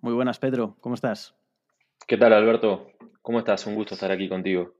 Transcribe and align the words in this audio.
Muy 0.00 0.14
buenas, 0.14 0.38
Pedro. 0.38 0.76
¿Cómo 0.80 0.94
estás? 0.94 1.34
¿Qué 2.06 2.16
tal, 2.16 2.32
Alberto? 2.32 2.92
¿Cómo 3.20 3.40
estás? 3.40 3.66
Un 3.66 3.74
gusto 3.74 3.94
estar 3.94 4.12
aquí 4.12 4.28
contigo. 4.28 4.74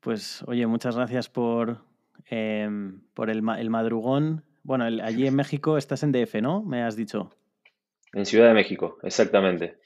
Pues, 0.00 0.42
oye, 0.46 0.66
muchas 0.66 0.96
gracias 0.96 1.28
por, 1.28 1.84
em, 2.30 3.02
por 3.12 3.28
el, 3.28 3.42
madrugón. 3.42 4.42
Bueno, 4.62 4.84
allí 4.84 5.26
en 5.26 5.36
México 5.36 5.76
estás 5.76 6.02
en 6.02 6.12
DF, 6.12 6.40
¿no? 6.40 6.62
Me 6.62 6.82
has 6.82 6.96
dicho. 6.96 7.30
En 8.14 8.24
Ciudad 8.24 8.48
de 8.48 8.54
México, 8.54 8.96
exactamente. 9.02 9.78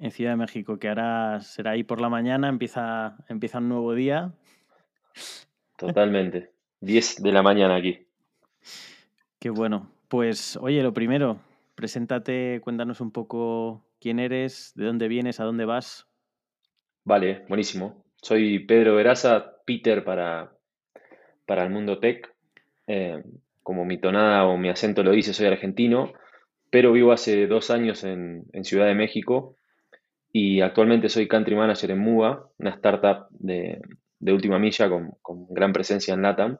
En 0.00 0.10
Ciudad 0.10 0.32
de 0.32 0.36
México, 0.36 0.80
que 0.80 0.88
ahora 0.88 1.40
será 1.40 1.70
ahí 1.70 1.84
por 1.84 2.00
la 2.00 2.08
mañana, 2.08 2.48
empieza, 2.48 3.16
empieza 3.28 3.58
un 3.58 3.68
nuevo 3.68 3.94
día. 3.94 4.32
Totalmente. 5.78 6.50
10 6.80 7.22
de 7.22 7.32
la 7.32 7.42
mañana 7.42 7.76
aquí. 7.76 8.04
Qué 9.38 9.50
bueno. 9.50 9.92
Pues, 10.08 10.56
oye, 10.56 10.82
lo 10.82 10.92
primero, 10.92 11.38
preséntate, 11.76 12.60
cuéntanos 12.62 13.00
un 13.00 13.12
poco 13.12 13.84
quién 14.02 14.18
eres, 14.18 14.72
de 14.74 14.86
dónde 14.86 15.08
vienes, 15.08 15.38
a 15.38 15.44
dónde 15.44 15.64
vas. 15.64 16.08
Vale, 17.04 17.44
buenísimo. 17.48 18.04
Soy 18.16 18.58
Pedro 18.66 18.96
Veraza, 18.96 19.56
Peter 19.64 20.04
para, 20.04 20.52
para 21.46 21.64
el 21.64 21.70
mundo 21.70 21.98
tech. 22.00 22.28
Eh, 22.88 23.22
como 23.62 23.84
mi 23.84 23.98
tonada 23.98 24.44
o 24.46 24.58
mi 24.58 24.68
acento 24.68 25.04
lo 25.04 25.12
dice, 25.12 25.32
soy 25.32 25.46
argentino, 25.46 26.12
pero 26.68 26.92
vivo 26.92 27.12
hace 27.12 27.46
dos 27.46 27.70
años 27.70 28.02
en, 28.02 28.44
Ciudad 28.64 28.86
de 28.86 28.94
México 28.94 29.56
y 30.32 30.60
actualmente 30.62 31.08
soy 31.08 31.28
country 31.28 31.54
manager 31.54 31.92
en 31.92 31.98
MUA, 31.98 32.50
una 32.58 32.70
startup 32.70 33.26
de, 33.30 33.80
última 34.20 34.58
milla 34.58 34.88
con, 34.88 35.46
gran 35.50 35.72
presencia 35.72 36.14
en 36.14 36.22
LATAM. 36.22 36.58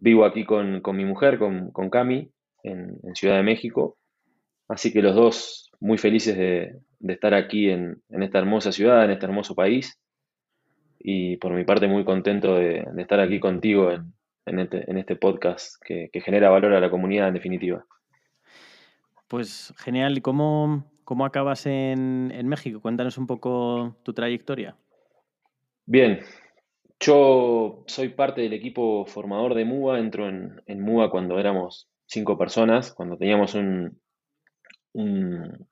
Vivo 0.00 0.24
aquí 0.24 0.44
con, 0.44 0.82
mi 0.94 1.04
mujer, 1.04 1.38
con, 1.38 1.70
con 1.70 1.88
Cami, 1.90 2.30
en, 2.62 3.00
Ciudad 3.14 3.36
de 3.36 3.42
México. 3.42 3.96
Así 4.68 4.92
que 4.92 5.00
los 5.00 5.14
dos 5.14 5.65
muy 5.80 5.98
felices 5.98 6.36
de, 6.36 6.80
estar 7.06 7.34
aquí 7.34 7.70
en, 7.70 8.02
esta 8.08 8.38
hermosa 8.38 8.72
ciudad, 8.72 9.04
en 9.04 9.10
este 9.12 9.26
hermoso 9.26 9.54
país. 9.54 9.98
Y 10.98 11.36
por 11.36 11.52
mi 11.52 11.64
parte 11.64 11.86
muy 11.86 12.04
contento 12.04 12.56
de, 12.56 12.84
estar 12.98 13.20
aquí 13.20 13.38
contigo 13.38 13.92
en, 13.92 14.58
este, 14.58 14.84
este, 14.98 15.16
podcast 15.16 15.82
que, 15.84 16.10
genera 16.20 16.50
valor 16.50 16.74
a 16.74 16.80
la 16.80 16.90
comunidad 16.90 17.28
en 17.28 17.34
definitiva. 17.34 17.84
Pues 19.28 19.74
genial. 19.78 20.16
¿Y 20.18 20.20
cómo, 20.20 20.84
cómo 21.04 21.24
acabas 21.24 21.66
en, 21.66 22.48
México? 22.48 22.80
Cuéntanos 22.80 23.18
un 23.18 23.26
poco 23.26 23.96
tu 24.02 24.12
trayectoria. 24.12 24.76
Bien, 25.84 26.20
yo 26.98 27.84
soy 27.86 28.08
parte 28.08 28.40
del 28.40 28.52
equipo 28.52 29.06
formador 29.06 29.54
de 29.54 29.64
MUA, 29.64 30.00
entro 30.00 30.28
en, 30.28 30.60
en 30.66 30.80
MUA 30.80 31.10
cuando 31.10 31.38
éramos 31.38 31.88
cinco 32.06 32.38
personas, 32.38 32.92
cuando 32.92 33.16
teníamos 33.16 33.54
un, 33.54 34.00
un 34.96 35.68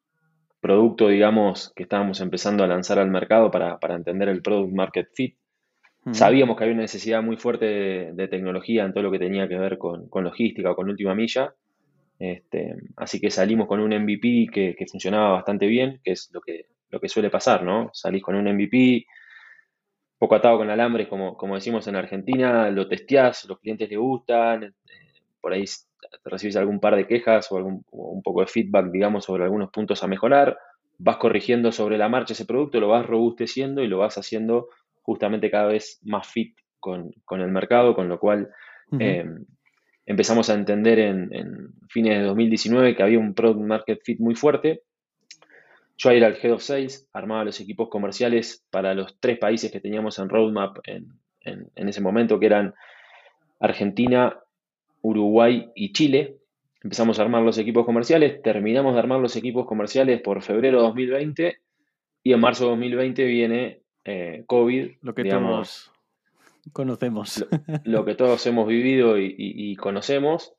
producto, 0.65 1.09
digamos, 1.09 1.75
que 1.77 1.83
estábamos 1.83 2.23
empezando 2.23 2.65
a 2.65 2.67
lanzar 2.67 2.99
al 2.99 3.11
mercado 3.11 3.51
para, 3.51 3.79
entender 3.91 4.31
el 4.31 4.41
product 4.41 4.73
market 4.73 5.09
fit. 5.13 5.37
Sabíamos 6.11 6.57
que 6.57 6.65
había 6.65 6.73
una 6.73 6.85
necesidad 6.85 7.23
muy 7.23 7.37
fuerte 7.37 7.67
de, 8.15 8.29
tecnología 8.29 8.85
en 8.85 8.95
todo 8.95 9.03
lo 9.03 9.11
que 9.11 9.19
tenía 9.19 9.47
que 9.47 9.59
ver 9.59 9.77
con, 9.77 10.09
logística 10.11 10.71
o 10.71 10.75
con 10.75 10.89
última 10.89 11.15
milla. 11.15 11.53
Este, 12.19 12.77
así 12.97 13.21
que 13.21 13.31
salimos 13.31 13.69
con 13.69 13.81
un 13.81 13.91
MVP 13.91 14.47
que, 14.51 14.87
funcionaba 14.91 15.33
bastante 15.33 15.67
bien, 15.67 16.01
que 16.03 16.13
es 16.13 16.31
lo 16.33 16.41
que, 16.41 16.65
lo 16.89 16.99
que 16.99 17.11
suele 17.11 17.29
pasar, 17.29 17.63
¿no? 17.63 17.91
Salís 17.93 18.23
con 18.23 18.35
un 18.35 18.51
MVP 18.51 19.05
poco 20.17 20.35
atado 20.35 20.57
con 20.57 20.71
alambres, 20.71 21.09
como, 21.09 21.37
como 21.37 21.57
decimos 21.57 21.87
en 21.89 21.97
Argentina, 21.97 22.71
lo 22.71 22.89
testeás, 22.89 23.45
los 23.45 23.59
clientes 23.61 23.91
le 23.91 23.99
gustan, 23.99 24.65
eh, 24.65 25.04
por 25.45 25.53
ahí 25.53 25.67
recibes 26.25 26.57
algún 26.57 26.81
par 26.81 26.97
de 26.97 27.07
quejas 27.07 27.53
o, 27.53 27.59
algún, 27.59 27.85
un 27.91 28.23
poco 28.23 28.41
de 28.41 28.47
feedback, 28.47 28.91
digamos, 28.91 29.27
sobre 29.27 29.45
algunos 29.45 29.71
puntos 29.71 30.03
a 30.03 30.07
mejorar, 30.07 30.57
vas 30.97 31.19
corrigiendo 31.19 31.71
sobre 31.71 31.99
la 31.99 32.09
marcha 32.09 32.33
ese 32.33 32.47
producto, 32.47 32.81
lo 32.81 32.89
vas 32.89 33.05
robusteciendo 33.05 33.83
y 33.83 33.87
lo 33.87 33.99
vas 33.99 34.17
haciendo 34.17 34.71
justamente 35.03 35.51
cada 35.51 35.67
vez 35.67 36.01
más 36.03 36.27
fit 36.27 36.57
con, 36.81 37.13
el 37.31 37.49
mercado, 37.49 37.95
con 37.95 38.09
lo 38.09 38.19
cual 38.19 38.49
em, 38.99 39.45
empezamos 40.07 40.49
a 40.49 40.55
entender 40.55 40.99
en, 40.99 41.29
fines 41.91 42.21
de 42.21 42.25
2019 42.25 42.97
que 42.97 43.03
había 43.03 43.19
un 43.19 43.35
product 43.35 43.67
market 43.67 44.01
fit 44.03 44.21
muy 44.21 44.37
fuerte. 44.37 44.81
Yo 45.99 46.11
era 46.11 46.29
el 46.29 46.39
Head 46.43 46.55
of 46.55 46.63
Sales, 46.63 47.07
armaba 47.13 47.45
los 47.45 47.61
equipos 47.61 47.91
comerciales 47.91 48.65
para 48.71 48.95
los 48.95 49.21
tres 49.21 49.39
países 49.39 49.71
que 49.71 49.81
teníamos 49.81 50.19
en 50.19 50.31
Roadmap 50.31 50.79
en, 50.85 51.19
en 51.43 51.89
ese 51.89 52.01
momento, 52.01 52.41
que 52.41 52.47
eran 52.47 52.73
Argentina, 53.61 54.39
Uruguay 55.05 55.71
y 55.75 55.93
Chile. 55.93 56.39
Empezamos 56.83 57.19
a 57.19 57.23
armar 57.23 57.43
los 57.43 57.59
equipos 57.59 57.85
comerciales, 57.85 58.43
terminamos 58.43 58.95
de 58.95 59.01
armar 59.01 59.21
los 59.21 59.37
equipos 59.37 59.67
comerciales 59.67 60.21
por 60.21 60.43
febrero 60.43 60.79
de 60.79 60.85
2020 60.85 61.59
y 62.23 62.33
en 62.33 62.41
marzo 62.41 62.65
de 62.65 62.71
2020 62.71 63.25
viene 63.25 63.83
eh, 64.05 64.45
COVID. 64.47 64.93
Lo 65.03 65.15
que 65.15 65.25
todos 65.25 65.93
conocemos. 66.73 67.47
Lo, 67.85 68.05
que 68.07 68.15
todos 68.15 68.47
hemos 68.47 68.67
vivido 68.67 69.19
y, 69.19 69.77
conocemos. 69.77 70.55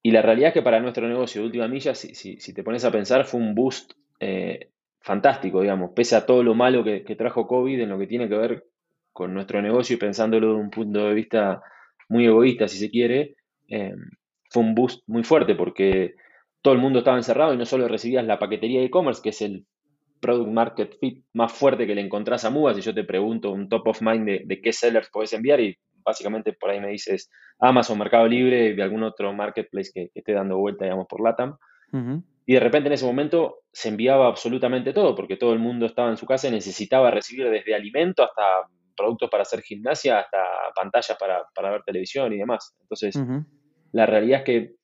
Y 0.00 0.12
la 0.12 0.22
realidad 0.22 0.48
es 0.48 0.54
que 0.54 0.62
para 0.62 0.80
nuestro 0.80 1.08
negocio 1.08 1.40
de 1.40 1.46
última 1.46 1.66
milla, 1.66 1.94
si, 1.94 2.36
te 2.36 2.62
pones 2.62 2.84
a 2.84 2.92
pensar, 2.92 3.24
fue 3.24 3.40
un 3.40 3.54
boost 3.54 3.94
eh, 4.20 4.70
fantástico, 5.00 5.60
digamos, 5.60 5.90
pese 5.90 6.14
a 6.14 6.24
todo 6.24 6.44
lo 6.44 6.54
malo 6.54 6.84
que, 6.84 7.02
que, 7.02 7.16
trajo 7.16 7.48
COVID 7.48 7.80
en 7.80 7.88
lo 7.88 7.98
que 7.98 8.06
tiene 8.06 8.28
que 8.28 8.36
ver 8.36 8.64
con 9.12 9.34
nuestro 9.34 9.60
negocio 9.60 9.94
y 9.94 9.98
pensándolo 9.98 10.54
de 10.54 10.60
un 10.60 10.70
punto 10.70 11.04
de 11.06 11.14
vista 11.14 11.62
muy 12.08 12.26
egoísta, 12.26 12.68
si 12.68 12.78
se 12.78 12.90
quiere, 12.90 13.36
Em, 13.72 14.10
fue 14.50 14.62
un 14.62 14.74
boost 14.74 15.02
muy 15.06 15.24
fuerte 15.24 15.54
porque 15.54 16.14
todo 16.60 16.74
el 16.74 16.80
mundo 16.80 16.98
estaba 16.98 17.16
encerrado 17.16 17.54
y 17.54 17.56
no 17.56 17.64
solo 17.64 17.88
recibías 17.88 18.22
la 18.26 18.38
paquetería 18.38 18.80
de 18.80 18.86
e-commerce, 18.86 19.22
que 19.22 19.30
es 19.30 19.40
el 19.40 19.64
product 20.20 20.52
market 20.52 20.98
fit 21.00 21.24
más 21.32 21.52
fuerte 21.52 21.86
que 21.86 21.94
le 21.94 22.02
encontrás 22.02 22.44
a 22.44 22.50
MUA, 22.50 22.74
si 22.74 22.82
yo 22.82 22.94
te 22.94 23.02
pregunto 23.02 23.50
un 23.50 23.70
top 23.70 23.88
of 23.88 24.02
mind 24.02 24.28
de, 24.46 24.60
qué 24.60 24.74
sellers 24.74 25.08
puedes 25.10 25.32
enviar 25.32 25.58
y 25.60 25.74
básicamente 26.04 26.52
por 26.52 26.68
ahí 26.68 26.80
me 26.80 26.88
dices 26.88 27.30
Amazon, 27.58 27.98
Mercado 27.98 28.28
Libre 28.28 28.74
y 28.76 28.80
algún 28.82 29.04
otro 29.04 29.32
marketplace 29.32 29.90
que, 29.92 30.10
esté 30.14 30.34
dando 30.34 30.58
vuelta, 30.58 30.84
digamos, 30.84 31.06
por 31.08 31.22
LATAM. 31.22 31.56
Y 32.44 32.54
de 32.54 32.60
repente 32.60 32.88
en 32.88 32.92
ese 32.92 33.06
momento 33.06 33.60
se 33.72 33.88
enviaba 33.88 34.26
absolutamente 34.26 34.92
todo, 34.92 35.14
porque 35.14 35.38
todo 35.38 35.54
el 35.54 35.60
mundo 35.60 35.86
estaba 35.86 36.10
en 36.10 36.18
su 36.18 36.26
casa 36.26 36.48
y 36.48 36.50
necesitaba 36.50 37.10
recibir 37.10 37.48
desde 37.48 37.74
alimento 37.74 38.22
hasta 38.22 38.68
productos 38.94 39.30
para 39.30 39.42
hacer 39.42 39.62
gimnasia, 39.62 40.20
hasta 40.20 40.38
pantallas 40.74 41.16
para, 41.18 41.70
ver 41.70 41.82
televisión 41.84 42.32
y 42.32 42.38
demás. 42.38 42.76
Entonces, 42.82 43.16
la 43.92 44.06
realidad 44.06 44.40
es 44.40 44.44
que 44.44 44.74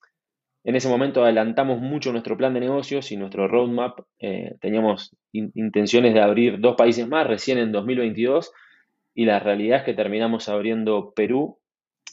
en 0.65 0.77
ese 0.77 0.89
momento 0.89 1.25
adelantamos 1.25 1.81
mucho 1.81 2.13
nuestro 2.13 2.37
plan 2.37 2.53
de 2.53 2.61
negocios 2.61 3.11
y 3.11 3.17
nuestro 3.17 3.49
roadmap. 3.49 4.01
Eh, 4.19 4.57
teníamos 4.61 5.17
intenciones 5.33 6.15
de 6.15 6.21
abrir 6.21 6.61
dos 6.61 6.77
países 6.77 7.09
más 7.09 7.27
recién 7.27 7.59
en 7.59 7.73
2022 7.73 8.53
y 9.15 9.25
la 9.25 9.41
realidad 9.41 9.79
es 9.79 9.85
que 9.85 9.95
terminamos 9.95 10.49
abriendo 10.49 11.13
Perú, 11.17 11.59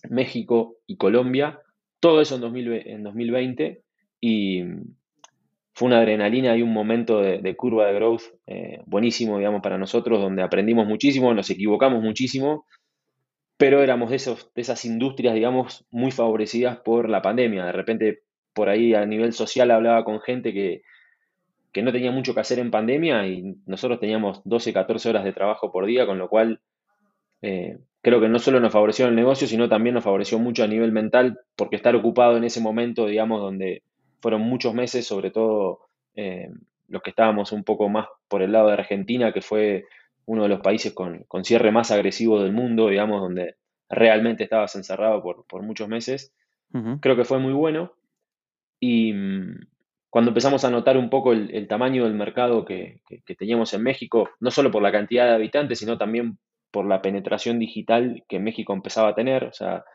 México 0.10 0.78
y 0.88 0.98
Colombia, 0.98 1.60
todo 2.00 2.22
eso 2.22 2.36
en, 2.36 3.04
2020 3.04 3.82
y 4.22 4.64
fue 5.74 5.88
una 5.88 5.98
adrenalina 5.98 6.56
y 6.56 6.62
un 6.62 6.72
momento 6.72 7.22
de, 7.22 7.56
curva 7.56 7.88
de 7.88 7.94
growth 7.96 8.22
eh, 8.48 8.80
buenísimo, 8.86 9.38
digamos, 9.38 9.62
para 9.62 9.78
nosotros, 9.78 10.22
donde 10.22 10.44
aprendimos 10.44 10.88
muchísimo, 10.88 11.34
nos 11.34 11.50
equivocamos 11.50 12.02
muchísimo 12.02 12.66
pero 13.58 13.82
éramos 13.82 14.10
de, 14.10 14.18
esos, 14.18 14.52
de 14.54 14.62
esas 14.62 14.84
industrias, 14.86 15.34
digamos, 15.34 15.86
muy 15.92 16.12
favorecidas 16.12 16.78
por 16.78 17.10
la 17.10 17.22
pandemia. 17.22 17.66
De 17.66 17.72
repente, 17.72 18.24
por 18.54 18.70
ahí 18.70 18.94
a 18.94 19.06
nivel 19.06 19.34
social 19.34 19.72
hablaba 19.72 20.04
con 20.04 20.20
gente 20.22 20.54
que, 20.54 20.82
no 21.82 21.92
tenía 21.92 22.12
mucho 22.12 22.34
que 22.34 22.40
hacer 22.40 22.60
en 22.60 22.72
pandemia 22.72 23.28
y 23.28 23.58
nosotros 23.66 24.00
teníamos 24.00 24.42
12, 24.46 24.72
14 24.72 25.10
horas 25.10 25.26
de 25.26 25.34
trabajo 25.34 25.74
por 25.74 25.86
día, 25.86 26.06
con 26.06 26.18
lo 26.18 26.30
cual 26.30 26.62
eh, 27.42 27.78
creo 28.02 28.22
que 28.22 28.30
no 28.30 28.40
solo 28.40 28.62
nos 28.62 28.72
favoreció 28.72 29.08
el 29.08 29.16
negocio, 29.16 29.46
sino 29.46 29.68
también 29.68 29.94
nos 29.94 30.06
favoreció 30.06 30.40
mucho 30.40 30.64
a 30.64 30.68
nivel 30.68 30.94
mental, 30.94 31.40
porque 31.58 31.76
estar 31.76 31.94
ocupado 31.96 32.38
en 32.38 32.46
ese 32.46 32.62
momento, 32.62 33.08
digamos, 33.08 33.42
donde 33.42 33.84
fueron 34.22 34.42
muchos 34.42 34.74
meses, 34.74 35.06
sobre 35.06 35.32
todo 35.32 35.82
eh, 36.16 36.50
los 36.88 37.02
que 37.02 37.10
estábamos 37.10 37.52
un 37.52 37.66
poco 37.66 37.90
más 37.90 38.08
por 38.30 38.42
el 38.42 38.54
lado 38.54 38.68
de 38.68 38.74
Argentina, 38.74 39.34
que 39.34 39.42
fue 39.42 39.84
uno 40.26 40.44
de 40.44 40.50
los 40.50 40.62
países 40.62 40.94
con, 40.94 41.26
cierre 41.44 41.72
más 41.72 41.92
agresivo 41.92 42.42
del 42.42 42.52
mundo, 42.52 42.90
digamos, 42.90 43.22
donde 43.22 43.56
realmente 43.90 44.44
estabas 44.44 44.76
encerrado 44.76 45.22
por, 45.22 45.62
muchos 45.64 45.88
meses. 45.88 46.34
Creo 47.00 47.16
que 47.16 47.24
fue 47.24 47.40
muy 47.40 47.54
bueno. 47.54 47.94
Y 48.80 49.14
mm, 49.14 49.68
cuando 50.10 50.32
empezamos 50.32 50.66
a 50.66 50.70
notar 50.70 50.98
un 50.98 51.10
poco 51.10 51.32
el, 51.32 51.68
tamaño 51.68 52.04
del 52.04 52.14
mercado 52.14 52.66
que, 52.66 53.02
teníamos 53.38 53.74
en 53.74 53.84
México, 53.84 54.30
no 54.40 54.52
solo 54.52 54.72
por 54.72 54.82
la 54.82 54.92
cantidad 54.92 55.26
de 55.26 55.36
habitantes, 55.36 55.80
sino 55.80 55.98
también 55.98 56.38
por 56.72 56.86
la 56.86 57.02
penetración 57.02 57.60
digital 57.60 58.24
que 58.28 58.40
México 58.40 58.74
empezaba 58.74 59.10
a 59.10 59.16
tener, 59.16 59.46
o 59.46 59.54
sea, 59.54 59.86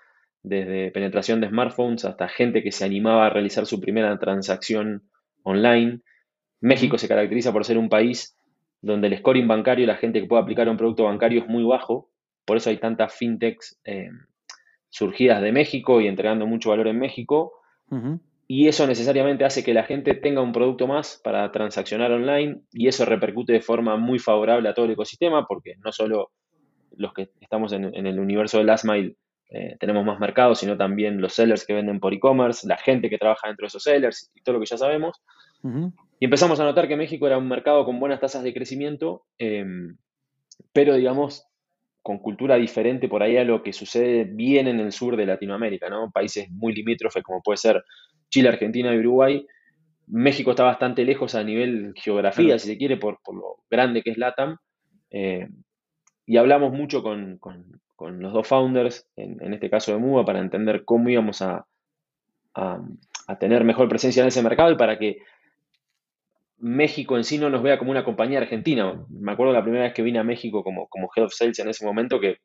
desde 0.42 0.90
penetración 0.92 1.40
de 1.40 1.48
smartphones 1.48 2.04
hasta 2.04 2.28
gente 2.28 2.62
que 2.62 2.72
se 2.72 2.84
animaba 2.84 3.26
a 3.26 3.30
realizar 3.30 3.66
su 3.66 3.80
primera 3.80 4.18
transacción 4.18 5.10
online. 5.42 6.00
México 6.60 6.96
se 6.96 7.08
caracteriza 7.08 7.52
por 7.52 7.64
ser 7.64 7.76
un 7.76 7.88
país 7.88 8.38
donde 8.82 9.08
el 9.08 9.18
scoring 9.18 9.48
bancario, 9.48 9.86
la 9.86 9.96
gente 9.96 10.20
que 10.20 10.26
puede 10.26 10.42
aplicar 10.42 10.68
un 10.68 10.76
producto 10.76 11.04
bancario 11.04 11.42
es 11.42 11.48
muy 11.48 11.64
bajo, 11.64 12.10
por 12.44 12.56
eso 12.56 12.70
hay 12.70 12.78
tantas 12.78 13.14
fintechs 13.14 13.78
eh, 13.84 14.10
surgidas 14.88 15.42
de 15.42 15.52
México 15.52 16.00
y 16.00 16.08
entregando 16.08 16.46
mucho 16.46 16.70
valor 16.70 16.88
en 16.88 16.98
México. 16.98 17.52
y 18.46 18.68
eso 18.68 18.86
necesariamente 18.86 19.44
hace 19.44 19.64
que 19.64 19.74
la 19.74 19.84
gente 19.84 20.14
tenga 20.14 20.40
un 20.40 20.52
producto 20.52 20.86
más 20.86 21.20
para 21.22 21.50
transaccionar 21.50 22.10
online 22.12 22.62
y 22.72 22.88
eso 22.88 23.04
repercute 23.04 23.52
de 23.52 23.60
forma 23.60 23.96
muy 23.96 24.18
favorable 24.18 24.68
a 24.68 24.74
todo 24.74 24.86
el 24.86 24.92
ecosistema 24.92 25.46
porque 25.46 25.74
no 25.84 25.92
solo 25.92 26.30
los 26.96 27.12
que 27.12 27.30
estamos 27.40 27.72
en, 27.72 27.84
el 27.94 28.18
universo 28.18 28.58
de 28.58 28.64
Last 28.64 28.84
Mile 28.84 29.16
eh, 29.50 29.76
tenemos 29.80 30.04
más 30.04 30.20
mercado, 30.20 30.54
sino 30.54 30.76
también 30.76 31.20
los 31.20 31.34
sellers 31.34 31.66
que 31.66 31.74
venden 31.74 31.98
por 31.98 32.14
e-commerce, 32.14 32.66
la 32.68 32.76
gente 32.76 33.10
que 33.10 33.18
trabaja 33.18 33.48
dentro 33.48 33.64
de 33.64 33.68
esos 33.68 33.82
sellers 33.82 34.30
y 34.34 34.42
todo 34.42 34.54
lo 34.54 34.60
que 34.60 34.66
ya 34.66 34.76
sabemos. 34.76 35.20
Y 36.20 36.26
empezamos 36.26 36.60
a 36.60 36.64
notar 36.64 36.86
que 36.86 36.96
México 36.96 37.26
era 37.26 37.38
un 37.38 37.48
mercado 37.48 37.86
con 37.86 37.98
buenas 37.98 38.20
tasas 38.20 38.44
de 38.44 38.52
crecimiento, 38.52 39.24
em, 39.38 39.96
pero 40.74 40.94
digamos 40.94 41.46
con 42.02 42.18
cultura 42.18 42.56
diferente 42.56 43.08
por 43.08 43.22
ahí 43.22 43.38
a 43.38 43.44
lo 43.44 43.62
que 43.62 43.72
sucede 43.72 44.24
bien 44.24 44.68
en 44.68 44.80
el 44.80 44.92
sur 44.92 45.16
de 45.16 45.26
Latinoamérica, 45.26 45.88
¿no? 45.88 46.10
Países 46.10 46.50
muy 46.50 46.74
limítrofes 46.74 47.22
como 47.22 47.42
puede 47.42 47.56
ser 47.56 47.82
Chile, 48.28 48.50
Argentina 48.50 48.94
y 48.94 48.98
Uruguay. 48.98 49.46
México 50.06 50.50
está 50.50 50.64
bastante 50.64 51.04
lejos 51.04 51.34
a 51.34 51.42
nivel 51.42 51.94
geografía, 51.96 52.58
si 52.58 52.68
se 52.68 52.76
quiere, 52.76 52.98
por, 52.98 53.18
lo 53.32 53.56
grande 53.70 54.02
que 54.02 54.10
es 54.10 54.18
LATAM. 54.18 54.58
Eh, 55.10 55.48
y 56.26 56.36
hablamos 56.36 56.72
mucho 56.72 57.02
con, 57.02 57.40
los 57.98 58.32
dos 58.32 58.46
founders, 58.46 59.08
en, 59.16 59.54
este 59.54 59.70
caso 59.70 59.92
de 59.92 59.98
MUBA, 59.98 60.24
para 60.24 60.40
entender 60.40 60.84
cómo 60.84 61.08
íbamos 61.08 61.42
a, 61.42 61.66
tener 63.38 63.64
mejor 63.64 63.88
presencia 63.88 64.22
en 64.22 64.28
ese 64.28 64.42
mercado 64.42 64.72
y 64.72 64.76
para 64.76 64.98
que 64.98 65.18
México 66.60 67.16
en 67.16 67.24
sí 67.24 67.38
no 67.38 67.50
nos 67.50 67.62
vea 67.62 67.78
como 67.78 67.90
una 67.90 68.04
compañía 68.04 68.38
argentina. 68.38 69.04
Me 69.08 69.32
acuerdo 69.32 69.52
la 69.52 69.62
primera 69.62 69.84
vez 69.84 69.94
que 69.94 70.02
vine 70.02 70.18
a 70.18 70.24
México 70.24 70.62
como, 70.62 70.88
como 70.88 71.10
Head 71.14 71.24
of 71.24 71.32
Sales 71.32 71.58
en 71.58 71.68
ese 71.68 71.84
momento 71.84 72.20
que 72.20 72.38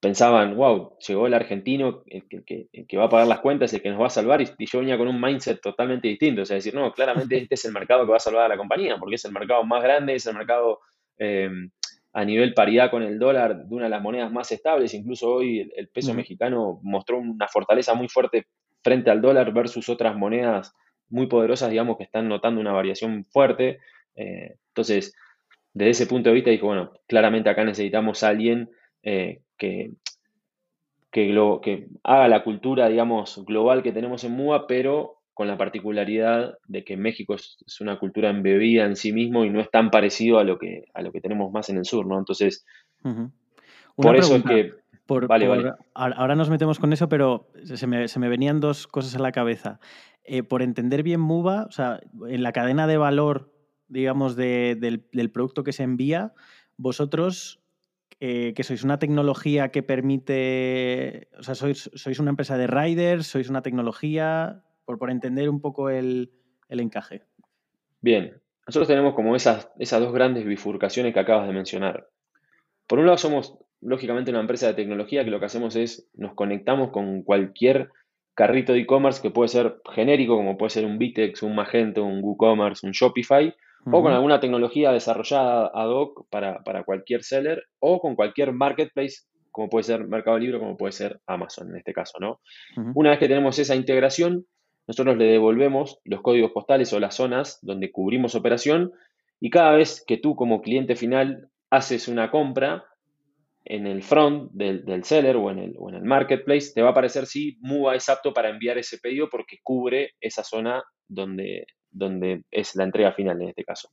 pensaban, 0.00 0.56
wow, 0.56 0.96
llegó 1.06 1.26
el 1.26 1.34
argentino, 1.34 2.02
el 2.06 2.24
que, 2.26 2.96
va 2.96 3.04
a 3.04 3.08
pagar 3.08 3.26
las 3.26 3.40
cuentas, 3.40 3.72
el 3.72 3.82
que 3.82 3.90
nos 3.90 4.00
va 4.00 4.06
a 4.06 4.10
salvar, 4.10 4.40
y, 4.40 4.46
yo 4.66 4.78
venía 4.78 4.96
con 4.96 5.08
un 5.08 5.20
mindset 5.20 5.60
totalmente 5.60 6.08
distinto, 6.08 6.42
o 6.42 6.44
sea, 6.44 6.54
decir, 6.54 6.74
no, 6.74 6.92
claramente 6.92 7.36
este 7.36 7.56
es 7.56 7.64
el 7.64 7.72
mercado 7.72 8.04
que 8.04 8.10
va 8.10 8.18
a 8.18 8.20
salvar 8.20 8.44
a 8.44 8.48
la 8.48 8.56
compañía, 8.56 8.96
porque 8.98 9.16
es 9.16 9.24
el 9.24 9.32
mercado 9.32 9.64
más 9.64 9.82
grande, 9.82 10.14
es 10.14 10.26
el 10.26 10.36
mercado 10.36 10.80
eh, 11.18 11.50
a 12.12 12.24
nivel 12.24 12.54
paridad 12.54 12.90
con 12.90 13.02
el 13.02 13.18
dólar 13.18 13.64
de 13.64 13.74
una 13.74 13.84
de 13.84 13.90
las 13.90 14.02
monedas 14.02 14.30
más 14.32 14.50
estables, 14.52 14.94
incluso 14.94 15.30
hoy 15.30 15.70
el, 15.76 15.88
peso 15.88 16.14
mexicano 16.14 16.78
mostró 16.82 17.18
una 17.18 17.48
fortaleza 17.48 17.94
muy 17.94 18.08
fuerte 18.08 18.46
frente 18.82 19.10
al 19.10 19.20
dólar 19.20 19.52
versus 19.52 19.88
otras 19.88 20.16
monedas 20.16 20.72
muy 21.10 21.26
poderosas, 21.26 21.70
digamos, 21.70 21.96
que 21.96 22.04
están 22.04 22.28
notando 22.28 22.60
una 22.60 22.72
variación 22.72 23.24
fuerte. 23.24 23.78
Eh, 24.14 24.56
entonces, 24.68 25.14
desde 25.72 25.90
ese 25.90 26.06
punto 26.06 26.30
de 26.30 26.34
vista, 26.34 26.50
dije, 26.50 26.64
bueno, 26.64 26.92
claramente 27.06 27.50
acá 27.50 27.64
necesitamos 27.64 28.22
a 28.22 28.28
alguien 28.28 28.70
eh, 29.02 29.40
que, 29.56 29.92
que, 31.10 31.60
que 31.62 31.86
haga 32.02 32.28
la 32.28 32.42
cultura, 32.42 32.88
digamos, 32.88 33.44
global 33.46 33.82
que 33.82 33.92
tenemos 33.92 34.24
en 34.24 34.32
MUA, 34.32 34.66
pero 34.66 35.18
con 35.38 35.46
la 35.46 35.56
particularidad 35.56 36.58
de 36.66 36.82
que 36.82 36.96
México 36.96 37.36
es, 37.36 37.58
una 37.80 38.00
cultura 38.00 38.28
embebida 38.28 38.84
en 38.84 38.96
sí 38.96 39.12
mismo 39.12 39.44
y 39.44 39.50
no 39.50 39.60
es 39.60 39.70
tan 39.70 39.88
parecido 39.92 40.40
a 40.40 40.42
lo 40.42 40.58
que, 40.58 40.86
a 40.94 41.00
lo 41.00 41.12
que 41.12 41.20
tenemos 41.20 41.52
más 41.52 41.70
en 41.70 41.76
el 41.76 41.84
sur, 41.84 42.08
¿no? 42.08 42.18
Entonces, 42.18 42.66
por 43.94 44.16
eso 44.16 44.34
es 44.34 44.42
que... 44.42 44.72
vale, 45.28 45.46
vale. 45.46 45.72
Ahora 45.94 46.34
nos 46.34 46.50
metemos 46.50 46.80
con 46.80 46.92
eso, 46.92 47.08
pero 47.08 47.46
se 47.62 47.86
me, 47.86 48.08
se 48.08 48.18
me 48.18 48.28
venían 48.28 48.58
dos 48.58 48.88
cosas 48.88 49.14
a 49.14 49.20
la 49.20 49.30
cabeza. 49.30 49.78
Eh, 50.30 50.42
por 50.42 50.60
entender 50.60 51.02
bien 51.02 51.20
MUBA, 51.20 51.64
o 51.64 51.70
sea, 51.70 52.00
en 52.28 52.42
la 52.42 52.52
cadena 52.52 52.86
de 52.86 52.98
valor, 52.98 53.50
digamos, 53.88 54.36
del, 54.36 54.78
del, 55.10 55.30
producto 55.30 55.64
que 55.64 55.72
se 55.72 55.84
envía, 55.84 56.34
vosotros 56.76 57.62
eh, 58.20 58.52
que 58.54 58.62
sois 58.62 58.84
una 58.84 58.98
tecnología 58.98 59.70
que 59.70 59.82
permite, 59.82 61.28
o 61.38 61.42
sea, 61.42 61.54
sois, 61.54 61.90
sois 61.94 62.18
una 62.18 62.28
empresa 62.28 62.58
de 62.58 62.66
riders, 62.66 63.26
sois 63.26 63.48
una 63.48 63.62
tecnología, 63.62 64.64
por, 64.84 64.98
por 64.98 65.10
entender 65.10 65.48
un 65.48 65.62
poco 65.62 65.88
el, 65.88 66.30
encaje. 66.68 67.24
Bien, 68.02 68.38
nosotros 68.66 68.86
tenemos 68.86 69.14
como 69.14 69.34
esas, 69.34 69.70
esas 69.78 70.00
dos 70.02 70.12
grandes 70.12 70.44
bifurcaciones 70.44 71.14
que 71.14 71.20
acabas 71.20 71.46
de 71.46 71.54
mencionar. 71.54 72.10
Por 72.86 72.98
un 72.98 73.06
lado 73.06 73.16
somos, 73.16 73.56
lógicamente, 73.80 74.30
una 74.30 74.40
empresa 74.40 74.66
de 74.66 74.74
tecnología 74.74 75.24
que 75.24 75.30
lo 75.30 75.40
que 75.40 75.46
hacemos 75.46 75.74
es 75.74 76.10
nos 76.12 76.34
conectamos 76.34 76.90
con 76.90 77.22
cualquier 77.22 77.88
carrito 78.38 78.72
de 78.72 78.78
e-commerce 78.78 79.20
que 79.20 79.32
puede 79.32 79.48
ser 79.48 79.80
genérico, 79.92 80.36
como 80.36 80.56
puede 80.56 80.70
ser 80.70 80.86
un 80.86 80.96
Vitex, 80.96 81.42
un 81.42 81.56
Magento, 81.56 82.04
un 82.04 82.22
WooCommerce, 82.22 82.86
un 82.86 82.92
Shopify, 82.92 83.52
o 83.90 84.00
con 84.00 84.12
alguna 84.12 84.38
tecnología 84.38 84.92
desarrollada 84.92 85.72
ad 85.74 85.88
hoc 85.88 86.28
para, 86.30 86.84
cualquier 86.84 87.24
seller 87.24 87.64
o 87.80 87.98
con 88.00 88.14
cualquier 88.14 88.52
marketplace, 88.52 89.22
como 89.50 89.68
puede 89.68 89.82
ser 89.82 90.06
Mercado 90.06 90.38
Libre, 90.38 90.60
como 90.60 90.76
puede 90.76 90.92
ser 90.92 91.20
Amazon 91.26 91.70
en 91.70 91.78
este 91.78 91.92
caso, 91.92 92.18
¿no? 92.20 92.40
Una 92.94 93.10
vez 93.10 93.18
que 93.18 93.26
tenemos 93.26 93.58
esa 93.58 93.74
integración, 93.74 94.46
nosotros 94.86 95.16
le 95.16 95.24
devolvemos 95.24 95.98
los 96.04 96.20
códigos 96.20 96.52
postales 96.52 96.92
o 96.92 97.00
las 97.00 97.16
zonas 97.16 97.58
donde 97.62 97.90
cubrimos 97.90 98.36
operación 98.36 98.92
y 99.40 99.50
cada 99.50 99.72
vez 99.72 100.04
que 100.06 100.16
tú 100.16 100.36
como 100.36 100.62
cliente 100.62 100.94
final 100.94 101.48
haces 101.70 102.06
una 102.06 102.30
compra 102.30 102.84
en 103.64 103.86
el 103.86 104.02
front 104.02 104.50
del, 104.52 105.04
seller 105.04 105.36
o 105.36 105.50
en, 105.50 105.58
el, 105.58 105.74
o 105.78 105.90
en, 105.90 105.96
el, 105.96 106.04
marketplace, 106.04 106.72
te 106.74 106.82
va 106.82 106.88
a 106.88 106.90
aparecer 106.92 107.26
si 107.26 107.58
MUA 107.60 107.96
es 107.96 108.08
apto 108.08 108.32
para 108.32 108.48
enviar 108.48 108.78
ese 108.78 108.98
pedido 108.98 109.28
porque 109.28 109.58
cubre 109.62 110.12
esa 110.20 110.42
zona 110.42 110.82
donde, 111.06 111.66
donde 111.90 112.44
es 112.50 112.74
la 112.76 112.84
entrega 112.84 113.12
final 113.12 113.40
en 113.42 113.48
este 113.50 113.64
caso. 113.64 113.90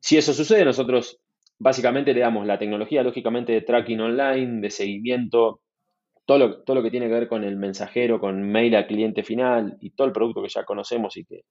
Si 0.00 0.16
eso 0.16 0.32
sucede, 0.32 0.64
nosotros 0.64 1.20
básicamente 1.58 2.12
le 2.12 2.20
damos 2.20 2.46
la 2.46 2.58
tecnología, 2.58 3.02
lógicamente, 3.02 3.52
de 3.52 3.60
tracking 3.60 4.00
online, 4.00 4.60
de 4.60 4.70
seguimiento, 4.70 5.60
todo 6.26 6.38
lo, 6.38 6.62
todo 6.62 6.76
lo 6.76 6.82
que 6.82 6.90
tiene 6.90 7.06
que 7.06 7.14
ver 7.14 7.28
con 7.28 7.44
el 7.44 7.56
mensajero, 7.56 8.18
con 8.18 8.42
mail 8.42 8.74
al 8.74 8.86
cliente 8.86 9.22
final 9.22 9.76
y 9.80 9.90
todo 9.90 10.08
el 10.08 10.12
producto 10.12 10.42
que 10.42 10.48
ya 10.48 10.64
conocemos 10.64 11.16
y 11.16 11.24
que 11.24 11.42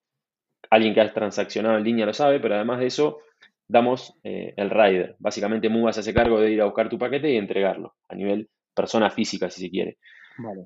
alguien 0.69 0.94
que 0.94 1.01
ha 1.01 1.13
transaccionado 1.13 1.77
en 1.77 1.83
línea 1.83 2.06
lo 2.06 2.13
sabe, 2.13 2.39
pero 2.39 2.56
además 2.56 2.80
de 2.80 2.88
eso, 2.88 3.19
damos 3.68 4.15
eh, 4.24 4.54
el 4.57 4.69
rider. 4.69 5.15
Básicamente, 5.19 5.69
MUBA 5.69 5.94
se 5.94 6.01
hace 6.01 6.13
cargo 6.13 6.39
de 6.39 6.51
ir 6.51 6.62
a 6.62 6.65
buscar 6.65 6.89
tu 6.89 6.98
paquete 6.98 7.31
y 7.31 7.38
entregarlo 7.38 7.95
a 8.10 8.15
nivel 8.15 8.50
persona 8.74 9.10
física, 9.10 9.50
si 9.50 9.62
se 9.62 9.69
quiere. 9.69 9.98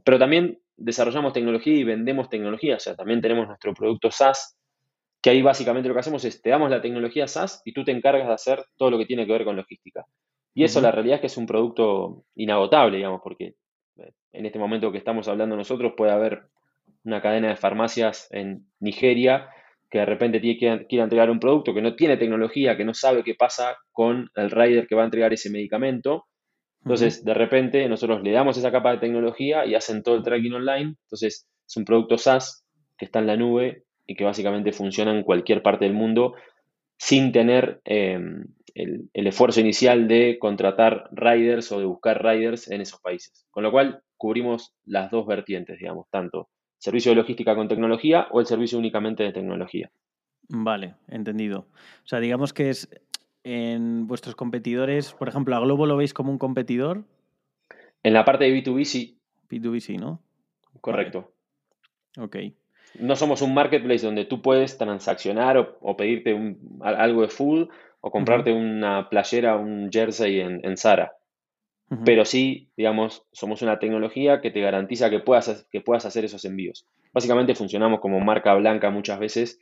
Pero 0.04 0.18
también 0.18 0.60
desarrollamos 0.78 1.34
tecnología 1.34 1.74
y 1.74 1.84
vendemos 1.84 2.30
tecnología, 2.30 2.76
o 2.78 2.80
sea, 2.80 2.96
también 2.96 3.22
tenemos 3.22 3.48
nuestro 3.48 3.74
producto 3.74 4.12
SaaS 4.12 4.58
que 5.22 5.32
ahí 5.32 5.42
básicamente 5.42 5.90
lo 5.90 5.96
que 5.96 6.00
hacemos 6.00 6.24
es 6.26 6.42
te 6.42 6.52
damos 6.52 6.70
la 6.70 6.82
tecnología 6.82 7.28
SaaS 7.28 7.62
y 7.66 7.74
tú 7.74 7.84
te 7.84 7.92
encargas 7.92 8.28
de 8.28 8.34
hacer 8.34 8.64
todo 8.78 8.92
lo 8.92 8.98
que 8.98 9.06
tiene 9.06 9.26
que 9.26 9.32
ver 9.32 9.44
con 9.44 9.56
logística. 9.56 10.06
Y 10.54 10.64
eso 10.64 10.80
la 10.82 10.92
realidad 10.92 11.16
es 11.16 11.22
que 11.22 11.28
es 11.28 11.38
un 11.38 11.46
producto 11.46 12.24
inagotable, 12.36 12.98
digamos, 12.98 13.22
porque 13.24 13.56
eh, 13.98 14.12
en 14.32 14.46
este 14.46 14.60
momento 14.60 14.92
que 14.92 14.98
estamos 14.98 15.28
hablando 15.28 15.56
nosotros 15.56 15.94
puede 15.98 16.12
haber 16.12 16.44
una 17.04 17.22
cadena 17.22 17.50
de 17.50 17.56
farmacias 17.56 18.28
en 18.32 18.68
Nigeria 18.80 19.50
que 19.90 20.00
de 20.00 20.06
repente 20.06 20.40
tiene 20.40 20.58
que, 20.58 20.86
quiere 20.88 21.04
entregar 21.04 21.30
un 21.30 21.40
producto 21.40 21.74
que 21.74 21.82
no 21.82 21.96
tiene 21.96 22.18
tecnología, 22.18 22.76
que 22.76 22.86
no 22.86 22.94
sabe 22.94 23.24
qué 23.24 23.36
pasa 23.36 23.78
con 23.92 24.30
el 24.36 24.52
rider 24.52 24.88
que 24.88 24.96
va 24.96 25.04
a 25.04 25.06
entregar 25.06 25.34
ese 25.34 25.50
medicamento. 25.50 26.26
Entonces, 26.84 27.24
de 27.24 27.34
repente, 27.34 27.88
nosotros 27.90 28.22
le 28.24 28.32
damos 28.32 28.58
esa 28.58 28.72
capa 28.72 28.92
de 28.92 29.00
tecnología 29.00 29.66
y 29.66 29.76
hacen 29.76 30.04
todo 30.04 30.16
el 30.16 30.24
tracking 30.24 30.54
online. 30.54 30.96
Entonces, 31.04 31.48
es 31.68 31.78
un 31.78 31.86
producto 31.86 32.18
SaaS 32.18 32.66
que 32.98 33.06
está 33.06 33.20
en 33.20 33.28
la 33.28 33.38
nube 33.38 33.84
y 34.06 34.16
que 34.16 34.24
básicamente 34.24 34.72
funciona 34.72 35.12
en 35.12 35.24
cualquier 35.24 35.62
parte 35.62 35.86
del 35.86 35.94
mundo 35.94 36.34
sin 36.98 37.32
tener 37.32 37.82
em, 37.86 38.46
el, 38.74 39.28
esfuerzo 39.28 39.60
inicial 39.60 40.08
de 40.08 40.38
contratar 40.40 41.10
riders 41.12 41.72
o 41.72 41.80
de 41.80 41.86
buscar 41.86 42.24
riders 42.24 42.70
en 42.72 42.82
esos 42.82 43.00
países. 43.02 43.46
Con 43.52 43.64
lo 43.64 43.72
cual 43.72 44.02
cubrimos 44.18 44.74
las 44.86 45.12
dos 45.12 45.26
vertientes, 45.28 45.78
digamos, 45.80 46.08
tanto 46.10 46.50
servicio 46.78 47.12
de 47.12 47.16
logística 47.16 47.56
con 47.56 47.68
tecnología 47.68 48.28
o 48.32 48.40
el 48.40 48.46
servicio 48.46 48.78
únicamente 48.78 49.24
de 49.24 49.34
tecnología. 49.34 49.92
Vale, 50.50 50.96
entendido. 51.08 51.68
O 52.04 52.08
sea, 52.08 52.20
digamos 52.20 52.54
que 52.54 52.70
es 52.70 52.90
en 53.44 54.08
vuestros 54.08 54.36
competidores, 54.36 55.14
por 55.14 55.30
ejemplo, 55.30 55.56
¿a 55.56 55.60
Globo 55.60 55.86
lo 55.86 55.98
veis 55.98 56.14
como 56.14 56.32
un 56.32 56.38
competidor? 56.38 57.04
En 58.04 58.14
la 58.14 58.26
parte 58.26 58.46
de 58.46 58.52
B2B 58.52 58.84
sí. 58.86 59.18
B2B 59.50 59.80
sí, 59.80 59.98
¿no? 59.98 60.22
Correcto. 60.82 61.32
Ok 62.18 62.38
no 63.00 63.16
somos 63.16 63.42
un 63.42 63.54
marketplace 63.54 64.06
donde 64.06 64.26
tú 64.26 64.42
puedes 64.42 64.78
transaccionar 64.78 65.78
o, 65.82 65.98
pedirte 65.98 66.34
un, 66.34 66.80
algo 66.82 67.22
de 67.22 67.30
food 67.30 67.70
o 68.02 68.12
comprarte 68.12 68.54
una 68.54 69.10
playera, 69.10 69.58
un 69.58 69.90
jersey 69.92 70.40
en, 70.40 70.62
en 70.64 70.78
Zara. 70.78 71.14
Pero 72.04 72.26
sí, 72.26 72.70
digamos, 72.76 73.24
somos 73.32 73.62
una 73.62 73.80
tecnología 73.80 74.42
que 74.42 74.52
te 74.52 74.60
garantiza 74.60 75.10
que 75.10 75.20
puedas, 75.20 75.68
que 75.72 75.80
puedas 75.80 76.06
hacer 76.06 76.26
esos 76.26 76.44
envíos. 76.44 76.86
Básicamente 77.14 77.56
funcionamos 77.56 78.02
como 78.02 78.20
marca 78.20 78.54
blanca 78.56 78.90
muchas 78.90 79.20
veces 79.20 79.60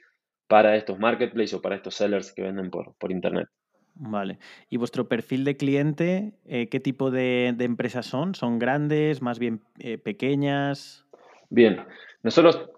para 0.47 0.75
estos 0.75 0.97
marketplaces 0.97 1.53
o 1.53 1.61
para 1.61 1.75
estos 1.75 1.95
sellers 1.95 2.33
que 2.33 2.41
venden 2.41 2.71
por, 2.71 2.95
por 2.95 3.11
Internet. 3.11 3.47
Vale. 3.95 4.39
¿Y 4.69 4.77
vuestro 4.77 5.07
perfil 5.07 5.45
de 5.45 5.55
cliente, 5.55 6.33
eh, 6.45 6.67
qué 6.67 6.79
tipo 6.79 7.11
de, 7.11 7.55
empresas 7.59 8.05
son? 8.05 8.35
¿Son 8.35 8.59
grandes, 8.59 9.21
más 9.21 9.39
bien 9.39 9.61
eh, 9.79 9.97
pequeñas? 9.97 11.05
Bien, 11.49 11.81
nosotros 12.21 12.69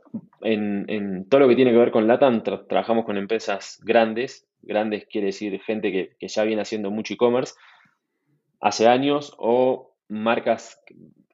en, 0.41 1.25
todo 1.27 1.41
lo 1.41 1.47
que 1.47 1.55
tiene 1.55 1.71
que 1.71 1.77
ver 1.77 1.91
con 1.91 2.07
LATAM 2.07 2.43
trabajamos 2.43 3.05
con 3.05 3.17
empresas 3.17 3.79
grandes. 3.83 4.47
Grandes 4.61 5.07
quiere 5.07 5.27
decir 5.27 5.59
gente 5.61 5.91
que, 5.91 6.27
ya 6.27 6.43
viene 6.43 6.61
haciendo 6.61 6.91
mucho 6.91 7.15
e-commerce 7.15 7.55
hace 8.59 8.87
años 8.87 9.33
o 9.37 9.95
marcas 10.09 10.81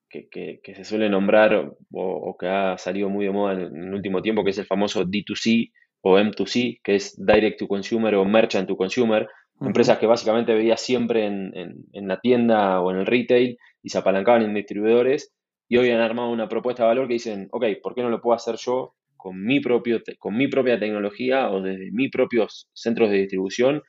que, 0.10 0.62
se 0.63 0.84
suele 0.84 1.10
nombrar 1.10 1.74
o, 1.92 2.38
que 2.39 2.48
ha 2.48 2.77
salido 2.77 3.10
muy 3.10 3.25
de 3.25 3.32
moda 3.32 3.53
en, 3.53 3.75
el 3.75 3.94
último 3.94 4.22
tiempo, 4.22 4.44
que 4.44 4.51
es 4.51 4.58
el 4.58 4.65
famoso 4.65 5.06
D2C 5.06 5.72
o 6.01 6.20
M2C, 6.20 6.82
que 6.84 6.96
es 6.96 7.15
Direct 7.18 7.60
to 7.60 7.68
Consumer 7.68 8.15
o 8.15 8.25
Merchant 8.25 8.68
to 8.68 8.75
Consumer, 8.75 9.27
empresas 9.62 9.98
que 9.98 10.06
básicamente 10.06 10.53
veías 10.53 10.82
siempre 10.82 11.25
en, 11.25 11.51
en, 11.94 12.08
la 12.08 12.20
tienda 12.20 12.82
o 12.82 12.92
en 12.92 12.98
el 12.98 13.06
retail 13.06 13.58
y 13.82 13.89
se 13.89 13.98
apalancaban 13.98 14.44
en 14.44 14.53
distribuidores 14.53 15.34
y 15.70 15.77
hoy 15.77 15.89
han 15.89 16.01
armado 16.01 16.30
una 16.30 16.50
propuesta 16.50 16.84
de 16.84 16.89
valor 16.89 17.08
que 17.08 17.13
dicen, 17.13 17.48
ok, 17.51 17.65
¿por 17.82 17.96
qué 17.96 18.01
no 18.01 18.10
lo 18.10 18.22
puedo 18.22 18.36
hacer 18.36 18.56
yo 18.58 18.96
con 19.15 19.42
mi, 19.42 19.62
propio, 19.62 20.01
con 20.20 20.36
mi 20.36 20.48
propia 20.50 20.80
tecnología 20.80 21.50
o 21.50 21.62
desde 21.62 21.92
mis 21.92 22.12
propios 22.12 22.70
centros 22.74 23.10
de 23.10 23.18
distribución 23.18 23.82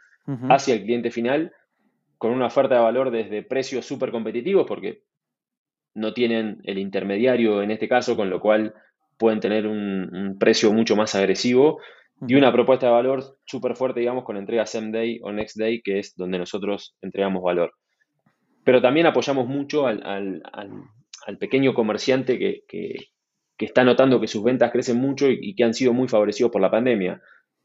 hacia 0.48 0.74
el 0.74 0.84
cliente 0.84 1.10
final 1.10 1.52
con 2.18 2.32
una 2.32 2.46
oferta 2.46 2.76
de 2.76 2.80
valor 2.80 3.10
desde 3.10 3.42
precios 3.42 3.86
súper 3.86 4.10
competitivos 4.10 4.66
porque 4.66 5.02
no 5.94 6.12
tienen 6.12 6.60
el 6.64 6.78
intermediario 6.78 7.62
en 7.62 7.70
este 7.70 7.88
caso, 7.88 8.16
con 8.16 8.30
lo 8.30 8.40
cual 8.40 8.74
pueden 9.16 9.40
tener 9.40 9.66
un, 9.66 10.36
precio 10.38 10.72
mucho 10.72 10.96
más 10.96 11.14
agresivo 11.14 11.80
y 12.26 12.34
una 12.34 12.52
propuesta 12.52 12.86
de 12.86 12.92
valor 12.92 13.38
súper 13.44 13.76
fuerte, 13.76 14.00
digamos, 14.00 14.24
con 14.24 14.36
entrega 14.36 14.66
same 14.66 14.90
day 14.90 15.20
o 15.22 15.32
next 15.32 15.56
day, 15.56 15.82
que 15.82 15.98
es 15.98 16.14
donde 16.16 16.38
nosotros 16.38 16.96
entregamos 17.00 17.42
valor. 17.42 17.72
Pero 18.64 18.80
también 18.80 19.06
apoyamos 19.06 19.46
mucho 19.46 19.86
al, 19.86 20.42
pequeño 21.38 21.74
comerciante 21.74 22.38
que, 22.38 22.96
está 23.58 23.84
notando 23.84 24.20
que 24.20 24.26
sus 24.26 24.42
ventas 24.42 24.72
crecen 24.72 24.98
mucho 24.98 25.30
y, 25.30 25.54
que 25.54 25.64
han 25.64 25.74
sido 25.74 25.92
muy 25.92 26.08
favorecidos 26.08 26.50
por 26.50 26.60
la 26.60 26.70
pandemia. 26.70 27.22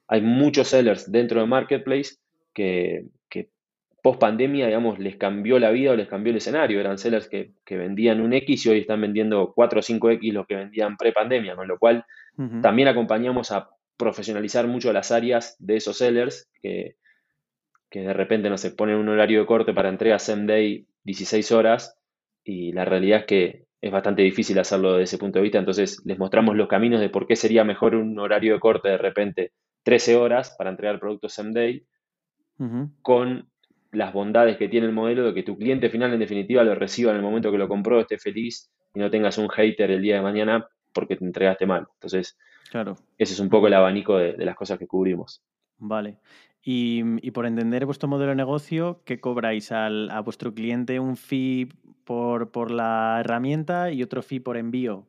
Hay 0.07 0.21
muchos 0.21 0.67
sellers 0.67 1.11
dentro 1.11 1.39
de 1.41 1.47
Marketplace 1.47 2.15
que, 2.53 3.05
post 4.01 4.19
pandemia, 4.19 4.67
digamos, 4.67 4.99
les 4.99 5.15
cambió 5.17 5.59
la 5.59 5.71
vida 5.71 5.91
o 5.91 5.95
les 5.95 6.07
cambió 6.07 6.31
el 6.31 6.37
escenario. 6.37 6.79
Eran 6.79 6.97
sellers 6.97 7.27
que, 7.27 7.53
vendían 7.69 8.21
un 8.21 8.33
X 8.33 8.65
y 8.65 8.69
hoy 8.69 8.79
están 8.79 9.01
vendiendo 9.01 9.53
4 9.53 9.79
o 9.79 9.81
5 9.81 10.09
X 10.11 10.33
lo 10.33 10.45
que 10.45 10.55
vendían 10.55 10.97
pre-pandemia, 10.97 11.55
con 11.55 11.67
lo 11.67 11.77
cual 11.77 12.05
también 12.61 12.87
acompañamos 12.87 13.51
a 13.51 13.69
profesionalizar 13.97 14.65
mucho 14.65 14.93
las 14.93 15.11
áreas 15.11 15.57
de 15.59 15.75
esos 15.75 15.97
sellers 15.97 16.49
que, 16.61 16.95
que 17.89 18.01
de 18.01 18.13
repente 18.13 18.49
no 18.49 18.57
se 18.57 18.71
ponen 18.71 18.95
un 18.95 19.09
horario 19.09 19.41
de 19.41 19.45
corte 19.45 19.73
para 19.73 19.89
entrega 19.89 20.19
same 20.19 20.45
day 20.45 20.87
16 21.03 21.51
horas 21.51 21.97
y 22.43 22.71
la 22.71 22.85
realidad 22.85 23.19
es 23.19 23.25
que 23.25 23.65
es 23.81 23.91
bastante 23.91 24.21
difícil 24.21 24.59
hacerlo 24.59 24.93
desde 24.93 25.03
ese 25.03 25.17
punto 25.17 25.39
de 25.39 25.43
vista, 25.43 25.57
entonces 25.57 26.01
les 26.05 26.17
mostramos 26.17 26.55
los 26.55 26.67
caminos 26.67 26.99
de 26.99 27.09
por 27.09 27.27
qué 27.27 27.35
sería 27.35 27.63
mejor 27.63 27.95
un 27.95 28.17
horario 28.19 28.53
de 28.53 28.59
corte 28.59 28.89
de 28.89 28.97
repente 28.97 29.51
13 29.83 30.15
horas 30.15 30.55
para 30.57 30.69
entregar 30.69 30.99
productos 30.99 31.33
same 31.33 31.51
day 31.53 31.83
con 33.01 33.49
las 33.91 34.13
bondades 34.13 34.57
que 34.57 34.69
tiene 34.69 34.87
el 34.87 34.93
modelo 34.93 35.23
de 35.23 35.33
que 35.33 35.43
tu 35.43 35.57
cliente 35.57 35.89
final 35.89 36.13
en 36.13 36.19
definitiva 36.19 36.63
lo 36.63 36.75
reciba 36.75 37.11
en 37.11 37.17
el 37.17 37.23
momento 37.23 37.51
que 37.51 37.57
lo 37.57 37.67
compró, 37.67 37.99
esté 37.99 38.17
feliz 38.17 38.71
y 38.93 38.99
no 38.99 39.09
tengas 39.09 39.37
un 39.37 39.49
hater 39.49 39.91
el 39.91 40.01
día 40.01 40.15
de 40.15 40.21
mañana 40.21 40.67
porque 40.93 41.15
te 41.15 41.25
entregaste 41.25 41.65
mal. 41.65 41.87
Entonces, 41.95 42.37
claro. 42.71 42.95
ese 43.17 43.33
es 43.33 43.39
un 43.39 43.49
poco 43.49 43.67
el 43.67 43.73
abanico 43.73 44.17
de, 44.17 44.33
las 44.37 44.55
cosas 44.55 44.77
que 44.77 44.87
cubrimos. 44.87 45.41
Vale. 45.77 46.17
Y, 46.61 47.31
por 47.31 47.45
entender 47.45 47.85
vuestro 47.85 48.09
modelo 48.09 48.31
de 48.31 48.35
negocio, 48.35 49.01
¿qué 49.05 49.19
cobráis 49.19 49.71
al, 49.71 50.11
a 50.11 50.19
vuestro 50.19 50.53
cliente? 50.53 50.99
¿Un 50.99 51.15
fee 51.15 51.69
por, 52.03 52.51
por, 52.51 52.69
la 52.69 53.17
herramienta 53.21 53.91
y 53.91 54.03
otro 54.03 54.21
fee 54.21 54.41
por 54.41 54.57
envío? 54.57 55.07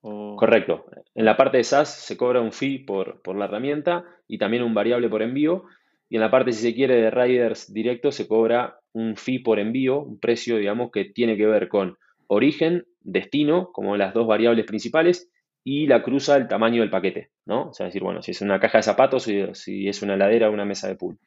Correcto. 0.00 0.86
En 1.14 1.24
la 1.24 1.36
parte 1.36 1.56
de 1.58 1.64
SaaS 1.64 1.88
se 1.88 2.16
cobra 2.16 2.40
un 2.40 2.52
fee 2.52 2.78
por, 2.78 3.20
por 3.22 3.36
la 3.36 3.46
herramienta 3.46 4.04
y 4.28 4.38
también 4.38 4.62
un 4.62 4.72
variable 4.72 5.08
por 5.08 5.22
envío. 5.22 5.64
Y 6.08 6.16
en 6.16 6.22
la 6.22 6.30
parte, 6.30 6.52
si 6.52 6.62
se 6.62 6.74
quiere, 6.74 6.96
de 6.96 7.10
riders 7.10 7.72
directos, 7.72 8.14
se 8.14 8.26
cobra 8.26 8.78
un 8.92 9.16
fee 9.16 9.40
por 9.40 9.58
envío, 9.58 10.00
un 10.00 10.18
precio, 10.18 10.56
digamos, 10.56 10.90
que 10.90 11.04
tiene 11.04 11.36
que 11.36 11.46
ver 11.46 11.68
con 11.68 11.98
origen, 12.26 12.86
destino, 13.00 13.70
como 13.72 13.96
las 13.96 14.14
dos 14.14 14.26
variables 14.26 14.66
principales, 14.66 15.30
y 15.64 15.86
la 15.86 16.02
cruza 16.02 16.36
el 16.36 16.48
tamaño 16.48 16.80
del 16.80 16.90
paquete, 16.90 17.30
¿no? 17.44 17.68
O 17.68 17.72
sea, 17.74 17.86
decir, 17.86 18.02
bueno, 18.02 18.22
si 18.22 18.30
es 18.30 18.40
una 18.40 18.58
caja 18.58 18.78
de 18.78 18.84
zapatos, 18.84 19.24
si, 19.24 19.44
si 19.52 19.88
es 19.88 20.02
una 20.02 20.14
heladera 20.14 20.48
o 20.48 20.52
una 20.52 20.64
mesa 20.64 20.88
de 20.88 20.94
pool. 20.94 21.18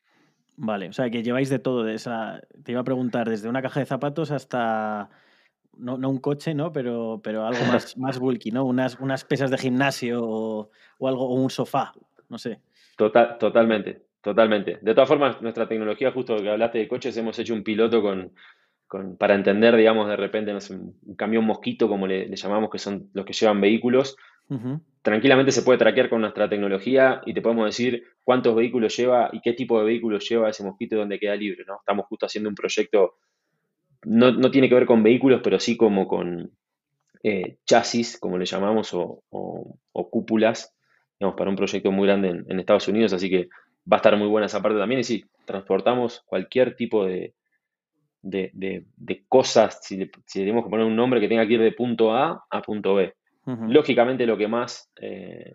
Vale, 0.57 0.89
o 0.89 0.93
sea, 0.93 1.09
que 1.09 1.23
lleváis 1.23 1.50
de 1.50 1.59
todo. 1.59 1.83
De 1.83 1.95
esa, 1.95 2.41
te 2.63 2.71
iba 2.71 2.81
a 2.81 2.85
preguntar, 2.85 3.29
desde 3.29 3.50
una 3.50 3.61
caja 3.61 3.79
de 3.79 3.85
zapatos 3.85 4.31
hasta, 4.31 5.09
no, 5.77 5.95
un 5.95 6.19
coche, 6.19 6.53
¿no? 6.53 6.71
Pero, 6.71 7.21
pero 7.23 7.45
algo 7.45 7.65
más, 7.65 7.95
más 7.97 8.19
bulky, 8.19 8.51
¿no? 8.51 8.65
Unas, 8.65 9.00
unas 9.00 9.23
pesas 9.25 9.51
de 9.51 9.57
gimnasio 9.57 10.21
o, 10.23 10.69
algo, 11.01 11.29
o 11.29 11.35
un 11.35 11.50
sofá, 11.50 11.93
no 12.29 12.38
sé. 12.38 12.59
Total, 12.97 13.38
totalmente, 13.38 14.03
Totalmente. 14.21 14.77
De 14.81 14.93
todas 14.93 15.09
formas, 15.09 15.41
nuestra 15.41 15.67
tecnología, 15.67 16.11
justo 16.11 16.37
que 16.37 16.49
hablaste 16.49 16.77
de 16.77 16.87
coches, 16.87 17.17
hemos 17.17 17.37
hecho 17.39 17.53
un 17.53 17.63
piloto 17.63 18.01
con, 18.01 18.31
para 19.17 19.35
entender, 19.35 19.75
digamos, 19.75 20.07
de 20.07 20.15
repente, 20.15 20.53
no 20.53 20.61
sé, 20.61 20.75
un 20.75 21.15
camión 21.15 21.43
mosquito, 21.45 21.87
como 21.87 22.05
le, 22.07 22.33
llamamos, 22.35 22.69
que 22.69 22.77
son 22.77 23.09
los 23.13 23.25
que 23.25 23.33
llevan 23.33 23.61
vehículos. 23.61 24.15
Tranquilamente 25.01 25.53
se 25.53 25.63
puede 25.63 25.79
traquear 25.79 26.09
con 26.09 26.19
nuestra 26.21 26.49
tecnología 26.49 27.21
y 27.25 27.33
te 27.33 27.41
podemos 27.41 27.65
decir 27.65 28.03
cuántos 28.23 28.53
vehículos 28.53 28.95
lleva 28.97 29.29
y 29.31 29.39
qué 29.39 29.53
tipo 29.53 29.79
de 29.79 29.85
vehículos 29.85 30.27
lleva 30.29 30.49
ese 30.49 30.63
mosquito 30.63 30.95
y 30.95 30.99
dónde 30.99 31.19
queda 31.19 31.35
libre, 31.37 31.63
¿no? 31.65 31.77
Estamos 31.79 32.05
justo 32.07 32.25
haciendo 32.25 32.49
un 32.49 32.55
proyecto, 32.55 33.15
no, 34.03 34.51
tiene 34.51 34.67
que 34.67 34.75
ver 34.75 34.85
con 34.85 35.01
vehículos, 35.03 35.39
pero 35.41 35.57
sí 35.57 35.77
como 35.77 36.05
con 36.05 36.51
eh, 37.23 37.59
chasis, 37.65 38.19
como 38.19 38.37
le 38.37 38.45
llamamos, 38.45 38.91
o, 38.93 39.23
cúpulas, 39.91 40.75
digamos, 41.17 41.37
para 41.37 41.49
un 41.49 41.55
proyecto 41.55 41.91
muy 41.91 42.07
grande 42.07 42.27
en, 42.27 42.45
en 42.49 42.59
Estados 42.59 42.89
Unidos, 42.89 43.13
así 43.13 43.29
que 43.29 43.47
va 43.91 43.98
a 43.98 44.00
estar 44.00 44.17
muy 44.17 44.27
buena 44.27 44.48
esa 44.48 44.62
parte 44.62 44.79
también. 44.79 45.01
Y 45.01 45.03
si 45.03 45.25
transportamos 45.45 46.21
cualquier 46.25 46.75
tipo 46.75 47.05
de, 47.05 47.33
de, 48.21 49.25
cosas, 49.27 49.79
si, 49.83 50.10
tenemos 50.33 50.63
que 50.63 50.69
poner 50.69 50.86
un 50.86 50.95
nombre 50.95 51.19
que 51.19 51.27
tenga 51.27 51.45
que 51.45 51.53
ir 51.53 51.62
de 51.62 51.71
punto 51.71 52.13
A 52.13 52.45
a 52.50 52.62
punto 52.62 52.95
B. 52.95 53.13
Lógicamente 53.67 54.27
lo 54.27 54.38
que 54.38 54.48
más 54.48 54.91
eh, 55.01 55.53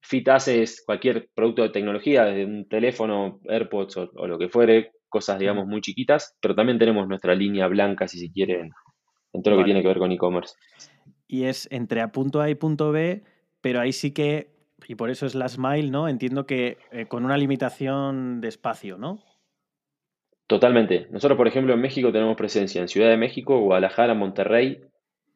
fit 0.00 0.28
hace 0.28 0.62
es 0.62 0.82
cualquier 0.84 1.28
producto 1.34 1.62
de 1.62 1.68
tecnología, 1.68 2.24
desde 2.24 2.46
un 2.46 2.66
teléfono, 2.66 3.40
AirPods 3.46 3.96
o, 3.98 4.26
lo 4.26 4.38
que 4.38 4.48
fuere, 4.48 4.92
cosas 5.08 5.38
digamos 5.38 5.66
muy 5.66 5.80
chiquitas, 5.80 6.36
pero 6.40 6.54
también 6.54 6.78
tenemos 6.78 7.06
nuestra 7.06 7.34
línea 7.34 7.68
blanca, 7.68 8.08
si 8.08 8.18
se 8.18 8.32
quiere, 8.32 8.70
en 9.32 9.42
todo 9.42 9.54
lo 9.54 9.60
que 9.60 9.66
tiene 9.66 9.82
que 9.82 9.88
ver 9.88 9.98
con 9.98 10.10
e-commerce. 10.10 10.54
Y 11.28 11.44
es 11.44 11.68
entre 11.70 12.00
a 12.00 12.10
punto 12.10 12.40
A 12.40 12.48
y 12.48 12.54
punto 12.54 12.90
B, 12.90 13.22
pero 13.60 13.80
ahí 13.80 13.92
sí 13.92 14.12
que 14.12 14.57
y 14.86 14.94
por 14.94 15.10
eso 15.10 15.26
es 15.26 15.34
Last 15.34 15.58
Mile, 15.58 15.90
¿no? 15.90 16.08
Entiendo 16.08 16.46
que 16.46 16.78
eh, 16.92 17.06
con 17.06 17.24
una 17.24 17.36
limitación 17.36 18.40
de 18.40 18.48
espacio, 18.48 18.98
¿no? 18.98 19.18
Totalmente. 20.46 21.08
Nosotros, 21.10 21.36
por 21.36 21.46
ejemplo, 21.46 21.74
en 21.74 21.80
México 21.80 22.12
tenemos 22.12 22.36
presencia 22.36 22.80
en 22.80 22.88
Ciudad 22.88 23.10
de 23.10 23.16
México, 23.16 23.60
Guadalajara, 23.60 24.14
Monterrey, 24.14 24.80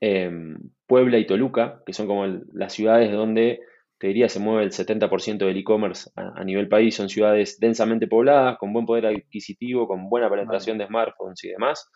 em, 0.00 0.56
Puebla 0.86 1.18
y 1.18 1.26
Toluca, 1.26 1.82
que 1.84 1.92
son 1.92 2.06
como 2.06 2.26
las 2.26 2.72
ciudades 2.72 3.12
donde, 3.12 3.60
te 3.98 4.06
diría, 4.06 4.30
se 4.30 4.40
mueve 4.40 4.64
el 4.64 4.72
70% 4.72 5.46
del 5.46 5.58
e-commerce 5.58 6.10
a, 6.16 6.42
nivel 6.44 6.68
país. 6.68 6.94
Son 6.94 7.10
ciudades 7.10 7.60
densamente 7.60 8.06
pobladas, 8.06 8.56
con 8.56 8.72
buen 8.72 8.86
poder 8.86 9.06
adquisitivo, 9.06 9.86
con 9.86 10.08
buena 10.08 10.30
penetración 10.30 10.78
de 10.78 10.86
smartphones 10.86 11.44
y 11.44 11.48
demás. 11.50 11.90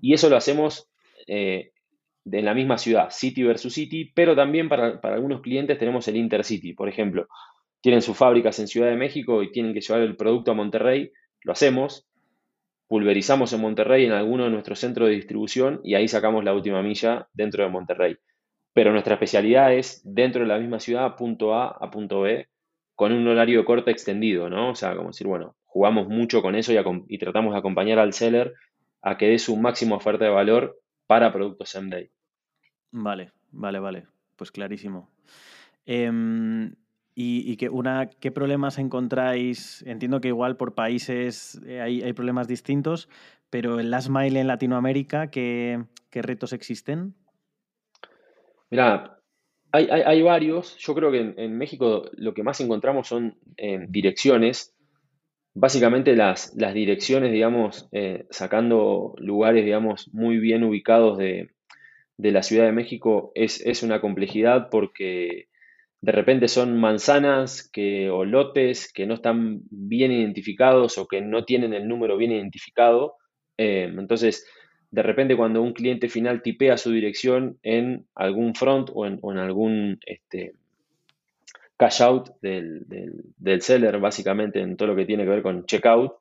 Y 0.00 0.14
eso 0.14 0.30
lo 0.30 0.36
hacemos 0.36 0.88
eh, 1.26 1.72
en 2.30 2.44
la 2.44 2.54
misma 2.54 2.78
ciudad, 2.78 3.10
City 3.10 3.42
versus 3.42 3.74
City, 3.74 4.12
pero 4.14 4.36
también 4.36 4.68
para, 4.68 5.00
algunos 5.02 5.40
clientes 5.40 5.78
tenemos 5.78 6.06
el 6.08 6.16
Intercity. 6.16 6.72
Por 6.74 6.88
ejemplo, 6.88 7.26
tienen 7.80 8.02
sus 8.02 8.16
fábricas 8.16 8.58
en 8.60 8.68
Ciudad 8.68 8.88
de 8.88 8.96
México 8.96 9.42
y 9.42 9.50
tienen 9.50 9.74
que 9.74 9.80
llevar 9.80 10.02
el 10.02 10.16
producto 10.16 10.52
a 10.52 10.54
Monterrey, 10.54 11.10
lo 11.42 11.52
hacemos, 11.52 12.06
pulverizamos 12.86 13.52
en 13.52 13.60
Monterrey 13.60 14.04
en 14.04 14.12
alguno 14.12 14.44
de 14.44 14.50
nuestros 14.50 14.78
centros 14.78 15.08
de 15.08 15.16
distribución 15.16 15.80
y 15.82 15.94
ahí 15.94 16.06
sacamos 16.06 16.44
la 16.44 16.54
última 16.54 16.82
milla 16.82 17.28
dentro 17.32 17.64
de 17.64 17.70
Monterrey. 17.70 18.16
Pero 18.72 18.92
nuestra 18.92 19.14
especialidad 19.14 19.74
es 19.74 20.00
dentro 20.04 20.42
de 20.42 20.48
la 20.48 20.58
misma 20.58 20.78
ciudad, 20.78 21.16
punto 21.16 21.54
A 21.54 21.68
a 21.68 21.90
punto 21.90 22.20
B, 22.20 22.48
con 22.94 23.12
un 23.12 23.26
horario 23.26 23.58
de 23.58 23.64
corte 23.64 23.90
extendido, 23.90 24.48
¿no? 24.48 24.70
O 24.70 24.74
sea, 24.74 24.94
como 24.94 25.08
decir, 25.08 25.26
bueno, 25.26 25.56
jugamos 25.64 26.08
mucho 26.08 26.40
con 26.40 26.54
eso 26.54 26.72
y, 26.72 26.76
y 27.08 27.18
tratamos 27.18 27.52
de 27.52 27.58
acompañar 27.58 27.98
al 27.98 28.12
seller 28.12 28.54
a 29.02 29.18
que 29.18 29.28
dé 29.28 29.38
su 29.38 29.56
máxima 29.56 29.96
oferta 29.96 30.24
de 30.24 30.30
valor 30.30 30.78
para 31.12 31.30
productos 31.30 31.68
same 31.68 32.08
Vale, 32.90 33.32
vale, 33.50 33.78
vale. 33.80 34.06
Pues 34.34 34.50
clarísimo. 34.50 35.10
Em, 35.84 36.74
y, 37.14 37.54
que 37.58 37.68
una, 37.68 38.08
¿qué 38.08 38.30
problemas 38.30 38.78
encontráis? 38.78 39.82
Entiendo 39.86 40.22
que 40.22 40.28
igual 40.28 40.56
por 40.56 40.74
países 40.74 41.60
eh, 41.66 41.82
hay, 41.82 42.12
problemas 42.14 42.48
distintos, 42.48 43.10
pero 43.50 43.78
en 43.78 43.90
Last 43.90 44.08
Mile 44.08 44.40
en 44.40 44.46
Latinoamérica, 44.46 45.30
¿qué, 45.30 45.84
retos 46.10 46.54
existen? 46.54 47.14
Mira, 48.70 49.20
hay, 49.70 50.22
varios. 50.22 50.78
Yo 50.78 50.94
creo 50.94 51.12
que 51.12 51.34
en, 51.36 51.58
México 51.58 52.04
lo 52.14 52.32
que 52.32 52.42
más 52.42 52.58
encontramos 52.62 53.06
son 53.06 53.36
eh, 53.58 53.84
direcciones 53.86 54.71
básicamente 55.54 56.16
las, 56.16 56.54
las 56.56 56.74
direcciones, 56.74 57.32
digamos, 57.32 57.88
eh, 57.92 58.26
sacando 58.30 59.14
lugares, 59.18 59.64
digamos, 59.64 60.12
muy 60.12 60.38
bien 60.38 60.64
ubicados 60.64 61.18
de, 61.18 61.50
la 62.18 62.42
Ciudad 62.42 62.66
de 62.66 62.72
México, 62.72 63.32
es, 63.34 63.82
una 63.82 64.00
complejidad 64.00 64.68
porque 64.70 65.48
de 66.00 66.12
repente 66.12 66.48
son 66.48 66.78
manzanas 66.78 67.68
que, 67.72 68.10
o 68.10 68.24
lotes 68.24 68.92
que 68.92 69.06
no 69.06 69.14
están 69.14 69.62
bien 69.70 70.12
identificados 70.12 70.98
o 70.98 71.06
que 71.06 71.20
no 71.20 71.44
tienen 71.44 71.74
el 71.74 71.88
número 71.88 72.16
bien 72.16 72.32
identificado. 72.32 73.16
Eh, 73.58 73.92
entonces, 73.96 74.46
de 74.92 75.02
repente 75.02 75.36
cuando 75.36 75.62
un 75.62 75.72
cliente 75.72 76.08
final 76.08 76.42
tipea 76.42 76.76
su 76.76 76.92
dirección 76.92 77.58
en 77.62 78.06
algún 78.14 78.54
front 78.54 78.90
o 78.92 79.06
en, 79.06 79.38
algún 79.38 79.98
este, 80.06 80.54
cash 81.82 82.00
out 82.00 82.28
del, 82.40 82.86
seller, 83.60 83.98
básicamente 83.98 84.60
en 84.60 84.76
todo 84.76 84.86
lo 84.88 84.96
que 84.96 85.04
tiene 85.04 85.24
que 85.24 85.30
ver 85.30 85.42
con 85.42 85.66
checkout, 85.66 86.12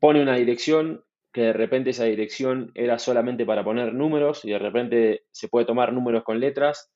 pone 0.00 0.20
una 0.20 0.34
dirección 0.34 1.04
que 1.32 1.42
de 1.42 1.52
repente 1.52 1.90
esa 1.90 2.06
dirección 2.06 2.72
era 2.74 2.98
solamente 2.98 3.46
para 3.46 3.62
poner 3.62 3.94
números 3.94 4.44
y 4.44 4.50
de 4.50 4.58
repente 4.58 5.22
se 5.30 5.46
puede 5.46 5.64
tomar 5.64 5.92
números 5.92 6.24
con 6.24 6.40
letras 6.40 6.90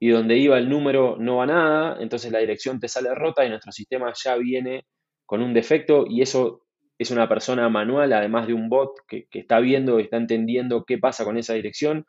y 0.00 0.08
donde 0.08 0.38
iba 0.38 0.58
el 0.58 0.68
número 0.68 1.16
no 1.20 1.36
va 1.36 1.46
nada, 1.46 1.98
entonces 2.00 2.32
la 2.32 2.40
dirección 2.40 2.80
te 2.80 2.88
sale 2.88 3.14
rota 3.14 3.44
y 3.44 3.48
nuestro 3.48 3.70
sistema 3.70 4.12
ya 4.24 4.34
viene 4.34 4.84
con 5.24 5.40
un 5.40 5.54
defecto 5.54 6.04
y 6.08 6.22
eso 6.22 6.62
es 6.98 7.12
una 7.12 7.28
persona 7.28 7.68
manual, 7.68 8.12
además 8.12 8.48
de 8.48 8.54
un 8.54 8.68
bot 8.68 8.90
que, 9.06 9.28
está 9.30 9.60
viendo 9.60 10.00
y 10.00 10.02
está 10.02 10.16
entendiendo 10.16 10.84
qué 10.84 10.98
pasa 10.98 11.24
con 11.24 11.38
esa 11.38 11.54
dirección. 11.54 12.06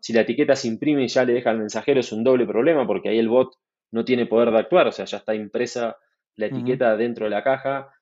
Si 0.00 0.12
la 0.12 0.22
etiqueta 0.22 0.56
se 0.56 0.66
imprime 0.66 1.04
y 1.04 1.08
ya 1.08 1.24
le 1.24 1.32
deja 1.32 1.50
al 1.50 1.58
mensajero 1.58 2.00
es 2.00 2.10
un 2.10 2.24
doble 2.24 2.44
problema 2.44 2.88
porque 2.88 3.10
ahí 3.10 3.20
el 3.20 3.28
bot 3.28 3.54
no 3.92 4.04
tiene 4.04 4.26
poder 4.26 4.50
de 4.50 4.58
actuar, 4.58 4.88
o 4.88 4.92
sea, 4.92 5.04
ya 5.04 5.18
está 5.18 5.34
impresa 5.34 5.96
la 6.34 6.46
etiqueta 6.46 6.96
dentro 6.96 7.26
de 7.26 7.30
la 7.30 7.44
caja. 7.44 7.92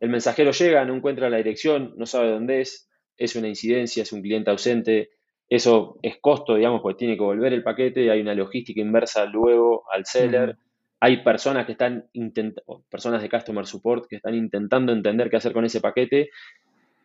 El 0.00 0.08
mensajero 0.08 0.52
llega, 0.52 0.84
no 0.84 0.94
encuentra 0.94 1.28
la 1.28 1.36
dirección, 1.36 1.92
no 1.96 2.06
sabe 2.06 2.30
dónde 2.30 2.60
es, 2.60 2.88
es 3.16 3.36
una 3.36 3.48
incidencia, 3.48 4.02
es 4.02 4.12
un 4.12 4.22
cliente 4.22 4.50
ausente, 4.50 5.10
eso 5.48 5.98
es 6.02 6.18
costo, 6.20 6.54
digamos, 6.54 6.80
porque 6.82 6.98
tiene 6.98 7.16
que 7.16 7.22
volver 7.22 7.52
el 7.52 7.62
paquete, 7.62 8.10
hay 8.10 8.20
una 8.20 8.34
logística 8.34 8.80
inversa 8.80 9.26
luego 9.26 9.84
al 9.92 10.06
seller. 10.06 10.56
Hay 11.00 11.22
personas 11.22 11.66
que 11.66 11.72
están 11.72 12.08
intentando, 12.12 12.84
personas 12.88 13.20
de 13.20 13.28
customer 13.28 13.66
support 13.66 14.06
que 14.08 14.16
están 14.16 14.34
intentando 14.34 14.92
entender 14.92 15.28
qué 15.28 15.36
hacer 15.36 15.52
con 15.52 15.64
ese 15.64 15.80
paquete. 15.80 16.30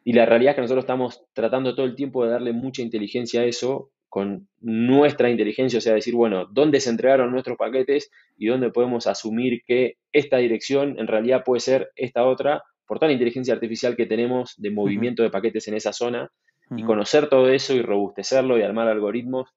Y 0.05 0.13
la 0.13 0.25
realidad 0.25 0.51
es 0.51 0.55
que 0.55 0.62
nosotros 0.62 0.83
estamos 0.83 1.25
tratando 1.33 1.75
todo 1.75 1.86
el 1.86 1.95
tiempo 1.95 2.24
de 2.24 2.31
darle 2.31 2.53
mucha 2.53 2.81
inteligencia 2.81 3.41
a 3.41 3.45
eso 3.45 3.91
con 4.10 4.48
nuestra 4.60 5.30
inteligencia, 5.30 5.78
o 5.78 5.82
sea, 5.82 5.94
decir, 5.94 6.16
bueno, 6.16 6.46
¿dónde 6.46 6.80
se 6.80 6.89
entregaron 6.89 7.32
nuestros 7.32 7.58
paquetes 7.58 8.12
y 8.38 8.48
dónde 8.48 8.72
podemos 8.72 9.08
asumir 9.08 9.63
que 9.66 9.98
esta 10.12 10.38
dirección 10.38 11.00
en 11.00 11.08
realidad 11.08 11.44
puede 11.46 11.60
ser 11.60 11.92
esta 11.96 12.25
otra, 12.25 12.63
por 12.88 12.98
toda 12.98 13.10
la 13.10 13.13
inteligencia 13.13 13.54
artificial 13.54 13.96
que 13.96 14.08
tenemos 14.08 14.56
de 14.58 14.72
movimiento 14.72 15.22
de 15.22 15.30
paquetes 15.30 15.68
en 15.68 15.75
esa 15.75 15.94
zona? 15.94 16.32
Y 16.75 16.84
conocer 16.84 17.30
todo 17.30 17.50
eso 17.50 17.74
y 17.74 17.82
robustecerlo 17.82 18.60
y 18.60 18.62
armar 18.62 18.88
algoritmos, 18.88 19.50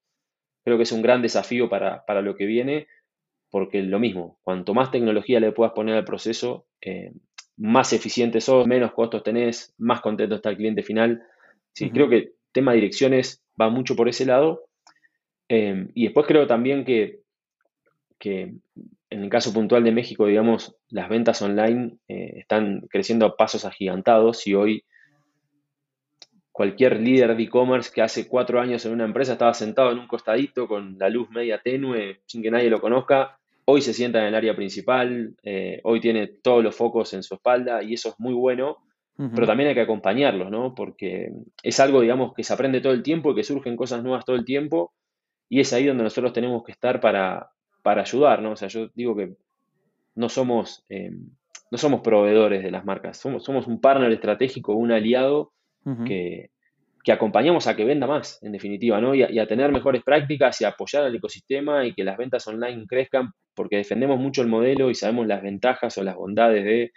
creo 0.65 0.79
que 0.79 0.85
es 0.85 0.93
un 0.93 1.03
gran 1.03 1.21
desafío 1.21 1.69
para, 1.69 2.23
lo 2.23 2.37
que 2.37 2.47
viene, 2.47 2.87
porque 3.51 3.83
lo 3.83 3.99
mismo, 3.99 4.39
cuanto 4.43 4.73
más 4.73 4.91
tecnología 4.91 5.39
le 5.39 5.53
puedas 5.53 5.75
poner 5.75 5.97
al 5.97 6.07
proceso, 6.07 6.67
eh, 6.81 7.13
más 7.59 7.93
eficiente 7.93 8.41
sos, 8.41 8.67
menos 8.67 8.93
costos 8.93 9.23
tenés, 9.23 9.75
más 9.77 10.01
contento 10.01 10.37
está 10.37 10.49
el 10.49 10.57
cliente 10.57 10.83
final. 10.83 11.23
Sí, 11.75 11.91
creo 11.91 12.09
que 12.09 12.33
tema 12.53 12.73
direcciones 12.73 13.42
va 13.61 13.71
mucho 13.71 13.97
por 13.97 14.09
ese 14.09 14.27
lado. 14.27 14.65
Eh, 15.49 15.89
y 15.95 16.05
después 16.05 16.27
creo 16.27 16.47
también 16.47 16.85
que, 16.85 17.21
que, 18.19 18.55
en 19.11 19.23
el 19.23 19.29
caso 19.29 19.53
puntual 19.53 19.85
de 19.85 19.93
México, 19.93 20.27
digamos, 20.27 20.77
las 20.89 21.09
ventas 21.09 21.43
online 21.43 21.99
eh, 22.09 22.35
están 22.37 22.81
creciendo 22.89 23.27
a 23.27 23.37
pasos 23.37 23.65
agigantados 23.65 24.47
y 24.47 24.55
hoy 24.55 24.85
cualquier 26.51 27.01
líder 27.01 27.37
de 27.37 27.43
e-commerce 27.43 27.91
que 27.93 28.03
hace 28.03 28.29
cuatro 28.29 28.61
años 28.61 28.85
en 28.87 28.93
una 28.93 29.05
empresa 29.05 29.33
estaba 29.33 29.55
sentado 29.55 29.91
en 29.93 29.99
un 29.99 30.07
costadito 30.07 30.69
con 30.69 30.99
la 30.99 31.09
luz 31.09 31.31
media 31.31 31.61
tenue, 31.63 32.21
sin 32.27 32.43
que 32.43 32.51
nadie 32.51 32.71
lo 32.71 32.81
conozca, 32.81 33.39
hoy 33.65 33.83
se 33.83 33.95
sienta 33.95 34.21
en 34.21 34.27
el 34.27 34.35
área 34.35 34.55
principal, 34.55 35.35
eh, 35.43 35.81
hoy 35.85 36.01
tiene 36.01 36.27
todos 36.27 36.63
los 36.63 36.77
focos 36.77 37.13
en 37.15 37.23
su 37.23 37.35
espalda 37.35 37.83
y 37.83 37.95
eso 37.95 38.11
es 38.11 38.15
muy 38.19 38.35
bueno, 38.35 38.79
pero 39.17 39.47
también 39.47 39.69
hay 39.69 39.75
que 39.75 39.83
acompañarlos, 39.83 40.51
¿no? 40.51 40.75
Porque 40.75 41.33
es 41.63 41.81
algo, 41.81 42.01
digamos, 42.01 42.35
que 42.35 42.43
se 42.43 42.53
aprende 42.53 42.81
todo 42.81 42.93
el 42.93 43.03
tiempo 43.03 43.31
y 43.31 43.35
que 43.37 43.45
surgen 43.45 43.77
cosas 43.77 44.03
nuevas 44.03 44.25
todo 44.25 44.37
el 44.37 44.45
tiempo 44.45 44.93
y 45.49 45.61
es 45.61 45.73
ahí 45.73 45.87
donde 45.87 46.03
nosotros 46.03 46.33
tenemos 46.33 46.65
que 46.65 46.73
estar 46.73 46.99
para, 47.01 47.51
para 47.83 48.01
ayudar, 48.03 48.41
¿no? 48.41 48.53
O 48.53 48.57
sea, 48.57 48.69
yo 48.69 48.89
digo 48.95 49.15
que 49.15 49.37
no 50.15 50.29
somos, 50.29 50.85
eh, 50.89 51.13
no 51.71 51.79
somos 51.79 52.01
proveedores 52.01 52.63
de 52.63 52.71
las 52.71 52.85
marcas, 52.85 53.19
somos, 53.19 53.45
somos 53.45 53.67
un 53.67 53.81
partner 53.81 54.11
estratégico, 54.13 54.75
un 54.75 54.93
aliado 54.93 55.53
que, 56.07 56.51
acompañamos 57.09 57.67
a 57.67 57.77
que 57.77 57.85
venda 57.85 58.07
más, 58.07 58.43
en 58.43 58.53
definitiva, 58.53 59.01
¿no? 59.01 59.15
Y 59.15 59.39
a, 59.39 59.47
tener 59.47 59.73
mejores 59.73 60.03
prácticas 60.03 60.61
y 60.61 60.65
apoyar 60.65 61.05
al 61.05 61.15
ecosistema 61.15 61.85
y 61.85 61.93
que 61.93 62.05
las 62.05 62.17
ventas 62.17 62.47
online 62.47 62.87
crezcan, 62.87 63.33
porque 63.55 63.77
defendemos 63.77 64.19
mucho 64.19 64.41
el 64.41 64.49
modelo 64.49 64.89
y 64.89 64.95
sabemos 64.95 65.27
las 65.27 65.43
ventajas 65.43 65.99
o 65.99 66.03
las 66.03 66.17
bondades 66.17 66.65
de, 66.65 66.93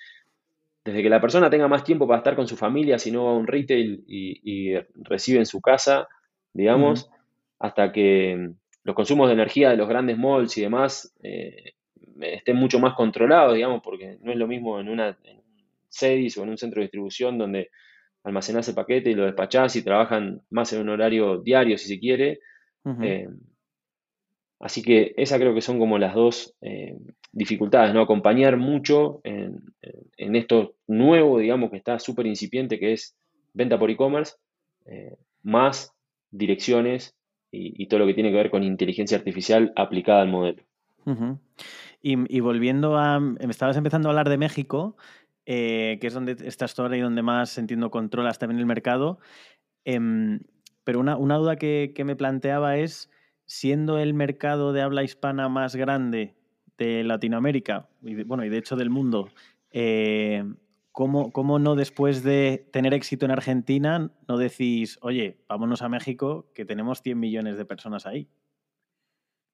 desde 0.86 1.02
que 1.02 1.10
la 1.10 1.20
persona 1.20 1.50
tenga 1.50 1.68
más 1.68 1.84
tiempo 1.84 2.08
para 2.08 2.20
estar 2.20 2.36
con 2.36 2.48
su 2.48 2.56
familia, 2.56 3.00
si 3.00 3.12
no 3.12 3.26
va 3.26 3.32
a 3.32 3.36
un 3.36 3.48
retail 3.48 4.04
y, 4.08 4.76
recibe 4.96 5.40
en 5.40 5.48
su 5.48 5.60
casa, 5.60 6.08
digamos, 6.54 7.10
hasta 7.58 7.92
que 7.92 8.52
los 8.84 8.96
consumos 8.96 9.28
de 9.28 9.34
energía 9.34 9.72
de 9.72 9.78
los 9.78 9.90
grandes 9.90 10.18
malls 10.18 10.56
y 10.58 10.62
demás 10.62 11.12
eh, 11.24 11.74
estén 12.22 12.56
mucho 12.58 12.80
más 12.80 12.94
controlados, 12.94 13.56
digamos, 13.56 13.82
porque 13.84 14.20
no 14.22 14.32
es 14.32 14.38
lo 14.38 14.48
mismo 14.48 14.80
en 14.80 14.90
una 14.90 15.18
en 15.24 15.42
CEDIS 15.90 16.38
o 16.38 16.44
en 16.44 16.50
un 16.50 16.58
centro 16.58 16.80
de 16.80 16.86
distribución 16.86 17.40
donde 17.40 17.72
almacenás 18.24 18.68
el 18.68 18.76
paquete 18.76 19.10
y 19.10 19.16
lo 19.16 19.26
despachás 19.26 19.76
y 19.76 19.84
trabajan 19.84 20.44
más 20.52 20.72
en 20.74 20.82
un 20.82 20.90
horario 20.90 21.40
diario 21.40 21.80
si 21.80 21.88
se 21.88 22.00
quiere. 22.00 22.40
Eh, 23.02 23.28
así 24.66 24.82
que 24.82 25.14
esa 25.16 25.38
creo 25.38 25.54
que 25.54 25.62
son 25.62 25.78
como 25.78 26.00
las 26.00 26.16
dos 26.16 26.56
eh, 26.62 26.98
dificultades, 27.32 27.94
¿no? 27.94 28.02
Acompañar 28.02 28.58
mucho 28.58 29.22
en, 29.24 29.62
esto 30.18 30.74
nuevo, 30.88 31.38
digamos, 31.38 31.70
que 31.70 31.78
está 31.78 32.00
súper 32.00 32.26
incipiente, 32.26 32.80
que 32.80 32.94
es 32.94 33.16
venta 33.54 33.78
por 33.78 33.92
e-commerce, 33.92 34.34
eh, 34.88 35.18
más 35.44 35.94
direcciones 36.32 37.16
y, 37.52 37.86
todo 37.86 38.00
lo 38.00 38.08
que 38.08 38.16
tiene 38.16 38.32
que 38.32 38.38
ver 38.38 38.50
con 38.50 38.64
inteligencia 38.64 39.20
artificial 39.20 39.72
aplicada 39.76 40.24
al 40.24 40.30
modelo. 40.30 40.64
y, 42.02 42.40
volviendo 42.40 42.98
a, 42.98 43.20
me 43.20 43.38
estabas 43.52 43.78
empezando 43.78 44.10
a 44.10 44.14
hablar 44.14 44.30
de 44.30 44.40
México, 44.40 44.98
eh, 45.46 46.00
que 46.02 46.08
es 46.08 46.14
donde 46.16 46.36
estás 46.44 46.74
tú 46.74 46.82
ahora 46.82 46.98
y 46.98 47.02
donde 47.02 47.22
más, 47.22 47.60
entiendo, 47.60 47.92
controlas 47.92 48.40
también 48.40 48.60
el 48.60 48.66
mercado. 48.66 49.20
Em, 49.86 50.40
pero 50.84 51.00
una, 51.00 51.16
duda 51.16 51.56
que, 51.56 51.94
me 52.04 52.16
planteaba 52.16 52.78
es, 52.78 53.12
siendo 53.46 53.98
el 54.00 54.14
mercado 54.14 54.74
de 54.74 54.82
habla 54.82 55.04
hispana 55.04 55.50
más 55.50 55.76
grande 55.76 56.36
de 56.78 57.04
Latinoamérica, 57.04 57.88
y 58.02 58.24
bueno, 58.24 58.44
y 58.44 58.50
de 58.50 58.58
hecho 58.58 58.76
del 58.76 58.90
mundo, 58.90 59.30
eh, 59.72 60.44
¿cómo, 60.92 61.32
¿cómo, 61.32 61.60
no 61.60 61.76
después 61.76 62.24
de 62.24 62.68
tener 62.72 62.94
éxito 62.94 63.26
en 63.26 63.32
Argentina 63.32 64.12
no 64.28 64.38
decís, 64.38 64.98
oye, 65.02 65.38
vámonos 65.48 65.82
a 65.82 65.90
México, 65.90 66.52
que 66.54 66.66
tenemos 66.66 67.02
100 67.02 67.20
millones 67.20 67.58
de 67.58 67.66
personas 67.66 68.06
ahí? 68.06 68.28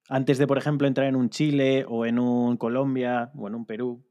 Antes 0.10 0.38
de, 0.38 0.48
por 0.48 0.58
ejemplo, 0.58 0.88
entrar 0.88 1.08
en 1.08 1.16
un 1.16 1.30
Chile 1.30 1.86
o 1.88 2.06
en 2.06 2.20
un 2.20 2.58
Colombia 2.58 3.32
o 3.36 3.48
en 3.48 3.56
un 3.56 3.66
Perú. 3.66 4.04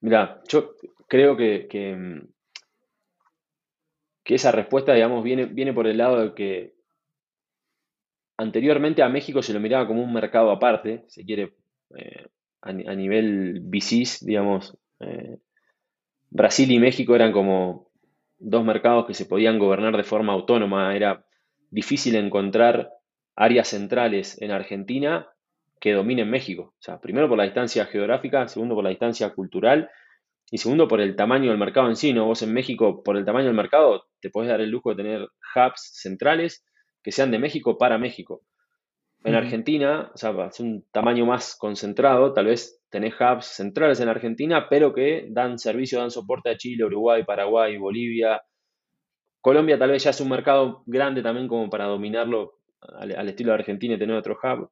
Mira, 0.00 0.42
yo 0.48 0.74
creo 1.08 1.36
que, 1.36 1.68
que, 1.68 2.26
esa 4.24 4.52
respuesta, 4.52 4.94
digamos, 4.94 5.24
viene, 5.24 5.44
viene 5.46 5.72
por 5.72 5.88
el 5.88 5.98
lado 5.98 6.20
de 6.20 6.34
que 6.34 6.79
anteriormente 8.40 9.02
a 9.02 9.08
México 9.08 9.42
se 9.42 9.52
lo 9.52 9.60
miraba 9.60 9.86
como 9.86 10.02
un 10.02 10.12
mercado 10.12 10.50
aparte, 10.50 11.04
si 11.08 11.24
quiere, 11.26 11.54
eh, 11.96 12.26
a, 12.62 12.72
nivel 12.72 13.60
VCs, 13.64 14.24
digamos. 14.24 14.76
Eh, 15.00 15.38
Brasil 16.30 16.70
y 16.70 16.78
México 16.78 17.14
eran 17.14 17.32
como 17.32 17.90
dos 18.38 18.64
mercados 18.64 19.06
que 19.06 19.14
se 19.14 19.26
podían 19.26 19.58
gobernar 19.58 19.96
de 19.96 20.04
forma 20.04 20.32
autónoma. 20.32 20.96
Era 20.96 21.26
difícil 21.70 22.16
encontrar 22.16 22.90
áreas 23.36 23.68
centrales 23.68 24.40
en 24.40 24.52
Argentina 24.52 25.28
que 25.78 25.92
dominen 25.92 26.30
México. 26.30 26.74
O 26.78 26.82
sea, 26.82 27.00
primero 27.00 27.28
por 27.28 27.36
la 27.36 27.44
distancia 27.44 27.86
geográfica, 27.86 28.48
segundo 28.48 28.74
por 28.74 28.84
la 28.84 28.90
distancia 28.90 29.30
cultural 29.30 29.90
y 30.50 30.58
segundo 30.58 30.88
por 30.88 31.00
el 31.00 31.16
tamaño 31.16 31.50
del 31.50 31.58
mercado 31.58 31.88
en 31.88 31.96
sí. 31.96 32.12
¿no? 32.12 32.26
Vos 32.26 32.42
en 32.42 32.54
México, 32.54 33.02
por 33.02 33.16
el 33.16 33.24
tamaño 33.24 33.46
del 33.46 33.56
mercado, 33.56 34.04
te 34.20 34.30
podés 34.30 34.48
dar 34.48 34.60
el 34.60 34.70
lujo 34.70 34.90
de 34.90 34.96
tener 34.96 35.28
hubs 35.54 35.90
centrales 35.94 36.64
que 37.02 37.12
sean 37.12 37.30
de 37.30 37.38
México 37.38 37.78
para 37.78 37.98
México. 37.98 38.42
En 39.22 39.34
Argentina, 39.34 40.10
o 40.14 40.16
sea, 40.16 40.32
es 40.46 40.60
un 40.60 40.86
tamaño 40.92 41.26
más 41.26 41.56
concentrado, 41.56 42.32
tal 42.32 42.46
vez 42.46 42.82
tenés 42.88 43.14
hubs 43.20 43.46
centrales 43.46 44.00
en 44.00 44.08
Argentina, 44.08 44.66
pero 44.68 44.94
que 44.94 45.26
dan 45.30 45.58
servicio, 45.58 46.00
dan 46.00 46.10
soporte 46.10 46.50
a 46.50 46.56
Chile, 46.56 46.84
Uruguay, 46.84 47.24
Paraguay, 47.24 47.76
Bolivia. 47.76 48.40
Colombia 49.42 49.78
tal 49.78 49.90
vez 49.90 50.04
ya 50.04 50.10
es 50.10 50.20
un 50.20 50.30
mercado 50.30 50.82
grande 50.86 51.22
también 51.22 51.48
como 51.48 51.68
para 51.68 51.84
dominarlo 51.84 52.60
al, 52.80 53.14
al 53.14 53.28
estilo 53.28 53.52
de 53.52 53.58
Argentina 53.58 53.94
y 53.94 53.98
tener 53.98 54.16
otro 54.16 54.38
hub 54.42 54.70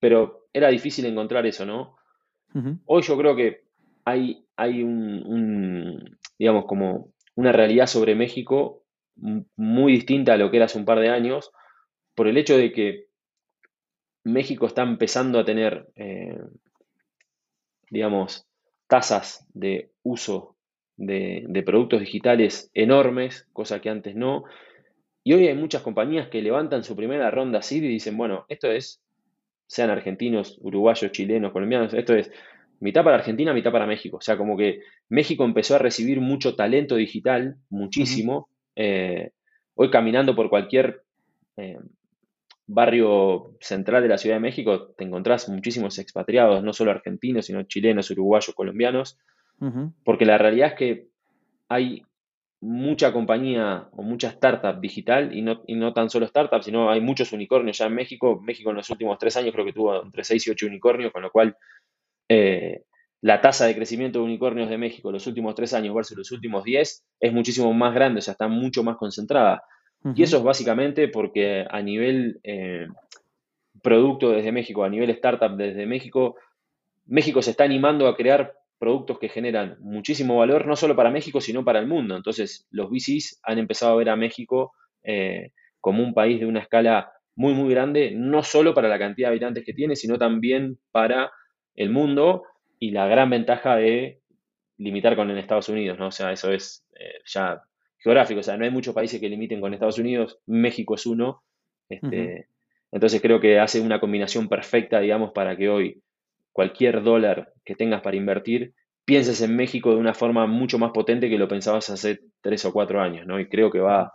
pero 0.00 0.48
era 0.52 0.68
difícil 0.68 1.04
encontrar 1.04 1.46
eso, 1.46 1.64
¿no? 1.64 1.96
Hoy 2.86 3.02
yo 3.02 3.16
creo 3.16 3.36
que 3.36 3.60
hay, 4.04 4.44
hay 4.56 4.82
un, 4.82 6.18
digamos, 6.36 6.64
como 6.64 7.12
una 7.36 7.52
realidad 7.52 7.86
sobre 7.86 8.16
México 8.16 8.79
muy 9.56 9.92
distinta 9.92 10.34
a 10.34 10.36
lo 10.36 10.50
que 10.50 10.56
era 10.56 10.66
hace 10.66 10.78
un 10.78 10.84
par 10.84 11.00
de 11.00 11.08
años, 11.08 11.50
por 12.14 12.28
el 12.28 12.36
hecho 12.36 12.56
de 12.56 12.72
que 12.72 13.06
México 14.24 14.66
está 14.66 14.82
empezando 14.82 15.38
a 15.38 15.44
tener, 15.44 15.88
eh, 15.96 16.38
digamos, 17.90 18.46
tasas 18.86 19.46
de 19.54 19.90
uso 20.02 20.56
de, 20.96 21.44
de, 21.48 21.62
productos 21.62 22.00
digitales 22.00 22.70
enormes, 22.74 23.48
cosa 23.52 23.80
que 23.80 23.88
antes 23.88 24.14
no, 24.14 24.44
Y 25.22 25.34
hoy 25.34 25.48
hay 25.48 25.54
muchas 25.54 25.82
compañías 25.82 26.28
que 26.28 26.42
levantan 26.42 26.82
su 26.82 26.96
primera 26.96 27.30
ronda 27.30 27.60
así 27.60 27.78
y 27.78 27.80
dicen, 27.80 28.16
bueno, 28.16 28.46
esto 28.48 28.70
es, 28.70 29.02
sean 29.66 29.90
argentinos, 29.90 30.58
uruguayos, 30.60 31.12
chilenos, 31.12 31.52
colombianos, 31.52 31.94
esto 31.94 32.14
es 32.14 32.30
mitad 32.80 33.04
para 33.04 33.16
Argentina, 33.16 33.52
mitad 33.52 33.70
para 33.70 33.86
México. 33.86 34.16
O 34.16 34.20
sea, 34.20 34.36
como 34.36 34.56
que 34.56 34.80
México 35.08 35.44
empezó 35.44 35.76
a 35.76 35.78
recibir 35.78 36.20
mucho 36.20 36.56
talento 36.56 36.96
digital, 36.96 37.56
muchísimo. 37.68 38.48
Eh, 38.82 39.32
hoy 39.74 39.90
caminando 39.90 40.34
por 40.34 40.48
cualquier 40.48 41.02
eh, 41.58 41.78
barrio 42.66 43.54
central 43.60 44.02
de 44.02 44.08
la 44.08 44.16
Ciudad 44.16 44.36
de 44.36 44.40
México, 44.40 44.94
te 44.96 45.04
encontrás 45.04 45.50
muchísimos 45.50 45.98
expatriados, 45.98 46.64
no 46.64 46.72
solo 46.72 46.90
argentinos, 46.90 47.44
sino 47.44 47.62
chilenos, 47.64 48.10
uruguayos, 48.10 48.54
colombianos, 48.54 49.18
porque 50.02 50.24
la 50.24 50.38
realidad 50.38 50.68
es 50.68 50.74
que 50.74 51.08
hay 51.68 52.02
mucha 52.62 53.12
compañía 53.12 53.88
o 53.92 54.02
mucha 54.02 54.28
startup 54.28 54.80
digital 54.80 55.36
y 55.36 55.42
no, 55.42 55.62
y 55.66 55.74
no 55.74 55.92
tan 55.92 56.08
solo 56.08 56.24
startup, 56.24 56.62
sino 56.62 56.90
hay 56.90 57.02
muchos 57.02 57.34
unicornios 57.34 57.76
ya 57.76 57.84
en 57.84 57.94
México. 57.94 58.40
México 58.40 58.70
en 58.70 58.76
los 58.76 58.88
últimos 58.88 59.18
tres 59.18 59.36
años 59.36 59.52
creo 59.52 59.66
que 59.66 59.74
tuvo 59.74 60.02
entre 60.02 60.24
6 60.24 60.46
y 60.46 60.50
8 60.52 60.66
unicornios, 60.66 61.12
con 61.12 61.20
lo 61.20 61.30
cual 61.30 61.54
eh, 62.30 62.84
la 63.22 63.40
tasa 63.40 63.66
de 63.66 63.74
crecimiento 63.74 64.18
de 64.18 64.24
unicornios 64.24 64.70
de 64.70 64.78
México 64.78 65.08
en 65.08 65.14
los 65.14 65.26
últimos 65.26 65.54
tres 65.54 65.74
años 65.74 65.94
versus 65.94 66.16
los 66.16 66.30
últimos 66.32 66.64
10 66.64 67.04
es 67.20 67.32
muchísimo 67.32 67.72
más 67.74 67.94
grande, 67.94 68.18
o 68.18 68.22
sea, 68.22 68.32
está 68.32 68.48
mucho 68.48 68.82
más 68.82 68.96
concentrada. 68.96 69.62
Y 70.14 70.22
eso 70.22 70.38
es 70.38 70.42
básicamente 70.42 71.08
porque 71.08 71.66
a 71.68 71.82
nivel 71.82 72.40
eh, 72.42 72.86
producto 73.82 74.30
desde 74.30 74.50
México, 74.50 74.82
a 74.82 74.88
nivel 74.88 75.10
startup 75.10 75.54
desde 75.56 75.84
México, 75.84 76.36
México 77.04 77.42
se 77.42 77.50
está 77.50 77.64
animando 77.64 78.08
a 78.08 78.16
crear 78.16 78.54
productos 78.78 79.18
que 79.18 79.28
generan 79.28 79.76
muchísimo 79.80 80.38
valor, 80.38 80.66
no 80.66 80.74
solo 80.74 80.96
para 80.96 81.10
México, 81.10 81.42
sino 81.42 81.66
para 81.66 81.80
el 81.80 81.86
mundo. 81.86 82.16
Entonces, 82.16 82.66
los 82.70 82.88
VCs 82.88 83.40
han 83.42 83.58
empezado 83.58 83.92
a 83.92 83.96
ver 83.96 84.08
a 84.08 84.16
México 84.16 84.72
eh, 85.02 85.52
como 85.80 86.02
un 86.02 86.14
país 86.14 86.40
de 86.40 86.46
una 86.46 86.60
escala 86.60 87.12
muy, 87.36 87.52
muy 87.52 87.70
grande, 87.70 88.12
no 88.16 88.42
solo 88.42 88.72
para 88.72 88.88
la 88.88 88.98
cantidad 88.98 89.28
de 89.28 89.32
habitantes 89.32 89.64
que 89.64 89.74
tiene, 89.74 89.96
sino 89.96 90.18
también 90.18 90.78
para 90.92 91.30
el 91.74 91.90
mundo 91.90 92.44
y 92.80 92.90
la 92.90 93.06
gran 93.06 93.30
ventaja 93.30 93.76
de 93.76 94.20
limitar 94.78 95.14
con 95.14 95.30
Estados 95.30 95.68
Unidos, 95.68 95.98
¿no? 95.98 96.08
O 96.08 96.10
sea, 96.10 96.32
eso 96.32 96.50
es 96.50 96.84
eh, 96.98 97.20
ya 97.26 97.62
geográfico, 97.98 98.40
o 98.40 98.42
sea, 98.42 98.56
no 98.56 98.64
hay 98.64 98.70
muchos 98.70 98.94
países 98.94 99.20
que 99.20 99.28
limiten 99.28 99.60
con 99.60 99.74
Estados 99.74 99.98
Unidos, 99.98 100.40
México 100.46 100.94
es 100.94 101.04
uno. 101.06 101.42
Este, 101.90 102.48
entonces 102.90 103.20
creo 103.20 103.40
que 103.40 103.58
hace 103.58 103.80
una 103.80 104.00
combinación 104.00 104.48
perfecta, 104.48 105.00
digamos, 105.00 105.32
para 105.32 105.56
que 105.56 105.68
hoy 105.68 106.02
cualquier 106.52 107.02
dólar 107.02 107.52
que 107.64 107.74
tengas 107.74 108.00
para 108.00 108.16
invertir, 108.16 108.72
pienses 109.04 109.42
en 109.42 109.54
México 109.54 109.90
de 109.90 109.96
una 109.96 110.14
forma 110.14 110.46
mucho 110.46 110.78
más 110.78 110.92
potente 110.92 111.28
que 111.28 111.38
lo 111.38 111.48
pensabas 111.48 111.90
hace 111.90 112.20
tres 112.40 112.64
o 112.64 112.72
cuatro 112.72 113.02
años, 113.02 113.26
¿no? 113.26 113.38
Y 113.38 113.48
creo 113.48 113.70
que 113.70 113.80
va, 113.80 114.14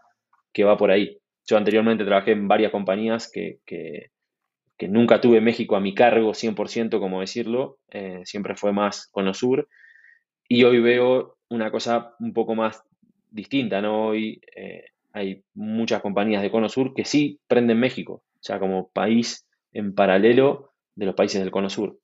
que 0.51 0.63
va 0.63 0.77
por 0.77 0.89
ahí. 0.89 1.19
Yo 1.45 1.57
anteriormente 1.57 2.05
trabajé 2.05 2.31
en 2.31 2.47
varias 2.47 2.71
compañías 2.71 3.29
que, 3.31 3.59
que, 3.65 4.07
nunca 4.81 5.21
tuve 5.21 5.41
México 5.41 5.75
a 5.75 5.79
mi 5.79 5.93
cargo 5.93 6.33
100%, 6.33 6.99
como 6.99 7.21
decirlo, 7.21 7.77
eh, 7.89 8.21
siempre 8.25 8.55
fue 8.55 8.73
más 8.73 9.07
con 9.07 9.33
sur 9.33 9.67
y 10.47 10.63
hoy 10.63 10.79
veo 10.79 11.37
una 11.49 11.71
cosa 11.71 12.15
un 12.19 12.33
poco 12.33 12.55
más 12.55 12.83
distinta, 13.31 13.81
¿no? 13.81 14.07
Hoy 14.07 14.41
eh, 14.55 14.85
hay 15.13 15.43
muchas 15.53 16.01
compañías 16.01 16.41
de 16.41 16.51
Cono 16.51 16.69
Sur 16.69 16.93
que 16.93 17.05
sí 17.05 17.39
prenden 17.47 17.79
México, 17.79 18.23
o 18.33 18.43
sea, 18.43 18.59
como 18.59 18.89
país 18.89 19.47
en 19.71 19.93
paralelo 19.95 20.73
de 20.95 21.05
los 21.05 21.15
países 21.15 21.41
del 21.41 21.51
Cono 21.51 21.69
Sur. 21.69 21.97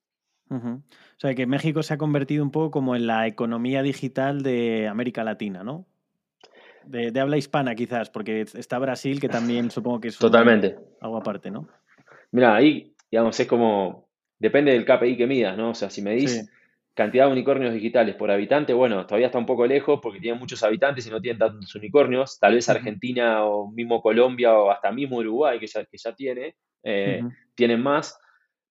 O 0.49 0.81
sea, 1.17 1.33
que 1.33 1.45
México 1.45 1.81
se 1.81 1.93
ha 1.93 1.97
convertido 1.97 2.43
un 2.43 2.51
poco 2.51 2.71
como 2.71 2.95
en 2.95 3.07
la 3.07 3.25
economía 3.25 3.81
digital 3.83 4.43
de 4.43 4.89
América 4.89 5.23
Latina, 5.23 5.63
¿no? 5.63 5.85
De, 6.85 7.17
habla 7.19 7.37
hispana 7.37 7.75
quizás, 7.75 8.09
porque 8.09 8.41
está 8.41 8.77
Brasil, 8.79 9.21
que 9.21 9.29
también 9.29 9.71
supongo 9.71 10.01
que 10.01 10.07
es 10.09 10.17
Totalmente. 10.17 10.77
algo 10.99 11.17
aparte, 11.17 11.51
¿no? 11.51 11.69
Mira, 12.31 12.55
ahí, 12.55 12.93
digamos, 13.09 13.39
es 13.39 13.47
como, 13.47 14.09
depende 14.39 14.71
del 14.71 14.85
KPI 14.85 15.17
que 15.17 15.27
midas, 15.27 15.57
¿no? 15.57 15.71
O 15.71 15.75
sea, 15.75 15.89
si 15.89 16.01
me 16.01 16.15
dices 16.15 16.49
cantidad 16.93 17.25
de 17.25 17.31
unicornios 17.31 17.73
digitales 17.73 18.15
por 18.15 18.31
habitante, 18.31 18.73
bueno, 18.73 19.05
todavía 19.05 19.27
está 19.27 19.37
un 19.37 19.45
poco 19.45 19.65
lejos 19.65 19.99
porque 20.01 20.19
tiene 20.19 20.37
muchos 20.37 20.61
habitantes 20.63 21.07
y 21.07 21.09
no 21.09 21.21
tienen 21.21 21.39
tantos 21.39 21.73
unicornios. 21.75 22.37
Tal 22.39 22.55
vez 22.55 22.67
Argentina 22.69 23.45
o 23.45 23.71
mismo 23.71 24.01
Colombia 24.01 24.53
o 24.53 24.69
hasta 24.71 24.91
mismo 24.91 25.17
Uruguay, 25.17 25.59
que 25.59 25.67
ya, 25.67 25.85
que 25.85 25.97
ya 25.97 26.13
tiene, 26.13 26.55
eh, 26.83 27.21
tienen 27.55 27.81
más. 27.81 28.17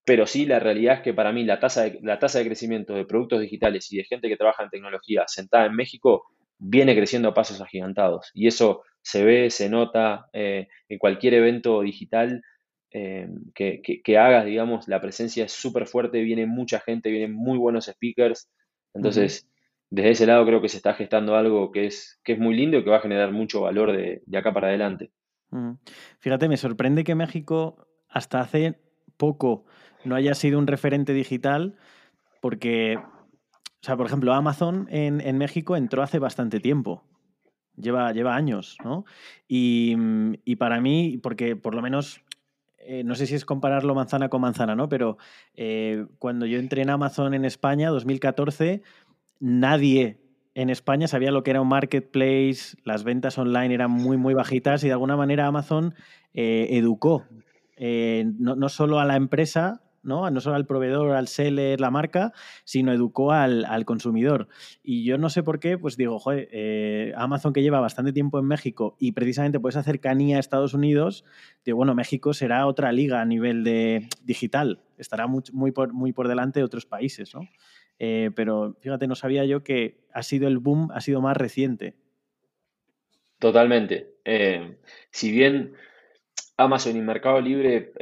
Pero 0.04 0.26
sí, 0.26 0.46
la 0.46 0.58
realidad 0.58 0.96
es 0.96 1.00
que 1.02 1.14
para 1.14 1.32
mí 1.32 1.44
la 1.44 1.60
tasa, 1.60 1.84
de, 1.84 1.98
la 2.02 2.18
tasa 2.18 2.38
de 2.38 2.46
crecimiento 2.46 2.94
de 2.94 3.04
productos 3.04 3.40
digitales 3.40 3.90
y 3.92 3.98
de 3.98 4.04
gente 4.04 4.28
que 4.28 4.36
trabaja 4.36 4.64
en 4.64 4.70
tecnología 4.70 5.24
sentada 5.26 5.66
en 5.66 5.74
México 5.74 6.24
viene 6.58 6.94
creciendo 6.94 7.28
a 7.30 7.34
pasos 7.34 7.60
agigantados. 7.60 8.30
Y 8.34 8.46
eso 8.46 8.82
se 9.02 9.24
ve, 9.24 9.50
se 9.50 9.70
nota 9.70 10.26
eh, 10.32 10.68
en 10.88 10.98
cualquier 10.98 11.34
evento 11.34 11.80
digital 11.80 12.42
eh, 12.92 13.28
que, 13.54 14.18
hagas, 14.18 14.44
digamos, 14.44 14.88
la 14.88 15.00
presencia 15.00 15.44
es 15.44 15.52
súper 15.52 15.86
fuerte, 15.86 16.22
viene 16.22 16.46
mucha 16.46 16.80
gente, 16.80 17.10
vienen 17.10 17.32
muy 17.32 17.56
buenos 17.56 17.86
speakers. 17.86 18.50
Entonces, 18.94 19.48
desde 19.90 20.10
ese 20.10 20.26
lado 20.26 20.44
creo 20.44 20.60
que 20.60 20.68
se 20.68 20.76
está 20.76 20.94
gestando 20.94 21.36
algo 21.36 21.70
que 21.70 21.86
es, 21.86 22.20
que 22.24 22.32
es 22.32 22.38
muy 22.38 22.56
lindo 22.56 22.78
y 22.78 22.84
que 22.84 22.90
va 22.90 22.96
a 22.96 23.02
generar 23.02 23.32
mucho 23.32 23.60
valor 23.60 23.92
de, 23.92 24.22
acá 24.36 24.52
para 24.52 24.68
adelante. 24.68 25.10
Fíjate, 26.18 26.48
me 26.48 26.56
sorprende 26.56 27.04
que 27.04 27.14
México 27.14 27.86
hasta 28.08 28.40
hace 28.40 28.80
poco 29.16 29.64
no 30.04 30.14
haya 30.14 30.34
sido 30.34 30.58
un 30.58 30.66
referente 30.66 31.12
digital 31.12 31.76
porque, 32.40 32.96
o 32.96 33.82
sea, 33.82 33.96
por 33.96 34.06
ejemplo, 34.06 34.32
Amazon 34.32 34.86
en, 34.90 35.20
en 35.20 35.38
México 35.38 35.76
entró 35.76 36.02
hace 36.02 36.18
bastante 36.18 36.60
tiempo. 36.60 37.04
Lleva, 37.76 38.12
lleva 38.12 38.36
años, 38.36 38.76
¿no? 38.84 39.04
Y, 39.48 39.96
y, 40.44 40.56
para 40.56 40.80
mí, 40.80 41.18
porque 41.22 41.56
por 41.56 41.74
lo 41.74 41.80
menos 41.80 42.20
eh, 42.80 43.04
no 43.04 43.14
sé 43.14 43.26
si 43.26 43.34
es 43.34 43.44
compararlo 43.44 43.94
manzana 43.94 44.28
con 44.28 44.40
manzana, 44.40 44.74
¿no? 44.74 44.88
Pero 44.88 45.18
eh, 45.54 46.06
cuando 46.18 46.46
yo 46.46 46.58
entré 46.58 46.82
en 46.82 46.90
Amazon 46.90 47.34
en 47.34 47.44
España, 47.44 47.90
2014, 47.90 48.82
nadie 49.38 50.20
en 50.54 50.70
España 50.70 51.06
sabía 51.06 51.30
lo 51.30 51.42
que 51.42 51.50
era 51.50 51.60
un 51.60 51.68
marketplace, 51.68 52.76
las 52.84 53.04
ventas 53.04 53.38
online 53.38 53.74
eran 53.74 53.90
muy, 53.90 54.16
muy 54.16 54.34
bajitas 54.34 54.82
y 54.82 54.88
de 54.88 54.92
alguna 54.92 55.16
manera 55.16 55.46
Amazon 55.46 55.94
eh, 56.34 56.68
educó 56.70 57.26
no, 57.78 58.56
no, 58.56 58.68
solo 58.68 59.00
a 59.00 59.06
la 59.06 59.16
empresa, 59.16 59.80
¿no? 60.02 60.30
No 60.30 60.40
solo 60.40 60.56
al 60.56 60.66
proveedor, 60.66 61.12
al 61.12 61.28
seller, 61.28 61.80
la 61.80 61.90
marca, 61.90 62.32
sino 62.64 62.92
educó 62.92 63.32
al, 63.32 63.84
consumidor. 63.84 64.48
Y 64.82 65.04
yo 65.04 65.18
no 65.18 65.30
sé 65.30 65.42
por 65.42 65.60
qué, 65.60 65.78
pues 65.78 65.96
digo, 65.96 66.18
joder, 66.18 66.48
eh, 66.52 67.12
Amazon 67.16 67.52
que 67.52 67.62
lleva 67.62 67.80
bastante 67.80 68.12
tiempo 68.12 68.38
en 68.38 68.46
México 68.46 68.96
y 68.98 69.12
precisamente 69.12 69.60
por 69.60 69.70
esa 69.70 69.82
cercanía 69.82 70.36
a 70.36 70.40
Estados 70.40 70.74
Unidos, 70.74 71.24
digo, 71.64 71.76
bueno, 71.76 71.94
México 71.94 72.32
será 72.32 72.66
otra 72.66 72.92
liga 72.92 73.20
a 73.20 73.24
nivel 73.24 73.64
de 73.64 74.08
digital, 74.22 74.80
estará 74.98 75.26
muy, 75.26 75.42
muy, 75.52 75.72
por, 75.72 75.92
muy 75.92 76.12
por 76.12 76.28
delante 76.28 76.60
de 76.60 76.64
otros 76.64 76.86
países, 76.86 77.34
¿no? 77.34 77.42
Eh, 77.98 78.30
pero 78.34 78.76
fíjate, 78.80 79.06
no 79.06 79.14
sabía 79.14 79.44
yo 79.44 79.62
que 79.62 80.00
ha 80.12 80.22
sido 80.22 80.48
el 80.48 80.58
boom, 80.58 80.90
ha 80.92 81.02
sido 81.02 81.20
más 81.20 81.36
reciente. 81.36 81.94
Totalmente. 83.38 84.14
Eh, 84.24 84.78
si 85.10 85.30
bien 85.30 85.74
Amazon 86.56 86.96
y 86.96 87.00
Mercado 87.00 87.40
Libre 87.40 87.92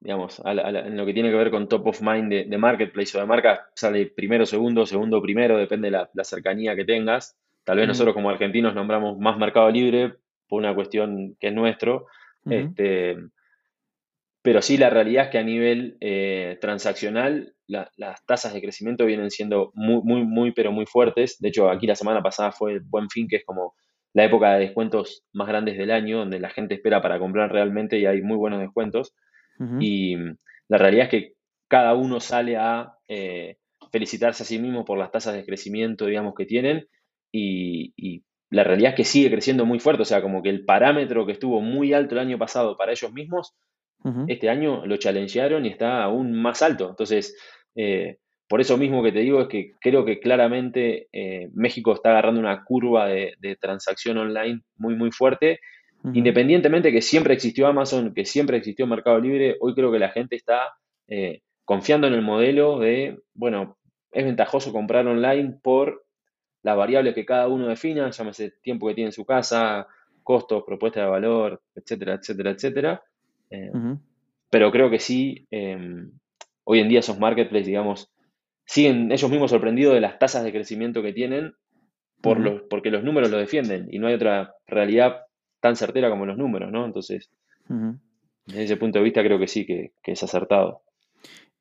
digamos, 0.00 0.40
en 0.44 0.96
lo 0.96 1.06
que 1.06 1.12
tiene 1.12 1.30
que 1.30 1.36
ver 1.36 1.50
con 1.50 1.68
top 1.68 1.88
of 1.88 2.02
mind 2.02 2.32
de, 2.32 2.58
marketplace 2.58 3.16
o 3.16 3.20
de 3.20 3.26
marca, 3.26 3.68
sale 3.74 4.06
primero, 4.06 4.46
segundo, 4.46 4.86
segundo, 4.86 5.20
primero, 5.20 5.58
depende 5.58 5.90
de 5.90 6.06
la, 6.12 6.24
cercanía 6.24 6.76
que 6.76 6.84
tengas. 6.84 7.36
Tal 7.64 7.78
vez 7.78 7.88
nosotros 7.88 8.14
como 8.14 8.30
argentinos 8.30 8.74
nombramos 8.74 9.18
más 9.18 9.36
mercado 9.36 9.70
libre 9.70 10.14
por 10.48 10.60
una 10.60 10.74
cuestión 10.74 11.36
que 11.40 11.48
es 11.48 11.54
nuestro. 11.54 12.06
este, 12.48 13.16
pero 14.40 14.62
sí, 14.62 14.78
la 14.78 14.88
realidad 14.88 15.24
es 15.24 15.30
que 15.30 15.38
a 15.38 15.42
nivel 15.42 15.96
eh, 16.00 16.56
transaccional 16.60 17.54
las 17.66 18.24
tasas 18.24 18.54
de 18.54 18.62
crecimiento 18.62 19.04
vienen 19.04 19.30
siendo 19.30 19.72
muy, 19.74 20.00
muy, 20.02 20.24
muy, 20.24 20.52
pero 20.52 20.72
muy 20.72 20.86
fuertes. 20.86 21.38
De 21.38 21.48
hecho, 21.48 21.68
aquí 21.68 21.86
la 21.86 21.96
semana 21.96 22.22
pasada 22.22 22.52
fue 22.52 22.72
el 22.72 22.80
Buen 22.80 23.10
Fin, 23.10 23.28
que 23.28 23.36
es 23.36 23.44
como 23.44 23.74
la 24.14 24.24
época 24.24 24.54
de 24.54 24.60
descuentos 24.60 25.24
más 25.32 25.48
grandes 25.48 25.76
del 25.76 25.90
año, 25.90 26.18
donde 26.18 26.40
la 26.40 26.48
gente 26.48 26.74
espera 26.74 27.02
para 27.02 27.18
comprar 27.18 27.52
realmente 27.52 27.98
y 27.98 28.06
hay 28.06 28.22
muy 28.22 28.36
buenos 28.36 28.60
descuentos. 28.60 29.14
Y 29.80 30.16
la 30.68 30.78
realidad 30.78 31.06
es 31.06 31.10
que 31.10 31.32
cada 31.68 31.94
uno 31.94 32.20
sale 32.20 32.56
a 32.56 32.94
eh, 33.08 33.56
felicitarse 33.90 34.42
a 34.42 34.46
sí 34.46 34.58
mismo 34.58 34.84
por 34.84 34.98
las 34.98 35.10
tasas 35.10 35.34
de 35.34 35.44
crecimiento, 35.44 36.06
digamos, 36.06 36.34
que 36.34 36.46
tienen. 36.46 36.86
Y, 37.32 38.22
la 38.50 38.64
realidad 38.64 38.92
es 38.92 38.96
que 38.96 39.04
sigue 39.04 39.30
creciendo 39.30 39.66
muy 39.66 39.78
fuerte. 39.78 40.02
O 40.02 40.06
sea, 40.06 40.22
como 40.22 40.42
que 40.42 40.48
el 40.48 40.64
parámetro 40.64 41.26
que 41.26 41.32
estuvo 41.32 41.60
muy 41.60 41.92
alto 41.92 42.14
el 42.14 42.20
año 42.20 42.38
pasado 42.38 42.78
para 42.78 42.92
ellos 42.92 43.12
mismos, 43.12 43.54
este 44.26 44.48
año 44.48 44.86
lo 44.86 44.96
challengearon 44.96 45.66
y 45.66 45.68
está 45.68 46.02
aún 46.02 46.32
más 46.32 46.62
alto. 46.62 46.88
Entonces, 46.88 47.36
eh, 47.74 48.16
por 48.48 48.62
eso 48.62 48.78
mismo 48.78 49.02
que 49.02 49.12
te 49.12 49.18
digo 49.18 49.42
es 49.42 49.48
que 49.48 49.72
creo 49.80 50.04
que 50.06 50.18
claramente 50.18 51.08
eh, 51.12 51.50
México 51.52 51.92
está 51.92 52.10
agarrando 52.10 52.40
una 52.40 52.64
curva 52.64 53.06
de, 53.06 53.34
de, 53.38 53.56
transacción 53.56 54.16
online 54.16 54.62
muy, 54.76 54.94
muy 54.94 55.10
fuerte 55.10 55.60
Independientemente 56.14 56.92
que 56.92 57.02
siempre 57.02 57.34
existió 57.34 57.66
Amazon, 57.66 58.14
que 58.14 58.24
siempre 58.24 58.56
existió 58.56 58.86
Mercado 58.86 59.18
Libre, 59.18 59.56
hoy 59.60 59.74
creo 59.74 59.90
que 59.90 59.98
la 59.98 60.10
gente 60.10 60.36
está 60.36 60.74
eh, 61.08 61.42
confiando 61.64 62.06
en 62.06 62.14
el 62.14 62.22
modelo 62.22 62.78
de, 62.78 63.18
bueno, 63.34 63.78
es 64.12 64.24
ventajoso 64.24 64.72
comprar 64.72 65.06
online 65.06 65.58
por 65.62 66.06
las 66.62 66.76
variables 66.76 67.14
que 67.14 67.26
cada 67.26 67.48
uno 67.48 67.68
defina, 67.68 68.10
llámese 68.10 68.52
tiempo 68.62 68.86
que 68.86 68.94
tiene 68.94 69.08
en 69.08 69.12
su 69.12 69.24
casa, 69.24 69.86
costos, 70.22 70.62
propuesta 70.64 71.00
de 71.00 71.06
valor, 71.06 71.62
etcétera, 71.74 72.14
etcétera, 72.14 72.50
etcétera. 72.50 73.02
Eh, 73.50 73.70
pero 74.50 74.70
creo 74.70 74.90
que 74.90 74.98
sí, 74.98 75.46
em, 75.50 76.12
hoy 76.64 76.80
en 76.80 76.88
día 76.88 77.00
esos 77.00 77.18
marketplaces, 77.18 77.66
digamos, 77.66 78.10
siguen 78.64 79.10
ellos 79.10 79.30
mismos 79.30 79.50
sorprendidos 79.50 79.94
de 79.94 80.00
las 80.00 80.18
tasas 80.18 80.44
de 80.44 80.52
crecimiento 80.52 81.02
que 81.02 81.12
tienen 81.12 81.54
por 82.20 82.40
los, 82.40 82.62
porque 82.68 82.90
los 82.90 83.04
números 83.04 83.30
lo 83.30 83.38
defienden 83.38 83.88
y 83.90 83.98
no 83.98 84.08
hay 84.08 84.14
otra 84.14 84.54
realidad 84.66 85.22
tan 85.60 85.76
certera 85.76 86.10
como 86.10 86.26
los 86.26 86.36
números, 86.36 86.70
¿no? 86.70 86.84
Entonces, 86.84 87.30
desde 88.46 88.64
ese 88.64 88.76
punto 88.76 88.98
de 88.98 89.04
vista 89.04 89.22
creo 89.22 89.38
que 89.38 89.48
sí, 89.48 89.66
que, 89.66 89.92
es 90.04 90.22
acertado. 90.22 90.82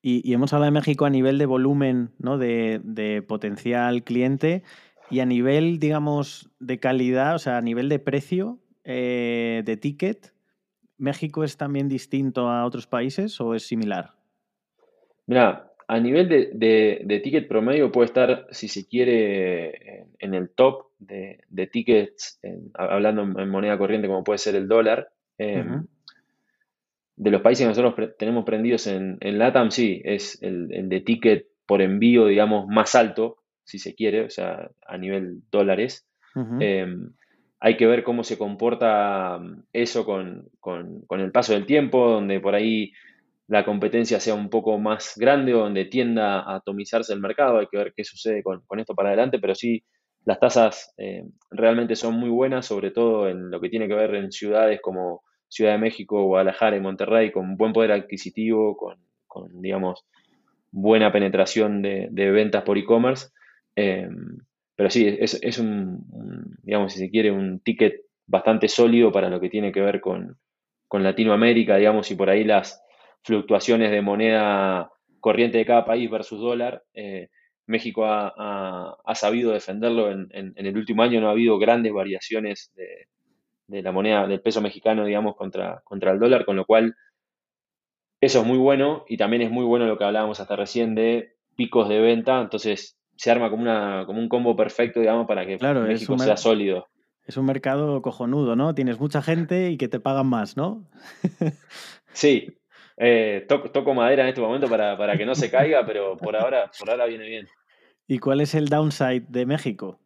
Y, 0.02 0.34
hemos 0.34 0.54
hablado 0.54 0.72
de 0.72 0.80
México 0.80 1.06
a 1.06 1.10
nivel 1.10 1.38
de 1.38 1.46
volumen, 1.46 2.12
¿no? 2.20 2.38
De, 2.38 3.24
potencial 3.28 4.04
cliente 4.04 4.64
y 5.10 5.20
a 5.20 5.26
nivel, 5.26 5.80
digamos, 5.80 6.50
de 6.60 6.80
calidad, 6.80 7.36
o 7.36 7.40
sea, 7.40 7.58
a 7.58 7.62
nivel 7.62 7.90
de 7.90 8.00
precio 8.00 8.60
eh, 8.84 9.64
de 9.66 9.78
ticket, 9.78 10.34
¿México 10.98 11.44
es 11.44 11.58
también 11.58 11.88
distinto 11.88 12.50
a 12.50 12.66
otros 12.66 12.88
países 12.88 13.40
o 13.40 13.54
es 13.54 13.68
similar? 13.68 14.14
Mira, 15.28 15.72
a 15.88 16.00
nivel 16.00 16.28
de, 16.28 17.22
ticket 17.24 17.48
promedio 17.48 17.92
puede 17.92 18.08
estar, 18.08 18.48
si 18.52 18.68
se 18.68 18.86
quiere, 18.88 20.06
en, 20.20 20.34
el 20.34 20.50
top 20.50 20.88
de, 21.00 21.70
tickets, 21.72 22.40
hablando 22.74 23.22
en, 23.42 23.50
moneda 23.50 23.78
corriente 23.78 24.08
como 24.08 24.24
puede 24.24 24.38
ser 24.38 24.56
el 24.56 24.68
dólar. 24.68 25.10
Em, 25.38 25.86
de 27.16 27.32
los 27.32 27.42
países 27.42 27.64
que 27.64 27.70
nosotros 27.70 28.18
tenemos 28.18 28.44
prendidos 28.44 28.86
en, 28.88 29.18
LATAM, 29.22 29.72
sí, 29.72 30.02
es 30.04 30.42
el, 30.44 30.90
de 30.90 31.02
ticket 31.02 31.48
por 31.66 31.82
envío, 31.82 32.28
digamos, 32.28 32.68
más 32.68 32.94
alto, 32.96 33.38
si 33.64 33.80
se 33.80 33.96
quiere, 33.96 34.26
o 34.26 34.30
sea, 34.30 34.70
a 34.86 34.98
nivel 34.98 35.42
dólares. 35.52 36.06
Em, 36.60 37.14
hay 37.60 37.78
que 37.78 37.88
ver 37.88 38.04
cómo 38.04 38.24
se 38.24 38.38
comporta 38.38 39.40
eso 39.74 40.06
con, 40.06 40.50
con, 40.60 41.06
el 41.10 41.32
paso 41.32 41.54
del 41.54 41.66
tiempo, 41.66 42.12
donde 42.12 42.40
por 42.40 42.56
ahí 42.56 42.92
la 43.48 43.64
competencia 43.64 44.20
sea 44.20 44.34
un 44.34 44.50
poco 44.50 44.78
más 44.78 45.14
grande 45.18 45.54
o 45.54 45.60
donde 45.60 45.86
tienda 45.86 46.42
a 46.42 46.58
atomizarse 46.58 47.14
el 47.14 47.22
mercado. 47.22 47.60
Hay 47.60 47.68
que 47.68 47.78
ver 47.78 47.94
qué 47.96 48.04
sucede 48.04 48.44
con, 48.44 48.62
esto 48.78 48.94
para 48.94 49.10
adelante, 49.10 49.40
pero 49.40 49.56
sí, 49.56 49.84
las 50.26 50.40
tasas 50.40 50.94
eh, 50.98 51.24
realmente 51.50 51.96
son 51.96 52.16
muy 52.16 52.30
buenas, 52.30 52.66
sobre 52.66 52.92
todo 52.92 53.30
en 53.30 53.50
lo 53.50 53.62
que 53.62 53.70
tiene 53.70 53.88
que 53.88 53.96
ver 53.96 54.16
en 54.16 54.32
ciudades 54.32 54.82
como 54.82 55.24
Ciudad 55.48 55.72
de 55.72 55.78
México, 55.78 56.26
Guadalajara 56.26 56.76
y 56.76 56.82
Monterrey, 56.82 57.32
con 57.32 57.56
buen 57.56 57.72
poder 57.72 57.94
adquisitivo, 57.94 58.76
con, 58.76 59.62
digamos, 59.62 60.06
buena 60.72 61.10
penetración 61.14 61.82
de, 61.82 62.10
ventas 62.12 62.64
por 62.64 62.78
e-commerce. 62.78 63.30
Eh, 63.78 64.10
pero 64.76 64.90
sí, 64.90 65.08
es, 65.08 65.40
es 65.42 65.58
un, 65.58 66.04
digamos, 66.64 66.92
si 66.92 67.00
se 67.00 67.10
quiere, 67.10 67.32
un 67.32 67.62
ticket 67.62 68.02
bastante 68.26 68.68
sólido 68.68 69.10
para 69.10 69.30
lo 69.30 69.40
que 69.40 69.50
tiene 69.50 69.72
que 69.72 69.80
ver 69.80 70.02
con, 70.02 70.38
con 70.90 71.02
Latinoamérica, 71.02 71.78
digamos, 71.78 72.12
y 72.12 72.16
por 72.16 72.30
ahí 72.30 72.44
las, 72.44 72.84
fluctuaciones 73.24 73.92
de 73.92 74.02
moneda 74.02 74.92
corriente 75.20 75.58
de 75.58 75.66
cada 75.66 75.86
país 75.86 76.10
versus 76.10 76.40
dólar. 76.40 76.84
Eh, 76.94 77.30
México 77.66 78.06
ha, 78.06 79.14
sabido 79.14 79.52
defenderlo 79.52 80.10
en, 80.10 80.54
el 80.56 80.78
último 80.78 81.04
año, 81.04 81.20
no 81.20 81.28
ha 81.28 81.32
habido 81.32 81.60
grandes 81.60 81.92
variaciones 81.92 82.72
de, 82.76 83.82
la 83.82 83.92
moneda, 83.92 84.26
del 84.26 84.42
peso 84.42 84.62
mexicano, 84.62 85.04
digamos, 85.06 85.36
contra, 85.36 85.82
contra 85.84 86.14
el 86.14 86.20
dólar, 86.20 86.46
con 86.46 86.56
lo 86.56 86.66
cual 86.66 86.96
eso 88.22 88.40
es 88.40 88.46
muy 88.48 88.58
bueno 88.58 89.04
y 89.10 89.18
también 89.18 89.42
es 89.42 89.52
muy 89.52 89.66
bueno 89.66 89.86
lo 89.86 89.98
que 89.98 90.06
hablábamos 90.06 90.40
hasta 90.40 90.56
recién 90.56 90.96
de 90.96 91.36
picos 91.58 91.90
de 91.90 92.00
venta, 92.00 92.40
entonces 92.40 92.98
se 93.18 93.32
arma 93.32 93.50
como, 93.50 93.64
una, 93.64 94.04
como 94.06 94.20
un 94.20 94.30
combo 94.30 94.56
perfecto, 94.56 95.00
digamos, 95.00 95.28
para 95.28 95.46
que 95.46 95.58
México 95.58 96.18
sea 96.18 96.38
sólido. 96.38 96.88
Es 97.26 97.36
un 97.36 97.46
mercado 97.46 98.02
cojonudo, 98.02 98.56
¿no? 98.56 98.74
Tienes 98.74 99.00
mucha 99.00 99.22
gente 99.22 99.72
y 99.72 99.78
que 99.78 99.90
te 99.90 100.00
pagan 100.00 100.28
más, 100.28 100.56
¿no? 100.56 100.88
sí, 102.14 102.58
eh, 102.98 103.46
toco, 103.48 103.94
madera 103.94 104.24
en 104.24 104.30
este 104.30 104.42
momento 104.42 104.68
para, 104.68 105.18
que 105.18 105.26
no 105.26 105.36
se 105.36 105.52
caiga, 105.52 105.86
pero 105.86 106.18
por 106.18 106.36
ahora, 106.36 106.70
por 106.80 106.90
ahora 106.90 107.06
viene 107.06 107.28
bien. 107.28 107.48
¿Y 108.08 108.20
cuál 108.20 108.42
es 108.42 108.56
el 108.56 108.70
downside 108.70 109.26
de 109.28 109.46
México? 109.46 110.00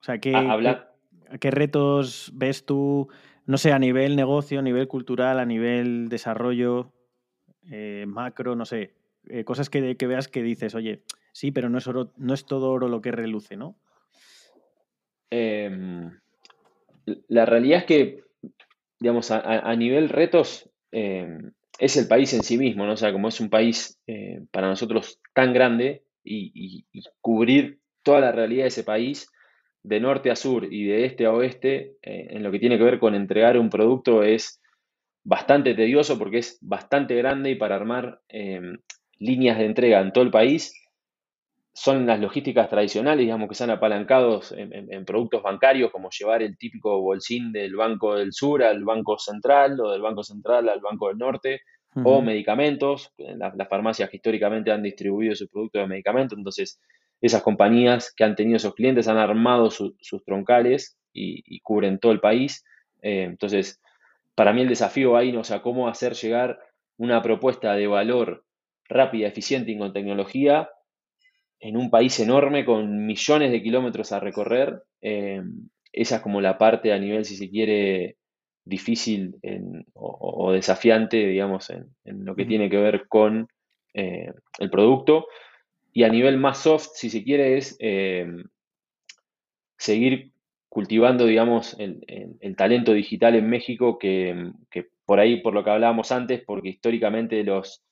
O 0.00 0.04
sea, 0.04 0.18
¿qué, 0.18 0.34
ah, 0.36 0.88
qué, 1.40 1.50
retos 1.50 2.30
ves 2.34 2.64
tú, 2.64 3.08
no 3.46 3.58
sé, 3.58 3.72
a 3.72 3.78
nivel 3.78 4.16
negocio, 4.16 4.58
a 4.58 4.62
nivel 4.62 4.86
cultural, 4.86 5.38
a 5.38 5.46
nivel 5.46 6.08
desarrollo, 6.08 6.92
eh, 7.70 8.04
macro, 8.06 8.54
no 8.54 8.66
sé, 8.66 8.94
eh, 9.28 9.44
cosas 9.44 9.70
que, 9.70 9.94
veas 10.06 10.28
que 10.28 10.42
dices, 10.42 10.74
oye, 10.74 11.02
sí, 11.32 11.50
pero 11.50 11.70
no 11.70 11.78
es, 11.78 11.88
no 12.16 12.34
es 12.34 12.44
todo 12.44 12.70
oro 12.70 12.88
lo 12.88 13.00
que 13.00 13.12
reluce, 13.12 13.56
¿no? 13.56 13.76
Em, 15.30 16.20
la 17.28 17.46
realidad 17.46 17.80
es 17.80 17.84
que, 17.86 18.24
digamos, 19.00 19.30
a, 19.30 19.74
nivel 19.74 20.08
retos, 20.08 20.70
em, 20.92 21.52
es 21.78 21.96
el 21.96 22.08
país 22.08 22.32
en 22.34 22.42
sí 22.42 22.58
mismo, 22.58 22.86
¿no? 22.86 22.92
O 22.92 22.96
sea, 22.96 23.12
como 23.12 23.28
es 23.28 23.40
un 23.40 23.50
país 23.50 23.98
eh, 24.06 24.42
para 24.50 24.68
nosotros 24.68 25.20
tan 25.34 25.52
grande 25.52 26.04
y, 26.24 26.84
cubrir 27.20 27.80
toda 28.02 28.20
la 28.20 28.32
realidad 28.32 28.64
de 28.64 28.68
ese 28.68 28.84
país, 28.84 29.30
de 29.82 30.00
norte 30.00 30.30
a 30.30 30.36
sur 30.36 30.66
y 30.70 30.84
de 30.84 31.04
este 31.04 31.26
a 31.26 31.32
oeste, 31.32 31.96
eh, 32.02 32.28
en 32.30 32.42
lo 32.42 32.50
que 32.50 32.58
tiene 32.58 32.78
que 32.78 32.84
ver 32.84 32.98
con 32.98 33.14
entregar 33.14 33.58
un 33.58 33.70
producto 33.70 34.22
es 34.22 34.60
bastante 35.24 35.74
tedioso 35.74 36.18
porque 36.18 36.38
es 36.38 36.58
bastante 36.60 37.14
grande 37.14 37.50
y 37.50 37.54
para 37.56 37.76
armar 37.76 38.20
em, 38.28 38.78
líneas 39.18 39.58
de 39.58 39.64
entrega 39.64 40.00
en 40.00 40.12
todo 40.12 40.24
el 40.24 40.30
país 40.30 40.74
son 41.76 42.06
las 42.06 42.20
logísticas 42.20 42.70
tradicionales, 42.70 43.24
digamos, 43.24 43.48
que 43.48 43.56
se 43.56 43.64
han 43.64 43.70
apalancado 43.70 44.40
en, 44.52 45.04
productos 45.04 45.42
bancarios, 45.42 45.90
como 45.90 46.08
llevar 46.08 46.40
el 46.40 46.56
típico 46.56 47.00
bolsín 47.00 47.50
del 47.50 47.74
Banco 47.74 48.14
del 48.14 48.32
Sur 48.32 48.62
al 48.62 48.84
Banco 48.84 49.18
Central 49.18 49.80
o 49.80 49.90
del 49.90 50.00
Banco 50.00 50.22
Central 50.22 50.68
al 50.68 50.80
Banco 50.80 51.08
del 51.08 51.18
Norte, 51.18 51.62
o 51.96 52.22
medicamentos. 52.22 53.12
Las, 53.18 53.68
farmacias 53.68 54.08
que 54.08 54.16
históricamente 54.16 54.70
han 54.70 54.84
distribuido 54.84 55.34
sus 55.34 55.48
productos 55.48 55.82
de 55.82 55.88
medicamentos, 55.88 56.38
entonces 56.38 56.80
esas 57.20 57.42
compañías 57.42 58.12
que 58.14 58.22
han 58.22 58.36
tenido 58.36 58.56
esos 58.56 58.74
clientes 58.74 59.08
han 59.08 59.18
armado 59.18 59.70
sus 59.70 60.24
troncales 60.24 60.96
y, 61.12 61.58
cubren 61.60 61.98
todo 61.98 62.12
el 62.12 62.20
país. 62.20 62.64
Eh, 63.02 63.24
entonces, 63.24 63.80
para 64.36 64.52
mí 64.52 64.62
el 64.62 64.68
desafío 64.68 65.16
ahí, 65.16 65.32
¿no? 65.32 65.40
o 65.40 65.44
sea, 65.44 65.60
cómo 65.60 65.88
hacer 65.88 66.14
llegar 66.14 66.60
una 66.98 67.20
propuesta 67.20 67.74
de 67.74 67.88
valor 67.88 68.44
rápida, 68.88 69.26
eficiente 69.26 69.72
y 69.72 69.78
con 69.78 69.92
tecnología 69.92 70.68
en 71.64 71.78
un 71.78 71.88
país 71.88 72.20
enorme 72.20 72.66
con 72.66 73.06
millones 73.06 73.50
de 73.50 73.62
kilómetros 73.62 74.12
a 74.12 74.20
recorrer. 74.20 74.82
Eh, 75.00 75.42
esa 75.92 76.16
es 76.16 76.20
como 76.20 76.42
la 76.42 76.58
parte 76.58 76.92
a 76.92 76.98
nivel, 76.98 77.24
si 77.24 77.36
se 77.36 77.48
quiere, 77.48 78.16
difícil 78.66 79.36
o, 79.94 80.52
desafiante, 80.52 81.16
digamos, 81.26 81.70
en, 81.70 81.88
lo 82.04 82.36
que 82.36 82.44
tiene 82.44 82.68
que 82.68 82.76
ver 82.76 83.08
con 83.08 83.48
eh, 83.94 84.30
el 84.58 84.68
producto. 84.68 85.26
Y 85.94 86.02
a 86.02 86.10
nivel 86.10 86.36
más 86.36 86.58
soft, 86.58 86.88
si 86.96 87.08
se 87.08 87.24
quiere, 87.24 87.56
es 87.56 87.78
eh, 87.80 88.26
seguir 89.78 90.32
cultivando, 90.68 91.24
digamos, 91.24 91.76
el, 91.78 92.56
talento 92.58 92.92
digital 92.92 93.36
en 93.36 93.48
México, 93.48 93.98
que, 93.98 94.50
que, 94.70 94.88
por 95.06 95.18
ahí, 95.18 95.40
por 95.40 95.54
lo 95.54 95.64
que 95.64 95.70
hablábamos 95.70 96.12
antes, 96.12 96.42
porque 96.44 96.68
históricamente 96.68 97.42
los, 97.42 97.82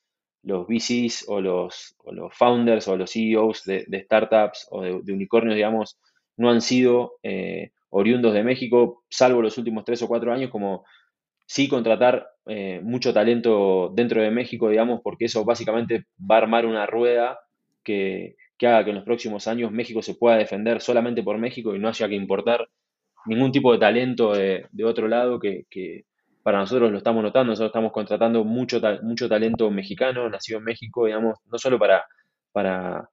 los 0.43 0.67
VCs 0.67 1.27
o 1.29 1.41
los, 1.41 1.97
los 2.11 2.35
founders 2.35 2.89
o 2.89 2.97
los 2.97 3.13
CEOs 3.13 3.65
de, 3.65 4.03
startups 4.05 4.67
o 4.71 4.83
de, 4.83 5.13
unicornios, 5.13 5.55
digamos, 5.55 5.99
no 6.37 6.51
han 6.51 6.61
sido 6.61 7.15
eh, 7.23 7.71
oriundos 7.91 8.35
de 8.35 8.43
México, 8.43 9.05
salvo 9.09 9.43
los 9.43 9.59
últimos 9.59 9.85
tres 9.85 10.03
o 10.03 10.09
cuatro 10.09 10.33
años, 10.33 10.51
como 10.51 10.85
sí 11.47 11.69
contratar 11.69 12.27
eh, 12.47 12.81
mucho 12.83 13.13
talento 13.13 13.93
dentro 13.95 14.23
de 14.23 14.31
México, 14.31 14.69
digamos, 14.69 15.01
porque 15.03 15.27
eso 15.27 15.45
básicamente 15.45 16.07
va 16.19 16.37
a 16.37 16.39
armar 16.39 16.67
una 16.67 16.87
rueda 16.87 17.39
que, 17.85 18.37
haga 18.63 18.85
que 18.85 18.91
en 18.91 18.97
los 18.97 19.05
próximos 19.05 19.49
años 19.49 19.73
México 19.73 20.03
se 20.03 20.15
pueda 20.15 20.37
defender 20.37 20.81
solamente 20.81 21.23
por 21.23 21.37
México 21.39 21.75
y 21.75 21.79
no 21.79 21.89
haya 21.89 22.09
que 22.09 22.15
importar 22.15 22.69
ningún 23.27 23.53
tipo 23.53 23.73
de 23.73 23.79
talento 23.79 24.33
de, 24.33 24.67
otro 24.85 25.09
lado 25.09 25.39
que, 25.39 25.67
para 26.43 26.59
nosotros 26.59 26.91
lo 26.91 26.99
estamos 26.99 27.23
notando, 27.23 27.51
nosotros 27.51 27.71
estamos 27.71 27.93
contratando 27.93 28.45
mucho, 28.45 28.81
mucho 29.03 29.29
talento 29.29 29.71
mexicano, 29.71 30.29
nacido 30.29 30.59
en 30.59 30.65
México, 30.65 31.07
digamos, 31.07 31.39
no 31.47 31.59
solo 31.59 31.79
para, 31.79 32.05
para 32.51 33.09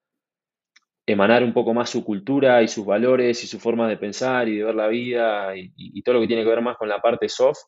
emanar 1.06 1.44
un 1.44 1.54
poco 1.54 1.74
más 1.74 1.90
su 1.90 2.04
cultura 2.04 2.62
y 2.62 2.68
sus 2.68 2.86
valores 2.86 3.44
y 3.44 3.48
su 3.48 3.60
forma 3.60 3.88
de 3.88 3.98
pensar 3.98 4.48
y 4.48 4.58
de 4.58 4.64
ver 4.64 4.76
la 4.76 4.88
vida 4.88 5.56
y, 5.56 6.02
todo 6.02 6.16
lo 6.16 6.22
que 6.22 6.28
tiene 6.28 6.44
que 6.44 6.50
ver 6.50 6.62
más 6.62 6.78
con 6.78 6.90
la 6.90 7.00
parte 7.00 7.30
soft, 7.30 7.60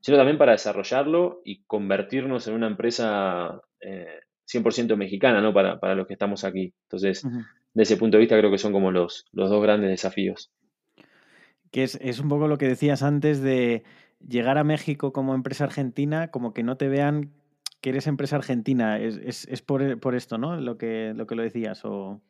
sino 0.00 0.16
también 0.16 0.38
para 0.38 0.52
desarrollarlo 0.52 1.40
y 1.44 1.64
convertirnos 1.64 2.46
en 2.48 2.54
una 2.54 2.66
empresa 2.66 3.60
100% 3.80 4.92
eh, 4.92 4.96
mexicana, 4.96 5.40
¿no? 5.40 5.52
Para, 5.52 5.78
para, 5.80 5.94
los 5.94 6.06
que 6.06 6.14
estamos 6.14 6.44
aquí. 6.44 6.72
Entonces, 6.82 7.26
de 7.74 7.82
ese 7.82 7.96
punto 7.96 8.16
de 8.16 8.22
vista 8.22 8.38
creo 8.38 8.50
que 8.50 8.58
son 8.58 8.72
como 8.72 8.90
los, 8.90 9.26
los 9.32 9.50
dos 9.50 9.62
grandes 9.62 9.90
desafíos. 9.90 10.52
Que 11.70 11.82
es, 11.82 11.96
es 11.96 12.20
un 12.20 12.28
poco 12.28 12.46
lo 12.46 12.56
que 12.56 12.68
decías 12.68 13.02
antes 13.02 13.42
de 13.42 13.84
llegar 14.20 14.58
a 14.58 14.64
México 14.64 15.12
como 15.12 15.34
empresa 15.34 15.64
argentina, 15.64 16.28
como 16.30 16.52
que 16.52 16.62
no 16.62 16.76
te 16.76 16.88
vean 16.88 17.32
que 17.80 17.90
eres 17.90 18.06
empresa 18.06 18.36
argentina. 18.36 18.98
Es, 18.98 19.46
por, 19.62 20.14
esto, 20.14 20.38
¿no? 20.38 20.60
Lo 20.60 20.78
que, 20.78 21.12
lo 21.14 21.26
que 21.26 21.34
lo 21.34 21.42
decías. 21.42 21.84
O... 21.84 22.20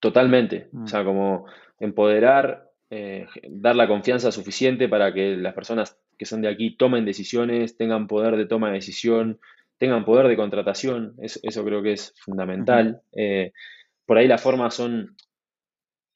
Totalmente. 0.00 0.68
O 0.72 0.78
mm. 0.80 0.86
sea, 0.86 1.04
como 1.04 1.46
empoderar 1.80 2.70
eh, 2.90 3.26
dar 3.50 3.76
la 3.76 3.86
confianza 3.86 4.32
suficiente 4.32 4.88
para 4.88 5.12
que 5.12 5.36
las 5.36 5.54
personas 5.54 5.98
que 6.16 6.24
son 6.24 6.40
de 6.40 6.48
aquí 6.48 6.76
tomen 6.76 7.04
decisiones, 7.04 7.76
tengan 7.76 8.06
poder 8.06 8.36
de 8.36 8.46
toma 8.46 8.68
de 8.68 8.74
decisión, 8.74 9.38
tengan 9.78 10.04
poder 10.04 10.26
de 10.26 10.36
contratación, 10.36 11.14
eso, 11.18 11.64
creo 11.64 11.82
que 11.82 11.92
es 11.92 12.14
fundamental. 12.18 13.02
Eh, 13.14 13.52
por 14.04 14.18
ahí 14.18 14.26
las 14.26 14.42
formas 14.42 14.74
son, 14.74 15.16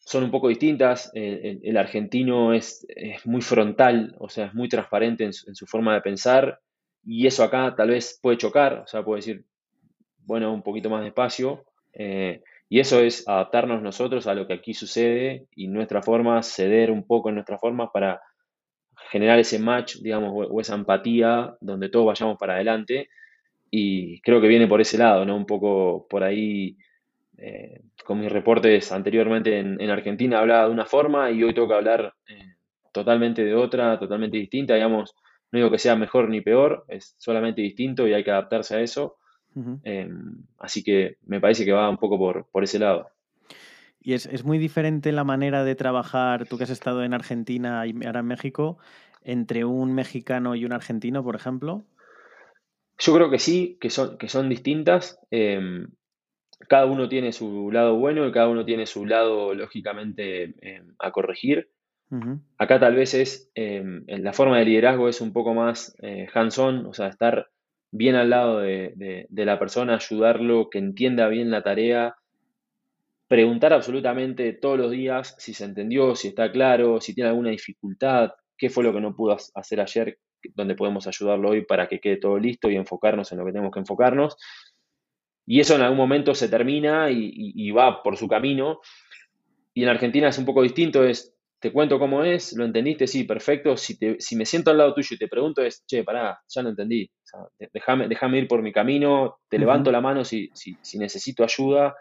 son 0.04 0.24
un 0.24 0.30
poco 0.30 0.48
distintas, 0.48 1.10
el, 1.14 1.76
argentino 1.76 2.52
es, 2.52 2.86
muy 3.24 3.40
frontal, 3.40 4.14
o 4.18 4.28
sea, 4.28 4.46
es 4.46 4.54
muy 4.54 4.68
transparente 4.68 5.24
en 5.24 5.32
su, 5.32 5.66
forma 5.66 5.94
de 5.94 6.00
pensar, 6.00 6.60
y 7.04 7.26
eso 7.26 7.44
acá 7.44 7.74
tal 7.76 7.90
vez 7.90 8.18
puede 8.20 8.38
chocar, 8.38 8.80
o 8.84 8.86
sea, 8.86 9.04
puede 9.04 9.18
decir, 9.18 9.44
bueno, 10.24 10.52
un 10.52 10.62
poquito 10.62 10.90
más 10.90 11.02
despacio. 11.02 11.64
Eh, 11.92 12.42
y 12.68 12.80
eso 12.80 13.00
es 13.00 13.28
adaptarnos 13.28 13.82
nosotros 13.82 14.26
a 14.26 14.34
lo 14.34 14.46
que 14.46 14.54
aquí 14.54 14.72
sucede 14.72 15.46
y 15.54 15.68
nuestra 15.68 16.00
forma, 16.00 16.42
ceder 16.42 16.90
un 16.90 17.06
poco 17.06 17.28
en 17.28 17.34
nuestra 17.34 17.58
forma 17.58 17.92
para 17.92 18.22
generar 19.10 19.38
ese 19.38 19.58
match, 19.58 19.96
digamos, 19.96 20.32
o, 20.34 20.60
esa 20.60 20.74
empatía 20.74 21.54
donde 21.60 21.90
todos 21.90 22.06
vayamos 22.06 22.38
para 22.38 22.54
adelante. 22.54 23.10
Y 23.70 24.20
creo 24.22 24.40
que 24.40 24.48
viene 24.48 24.68
por 24.68 24.80
ese 24.80 24.98
lado, 24.98 25.24
¿no? 25.24 25.36
Un 25.36 25.46
poco 25.46 26.06
por 26.08 26.24
ahí, 26.24 26.76
eh, 27.44 27.80
con 28.04 28.20
mis 28.20 28.30
reportes 28.30 28.92
anteriormente 28.92 29.58
en, 29.58 29.90
Argentina 29.90 30.38
hablaba 30.38 30.66
de 30.66 30.70
una 30.70 30.86
forma 30.86 31.28
y 31.32 31.42
hoy 31.42 31.52
tengo 31.52 31.66
que 31.66 31.74
hablar 31.74 32.14
eh, 32.28 32.54
totalmente 32.92 33.44
de 33.44 33.52
otra, 33.52 33.98
totalmente 33.98 34.36
distinta, 34.36 34.74
digamos, 34.74 35.16
no 35.50 35.58
digo 35.58 35.68
que 35.68 35.78
sea 35.78 35.96
mejor 35.96 36.28
ni 36.28 36.40
peor, 36.40 36.84
es 36.86 37.16
solamente 37.18 37.60
distinto 37.60 38.06
y 38.06 38.14
hay 38.14 38.22
que 38.22 38.30
adaptarse 38.30 38.76
a 38.76 38.80
eso. 38.80 39.16
Em, 39.82 40.44
así 40.58 40.84
que 40.84 41.16
me 41.26 41.40
parece 41.40 41.64
que 41.64 41.72
va 41.72 41.90
un 41.90 41.98
poco 41.98 42.16
por, 42.16 42.46
por 42.46 42.62
ese 42.62 42.78
lado. 42.78 43.10
¿Y 44.00 44.14
es, 44.14 44.44
muy 44.44 44.58
diferente 44.58 45.10
la 45.10 45.24
manera 45.24 45.64
de 45.64 45.74
trabajar, 45.74 46.46
tú 46.46 46.58
que 46.58 46.64
has 46.64 46.70
estado 46.70 47.02
en 47.02 47.12
Argentina 47.12 47.84
y 47.88 48.06
ahora 48.06 48.20
en 48.20 48.26
México, 48.26 48.78
entre 49.24 49.64
un 49.64 49.94
mexicano 49.94 50.54
y 50.54 50.64
un 50.64 50.72
argentino, 50.72 51.24
por 51.24 51.34
ejemplo? 51.34 51.82
Yo 52.98 53.12
creo 53.14 53.30
que 53.30 53.40
sí, 53.40 53.78
que 53.80 53.90
son, 53.90 54.16
que 54.16 54.28
son 54.28 54.48
distintas. 54.48 55.18
Em, 55.32 55.88
cada 56.68 56.86
uno 56.86 57.08
tiene 57.08 57.32
su 57.32 57.70
lado 57.70 57.96
bueno 57.96 58.26
y 58.26 58.32
cada 58.32 58.48
uno 58.48 58.64
tiene 58.64 58.86
su 58.86 59.06
lado, 59.06 59.54
lógicamente, 59.54 60.54
em, 60.60 60.94
a 60.98 61.10
corregir. 61.10 61.70
Acá 62.58 62.78
tal 62.78 62.94
vez 62.94 63.14
es, 63.14 63.50
la 63.54 64.34
forma 64.34 64.58
de 64.58 64.66
liderazgo 64.66 65.08
es 65.08 65.22
un 65.22 65.32
poco 65.32 65.54
más 65.54 65.96
eh, 66.02 66.28
hands-on, 66.34 66.84
o 66.84 66.92
sea, 66.92 67.06
estar 67.08 67.48
bien 67.90 68.16
al 68.16 68.28
lado 68.28 68.60
de, 68.60 69.26
la 69.30 69.58
persona, 69.58 69.94
ayudarlo, 69.94 70.68
que 70.68 70.78
entienda 70.78 71.28
bien 71.28 71.50
la 71.50 71.62
tarea, 71.62 72.16
preguntar 73.28 73.72
absolutamente 73.72 74.52
todos 74.52 74.78
los 74.78 74.90
días 74.90 75.34
si 75.38 75.54
se 75.54 75.64
entendió, 75.64 76.14
si 76.14 76.28
está 76.28 76.52
claro, 76.52 77.00
si 77.00 77.14
tiene 77.14 77.30
alguna 77.30 77.48
dificultad, 77.48 78.32
qué 78.58 78.68
fue 78.68 78.84
lo 78.84 78.92
que 78.92 79.00
no 79.00 79.16
pudo 79.16 79.36
hacer 79.54 79.80
ayer, 79.80 80.18
donde 80.54 80.74
podemos 80.74 81.06
ayudarlo 81.06 81.50
hoy 81.50 81.64
para 81.64 81.88
que 81.88 82.00
quede 82.00 82.16
todo 82.16 82.38
listo 82.38 82.70
y 82.70 82.76
enfocarnos 82.76 83.32
en 83.32 83.38
lo 83.38 83.46
que 83.46 83.52
tenemos 83.52 83.72
que 83.72 83.80
enfocarnos. 83.80 84.36
Y 85.46 85.60
eso 85.60 85.74
en 85.74 85.82
algún 85.82 85.98
momento 85.98 86.34
se 86.34 86.48
termina 86.48 87.10
y 87.10 87.70
va 87.72 88.02
por 88.02 88.16
su 88.16 88.28
camino. 88.28 88.80
Y 89.74 89.82
en 89.82 89.88
Argentina 89.88 90.28
es 90.28 90.38
un 90.38 90.44
poco 90.44 90.62
distinto, 90.62 91.04
es 91.04 91.32
te 91.62 91.72
cuento 91.72 92.00
cómo 92.00 92.24
es, 92.24 92.54
lo 92.54 92.64
entendiste, 92.64 93.06
sí, 93.06 93.22
perfecto. 93.22 93.76
Si, 93.76 93.96
si 94.18 94.34
me 94.34 94.44
siento 94.44 94.72
al 94.72 94.78
lado 94.78 94.94
tuyo 94.94 95.14
y 95.14 95.18
te 95.18 95.28
pregunto 95.28 95.62
es, 95.62 95.84
che, 95.86 96.02
pará, 96.02 96.40
ya 96.48 96.60
lo 96.60 96.70
entendí. 96.70 97.08
déjame, 97.72 98.08
déjame 98.08 98.38
ir 98.38 98.48
por 98.48 98.62
mi 98.62 98.72
camino, 98.72 99.38
te 99.48 99.60
levanto 99.60 99.92
la 99.92 100.00
mano 100.00 100.24
si, 100.24 100.50
si, 100.54 100.98
necesito 100.98 101.44
ayuda. 101.44 101.94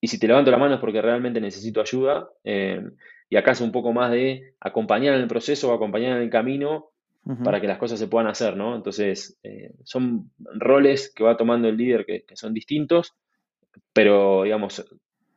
Y 0.00 0.06
si 0.06 0.20
te 0.20 0.28
levanto 0.28 0.52
la 0.52 0.58
mano 0.58 0.76
es 0.76 0.80
porque 0.80 1.02
realmente 1.02 1.40
necesito 1.40 1.80
ayuda. 1.80 2.30
Eh, 2.44 2.80
y 3.28 3.36
acá 3.36 3.50
es 3.50 3.60
un 3.60 3.72
poco 3.72 3.92
más 3.92 4.12
de 4.12 4.54
acompañar 4.60 5.14
en 5.14 5.22
el 5.22 5.26
proceso 5.26 5.68
o 5.68 5.74
acompañar 5.74 6.18
en 6.18 6.22
el 6.22 6.30
camino 6.30 6.92
para 7.42 7.60
que 7.60 7.66
las 7.66 7.78
cosas 7.78 7.98
se 7.98 8.06
puedan 8.06 8.28
hacer, 8.28 8.56
¿no? 8.56 8.76
Entonces, 8.76 9.36
eh, 9.42 9.72
son 9.82 10.30
roles 10.38 11.12
que 11.12 11.24
va 11.24 11.36
tomando 11.36 11.68
el 11.68 11.76
líder 11.76 12.06
que, 12.06 12.24
son 12.34 12.54
distintos, 12.54 13.14
pero, 13.92 14.44
digamos, 14.44 14.84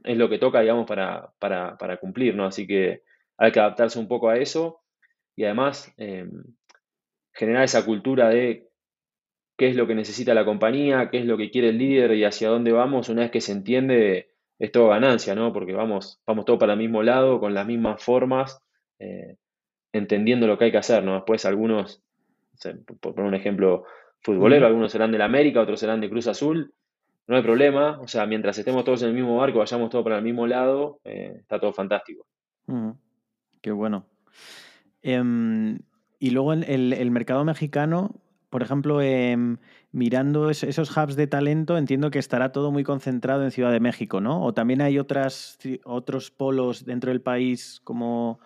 es 0.03 0.17
lo 0.17 0.29
que 0.29 0.37
toca, 0.37 0.61
digamos, 0.61 0.85
para, 0.85 1.31
para, 1.39 1.77
para 1.77 1.97
cumplir, 1.97 2.35
¿no? 2.35 2.45
Así 2.45 2.67
que 2.67 3.01
hay 3.37 3.51
que 3.51 3.59
adaptarse 3.59 3.97
un 3.97 4.07
poco 4.07 4.29
a 4.29 4.37
eso 4.37 4.81
y 5.35 5.45
además 5.45 5.91
em, 5.97 6.43
generar 7.33 7.63
esa 7.63 7.85
cultura 7.85 8.29
de 8.29 8.69
qué 9.57 9.69
es 9.69 9.75
lo 9.75 9.87
que 9.87 9.95
necesita 9.95 10.33
la 10.33 10.45
compañía, 10.45 11.09
qué 11.09 11.19
es 11.19 11.25
lo 11.25 11.37
que 11.37 11.49
quiere 11.49 11.69
el 11.69 11.79
líder 11.79 12.13
y 12.13 12.23
hacia 12.23 12.49
dónde 12.49 12.71
vamos. 12.71 13.09
Una 13.09 13.21
vez 13.21 13.31
que 13.31 13.41
se 13.41 13.53
entiende, 13.53 14.29
es 14.59 14.71
todo 14.71 14.89
ganancia, 14.89 15.33
¿no? 15.35 15.51
Porque 15.53 15.73
vamos, 15.73 16.21
vamos 16.27 16.45
todos 16.45 16.59
para 16.59 16.73
el 16.73 16.79
mismo 16.79 17.01
lado, 17.01 17.39
con 17.39 17.53
las 17.53 17.65
mismas 17.65 18.03
formas, 18.03 18.61
eh, 18.99 19.37
entendiendo 19.91 20.47
lo 20.47 20.57
que 20.57 20.65
hay 20.65 20.71
que 20.71 20.77
hacer, 20.77 21.03
¿no? 21.03 21.15
Después 21.15 21.45
algunos, 21.45 22.03
por 22.99 23.15
poner 23.15 23.27
un 23.27 23.35
ejemplo 23.35 23.85
futbolero, 24.21 24.67
algunos 24.67 24.91
serán 24.91 25.11
del 25.11 25.21
América, 25.21 25.61
otros 25.61 25.79
serán 25.79 26.01
de 26.01 26.09
Cruz 26.09 26.27
Azul, 26.27 26.73
no 27.29 27.35
hay 27.35 27.43
problema, 27.43 27.99
o 28.01 28.07
sea, 28.07 28.25
mientras 28.25 28.57
estemos 28.57 28.83
todos 28.83 29.03
en 29.03 29.09
el 29.09 29.13
mismo 29.13 29.37
barco, 29.37 29.59
vayamos 29.59 29.91
todos 29.91 30.03
para 30.03 30.17
el 30.17 30.23
mismo 30.23 30.47
lado, 30.47 30.99
eh, 31.03 31.37
está 31.41 31.59
todo 31.59 31.71
fantástico. 31.73 32.25
Qué 33.61 33.71
bueno. 33.71 34.07
Em, 35.03 35.77
y 36.17 36.31
luego 36.31 36.53
en 36.53 36.63
el, 36.63 37.11
mercado 37.11 37.45
mexicano, 37.45 38.15
por 38.49 38.63
ejemplo, 38.63 38.99
em, 39.03 39.57
mirando 39.91 40.49
esos 40.49 40.97
hubs 40.97 41.15
de 41.15 41.27
talento, 41.27 41.77
entiendo 41.77 42.09
que 42.09 42.17
estará 42.17 42.51
todo 42.51 42.71
muy 42.71 42.83
concentrado 42.83 43.43
en 43.43 43.51
Ciudad 43.51 43.71
de 43.71 43.79
México, 43.79 44.21
¿no? 44.21 44.43
O 44.43 44.55
también 44.55 44.81
hay 44.81 44.97
otras, 44.97 45.59
otros 45.83 46.31
polos 46.31 46.83
dentro 46.83 47.11
del 47.11 47.21
país, 47.21 47.79
como 47.83 48.39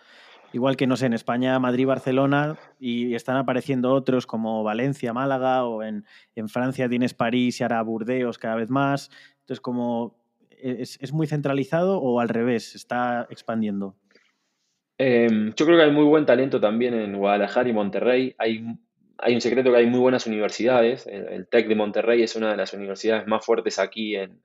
igual 0.54 0.78
que, 0.78 0.88
no 0.88 0.96
sé, 0.96 1.08
en 1.08 1.14
España, 1.14 1.60
Madrid, 1.60 1.86
Barcelona, 1.86 2.58
y 2.80 3.16
están 3.16 3.36
apareciendo 3.36 3.92
otros 3.94 4.26
como 4.26 4.64
Valencia, 4.64 5.12
Málaga, 5.12 5.66
o 5.66 5.84
en, 5.84 6.06
Francia 6.48 6.88
tienes 6.88 7.14
París 7.14 7.60
y 7.60 7.64
ahora 7.64 7.82
Burdeos 7.82 8.38
cada 8.38 8.56
vez 8.56 8.70
más. 8.70 9.10
Entonces, 9.42 9.60
como, 9.60 10.16
¿es, 10.50 10.98
¿es 11.02 11.12
muy 11.12 11.28
centralizado 11.28 12.00
o 12.00 12.20
al 12.20 12.30
revés, 12.30 12.76
está 12.76 13.28
expandiendo? 13.30 13.98
Em, 14.98 15.54
yo 15.56 15.66
creo 15.66 15.78
que 15.78 15.84
hay 15.84 15.92
muy 15.92 16.06
buen 16.06 16.26
talento 16.26 16.60
también 16.60 16.94
en 16.94 17.18
Guadalajara 17.18 17.68
y 17.70 17.74
Monterrey. 17.74 18.36
Hay, 18.38 18.64
hay 19.18 19.36
un 19.36 19.42
secreto 19.42 19.72
que 19.72 19.78
hay 19.78 19.88
muy 19.88 20.00
buenas 20.00 20.28
universidades. 20.28 21.08
El, 21.08 21.48
TEC 21.48 21.68
de 21.68 21.76
Monterrey 21.76 22.24
es 22.24 22.36
una 22.36 22.52
de 22.52 22.58
las 22.58 22.74
universidades 22.74 23.28
más 23.28 23.46
fuertes 23.46 23.80
aquí 23.80 24.16
en, 24.16 24.42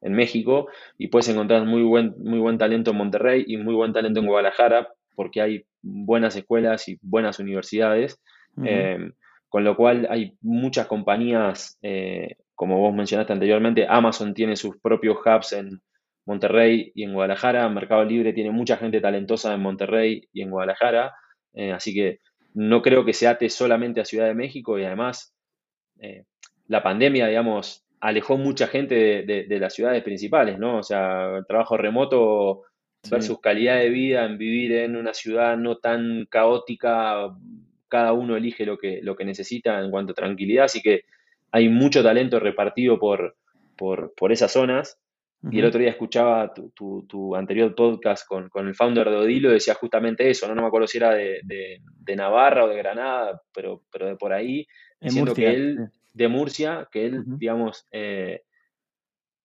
México 0.00 0.68
y 0.96 1.08
puedes 1.08 1.28
encontrar 1.28 1.64
muy 1.64 1.82
buen, 1.82 2.14
muy 2.18 2.38
buen 2.38 2.56
talento 2.56 2.92
en 2.92 2.96
Monterrey 2.96 3.44
y 3.46 3.56
muy 3.56 3.74
buen 3.74 3.92
talento 3.92 4.20
en 4.20 4.26
Guadalajara 4.26 4.94
porque 5.18 5.40
hay 5.42 5.64
buenas 5.82 6.36
escuelas 6.36 6.88
y 6.88 6.96
buenas 7.02 7.40
universidades. 7.40 8.20
Em, 8.64 9.12
con 9.48 9.64
lo 9.64 9.76
cual 9.76 10.06
hay 10.10 10.36
muchas 10.40 10.86
compañías, 10.86 11.76
eh, 11.82 12.36
como 12.54 12.78
vos 12.78 12.94
mencionaste 12.94 13.32
anteriormente, 13.32 13.86
Amazon 13.88 14.32
tiene 14.32 14.54
sus 14.54 14.78
propios 14.80 15.16
hubs 15.24 15.54
en, 15.54 15.80
Monterrey 16.28 16.92
y 16.94 17.04
en 17.04 17.14
Guadalajara. 17.14 17.66
Mercado 17.70 18.04
Libre 18.04 18.34
tiene 18.34 18.50
mucha 18.50 18.76
gente 18.76 19.00
talentosa 19.00 19.54
en 19.54 19.62
Monterrey 19.62 20.28
y 20.30 20.42
en 20.42 20.50
Guadalajara. 20.50 21.14
Eh, 21.54 21.72
así 21.72 21.94
que 21.94 22.20
no 22.52 22.82
creo 22.82 23.06
que 23.06 23.14
se 23.14 23.26
ate 23.26 23.48
solamente 23.48 24.02
a 24.02 24.04
Ciudad 24.04 24.26
de 24.26 24.34
México 24.34 24.78
y 24.78 24.84
además 24.84 25.34
eh, 26.00 26.24
la 26.66 26.82
pandemia, 26.82 27.28
digamos, 27.28 27.86
alejó 28.00 28.36
mucha 28.36 28.66
gente 28.66 28.94
de, 29.22 29.58
las 29.58 29.74
ciudades 29.74 30.02
principales, 30.02 30.58
¿no? 30.58 30.78
O 30.78 30.82
sea, 30.82 31.38
el 31.38 31.46
trabajo 31.46 31.78
remoto 31.78 32.64
versus 33.10 33.40
calidad 33.40 33.78
de 33.78 33.90
vida 33.90 34.24
en 34.24 34.38
vivir 34.38 34.72
en 34.72 34.96
una 34.96 35.14
ciudad 35.14 35.56
no 35.56 35.76
tan 35.76 36.26
caótica, 36.28 37.34
cada 37.88 38.12
uno 38.12 38.36
elige 38.36 38.66
lo 38.66 38.78
que, 38.78 39.00
lo 39.02 39.16
que 39.16 39.24
necesita 39.24 39.80
en 39.80 39.90
cuanto 39.90 40.12
a 40.12 40.16
tranquilidad, 40.16 40.64
así 40.64 40.82
que 40.82 41.02
hay 41.52 41.68
mucho 41.68 42.02
talento 42.02 42.38
repartido 42.38 42.98
por, 42.98 43.36
por, 43.76 44.12
por 44.14 44.32
esas 44.32 44.52
zonas. 44.52 44.98
Y 45.52 45.60
el 45.60 45.66
otro 45.66 45.78
día 45.78 45.90
escuchaba 45.90 46.52
tu, 46.52 47.36
anterior 47.36 47.72
podcast 47.76 48.26
con, 48.26 48.50
el 48.66 48.74
founder 48.74 49.08
de 49.08 49.16
Odilo, 49.16 49.50
decía 49.50 49.74
justamente 49.74 50.28
eso, 50.28 50.48
no, 50.48 50.56
no 50.56 50.62
me 50.62 50.66
acuerdo 50.66 50.88
si 50.88 50.98
era 50.98 51.14
de, 51.14 51.80
Navarra 52.16 52.64
o 52.64 52.68
de 52.68 52.76
Granada, 52.76 53.40
pero, 53.54 53.84
pero 53.92 54.08
de 54.08 54.16
por 54.16 54.32
ahí, 54.32 54.66
diciendo 55.00 55.34
que 55.34 55.48
él, 55.48 55.90
de 56.12 56.28
Murcia, 56.28 56.88
que 56.90 57.06
él, 57.06 57.22
digamos, 57.24 57.86
eh, 57.92 58.42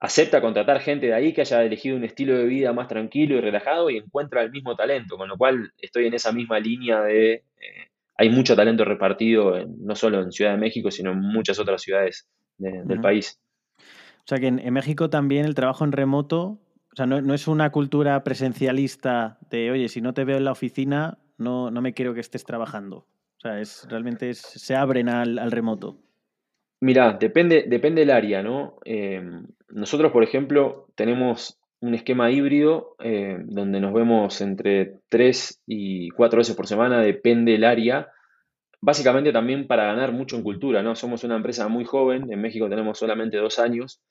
acepta 0.04 0.41
contratar 0.41 0.82
gente 0.82 1.08
de 1.08 1.14
ahí 1.14 1.32
que 1.32 1.41
haya 1.41 1.64
elegido 1.64 1.95
un 1.95 2.04
estilo 2.04 2.38
de 2.38 2.43
vida 2.43 2.74
más 2.74 2.89
tranquilo 2.89 3.38
y 3.38 3.41
relajado 3.41 3.89
y 3.89 3.97
encuentra 3.97 4.43
el 4.43 4.51
mismo 4.51 4.76
talento, 4.76 5.16
con 5.16 5.30
lo 5.30 5.38
cual 5.38 5.72
estoy 5.78 6.08
en 6.08 6.14
esa 6.14 6.34
misma 6.34 6.60
línea 6.60 7.01
de... 7.01 7.34
Eh, 7.34 7.88
hay 8.18 8.30
mucho 8.30 8.54
talento 8.54 8.84
repartido 8.84 9.66
no 9.66 9.95
solo 9.95 10.22
en 10.22 10.34
Ciudad 10.34 10.51
de 10.51 10.58
México, 10.58 10.91
sino 10.91 11.12
en 11.12 11.22
muchas 11.22 11.58
otras 11.58 11.82
ciudades 11.82 12.28
del 12.58 12.99
país. 12.99 13.39
O 13.78 14.28
sea 14.28 14.39
que 14.39 14.47
en, 14.47 14.74
México 14.74 15.10
también 15.10 15.45
el 15.45 15.56
trabajo 15.56 15.86
en 15.86 15.93
remoto, 15.93 16.60
o 16.91 16.95
sea, 16.95 17.06
no, 17.06 17.34
es 17.34 17.47
una 17.47 17.72
cultura 17.72 18.24
presencialista 18.26 19.39
de, 19.49 19.72
oye, 19.72 19.88
si 19.88 20.01
no 20.01 20.14
te 20.14 20.26
veo 20.26 20.38
en 20.38 20.43
la 20.43 20.51
oficina, 20.51 21.18
no, 21.38 21.72
no 21.72 21.82
me 21.82 21.93
quiero 21.93 22.14
que 22.14 22.20
estés 22.20 22.43
trabajando. 22.43 22.97
O 23.38 23.39
sea, 23.41 23.60
es, 23.60 23.88
realmente 23.89 24.34
se 24.34 24.76
abren 24.76 25.08
al, 25.08 25.49
remoto. 25.49 25.97
Mira, 26.84 27.14
depende, 27.14 27.64
depende 27.66 28.02
del 28.02 28.12
área, 28.12 28.44
¿no? 28.44 28.76
Em, 28.84 29.48
nosotros, 29.70 30.12
por 30.12 30.22
ejemplo, 30.22 30.90
tenemos 30.96 31.58
un 31.80 31.94
esquema 31.94 32.30
híbrido 32.30 32.98
eh, 33.00 33.38
donde 33.46 33.80
nos 33.80 33.94
vemos 33.94 34.42
entre 34.42 35.00
tres 35.08 35.62
y 35.66 36.10
cuatro 36.10 36.40
veces 36.40 36.58
por 36.58 36.68
semana, 36.68 37.00
depende 37.00 37.56
el 37.56 37.64
área. 37.64 38.12
Básicamente 38.82 39.32
también 39.32 39.66
para 39.66 39.86
ganar 39.86 40.12
mucho 40.12 40.36
en 40.36 40.44
cultura, 40.44 40.84
¿no? 40.84 40.94
Somos 40.94 41.24
una 41.24 41.38
empresa 41.38 41.70
muy 41.70 41.86
joven, 41.86 42.30
en 42.30 42.42
México 42.42 42.68
tenemos 42.68 43.00
solamente 43.00 43.38
dos 43.38 43.60
años, 43.60 44.02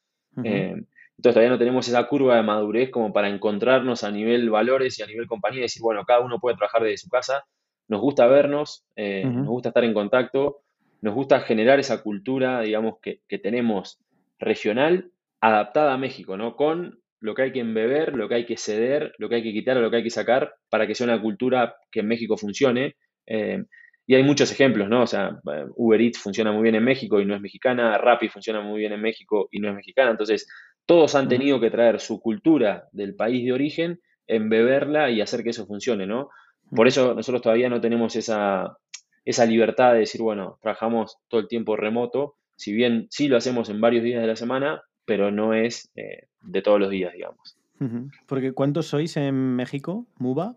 eh, 0.42 0.72
entonces 0.72 1.34
todavía 1.34 1.50
no 1.50 1.58
tenemos 1.58 1.86
esa 1.88 2.08
curva 2.08 2.36
de 2.36 2.42
madurez 2.42 2.90
como 2.90 3.12
para 3.12 3.28
encontrarnos 3.28 4.02
a 4.02 4.10
nivel 4.10 4.48
valores 4.48 4.98
y 4.98 5.02
a 5.02 5.06
nivel 5.06 5.26
compañía 5.26 5.58
y 5.58 5.64
decir, 5.64 5.82
bueno, 5.82 6.06
cada 6.06 6.20
uno 6.20 6.40
puede 6.40 6.56
trabajar 6.56 6.84
desde 6.84 6.96
su 6.96 7.10
casa. 7.10 7.44
Nos 7.88 8.00
gusta 8.00 8.26
vernos, 8.28 8.86
nos 8.96 9.46
gusta 9.46 9.68
estar 9.68 9.84
en 9.84 9.92
contacto, 9.92 10.62
nos 11.02 11.14
gusta 11.14 11.40
generar 11.40 11.78
esa 11.80 12.02
cultura, 12.02 12.60
digamos, 12.62 12.94
que, 13.02 13.20
que 13.28 13.38
tenemos 13.38 13.98
regional 14.38 15.10
adaptada 15.40 15.92
a 15.92 15.98
México, 15.98 16.36
¿no? 16.36 16.56
Con 16.56 17.02
lo 17.20 17.34
que 17.34 17.42
hay 17.42 17.52
que 17.52 17.60
embeber, 17.60 18.14
lo 18.14 18.28
que 18.28 18.36
hay 18.36 18.46
que 18.46 18.56
ceder, 18.56 19.12
lo 19.18 19.28
que 19.28 19.36
hay 19.36 19.42
que 19.42 19.52
quitar 19.52 19.76
o 19.76 19.80
lo 19.80 19.90
que 19.90 19.98
hay 19.98 20.02
que 20.02 20.10
sacar 20.10 20.54
para 20.70 20.86
que 20.86 20.94
sea 20.94 21.04
una 21.04 21.20
cultura 21.20 21.76
que 21.90 22.00
en 22.00 22.08
México 22.08 22.36
funcione. 22.36 22.96
Eh, 23.26 23.62
y 24.06 24.14
hay 24.14 24.24
muchos 24.24 24.50
ejemplos, 24.50 24.88
¿no? 24.88 25.02
O 25.02 25.06
sea, 25.06 25.38
Uber 25.76 26.00
Eats 26.00 26.18
funciona 26.18 26.50
muy 26.50 26.64
bien 26.64 26.74
en 26.74 26.84
México 26.84 27.20
y 27.20 27.24
no 27.24 27.34
es 27.34 27.40
mexicana, 27.40 27.96
Rappi 27.98 28.28
funciona 28.28 28.60
muy 28.60 28.80
bien 28.80 28.92
en 28.92 29.00
México 29.00 29.48
y 29.52 29.60
no 29.60 29.68
es 29.68 29.74
mexicana. 29.74 30.10
Entonces, 30.10 30.48
todos 30.86 31.14
han 31.14 31.28
tenido 31.28 31.60
que 31.60 31.70
traer 31.70 32.00
su 32.00 32.20
cultura 32.20 32.88
del 32.90 33.14
país 33.14 33.44
de 33.44 33.52
origen, 33.52 34.00
embeberla 34.26 35.10
y 35.10 35.20
hacer 35.20 35.44
que 35.44 35.50
eso 35.50 35.66
funcione, 35.66 36.06
¿no? 36.06 36.30
Por 36.74 36.88
eso 36.88 37.14
nosotros 37.14 37.42
todavía 37.42 37.68
no 37.68 37.80
tenemos 37.80 38.16
esa, 38.16 38.76
esa 39.24 39.46
libertad 39.46 39.92
de 39.92 40.00
decir, 40.00 40.20
bueno, 40.20 40.58
trabajamos 40.60 41.18
todo 41.28 41.40
el 41.40 41.48
tiempo 41.48 41.76
remoto, 41.76 42.36
si 42.56 42.72
bien 42.72 43.06
sí 43.10 43.28
lo 43.28 43.36
hacemos 43.36 43.68
en 43.68 43.80
varios 43.80 44.04
días 44.04 44.20
de 44.20 44.26
la 44.26 44.36
semana, 44.36 44.82
pero 45.04 45.30
no 45.30 45.54
es 45.54 45.90
eh, 45.96 46.28
de 46.42 46.62
todos 46.62 46.80
los 46.80 46.90
días, 46.90 47.12
digamos. 47.12 47.56
Porque 48.26 48.52
¿cuántos 48.52 48.86
sois 48.86 49.16
en 49.16 49.34
México, 49.56 50.06
MUBA? 50.18 50.54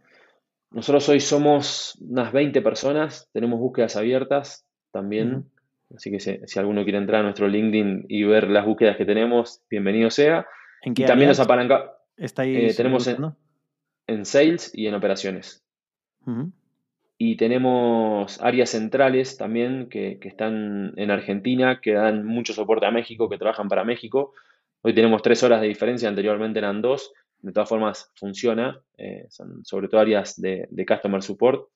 Nosotros 0.70 1.10
hoy 1.10 1.20
somos 1.20 1.98
unas 2.00 2.32
20 2.32 2.62
personas, 2.62 3.30
tenemos 3.34 3.60
búsquedas 3.60 3.96
abiertas 3.96 4.64
también, 4.92 5.46
así 5.96 6.12
que 6.12 6.20
si, 6.20 6.60
alguno 6.60 6.84
quiere 6.84 7.00
entrar 7.00 7.22
a 7.22 7.24
nuestro 7.24 7.48
LinkedIn 7.48 8.06
y 8.10 8.24
ver 8.26 8.50
las 8.50 8.66
búsquedas 8.66 8.98
que 8.98 9.06
tenemos, 9.06 9.64
bienvenido 9.72 10.12
sea. 10.12 10.46
¿En 10.84 10.94
qué 10.94 11.04
y 11.04 11.06
también 11.06 11.30
nos 11.30 11.40
apalanca. 11.40 11.98
Eh, 12.18 12.74
tenemos 12.76 13.08
en, 13.08 14.26
sales 14.26 14.72
y 14.74 14.86
en 14.86 14.94
operaciones. 14.94 15.64
Y 17.18 17.38
tenemos 17.38 18.42
áreas 18.42 18.72
centrales 18.72 19.38
también 19.38 19.88
que, 19.90 20.20
están 20.22 20.94
en 20.98 21.12
Argentina, 21.12 21.80
que 21.82 21.94
dan 21.94 22.26
mucho 22.26 22.54
soporte 22.54 22.86
a 22.86 22.92
México, 22.92 23.30
que 23.30 23.38
trabajan 23.38 23.70
para 23.70 23.86
México. 23.86 24.34
Hoy 24.82 24.94
tenemos 24.94 25.22
tres 25.22 25.42
horas 25.44 25.62
de 25.62 25.68
diferencia, 25.68 26.10
anteriormente 26.10 26.60
eran 26.60 26.82
dos. 26.82 27.14
De 27.40 27.54
todas 27.54 27.70
formas, 27.70 28.12
funciona. 28.16 28.82
Eh, 28.98 29.26
son 29.30 29.64
sobre 29.64 29.88
todo 29.88 30.02
áreas 30.02 30.40
de, 30.42 30.68
Customer 30.86 31.22
Support. 31.22 31.70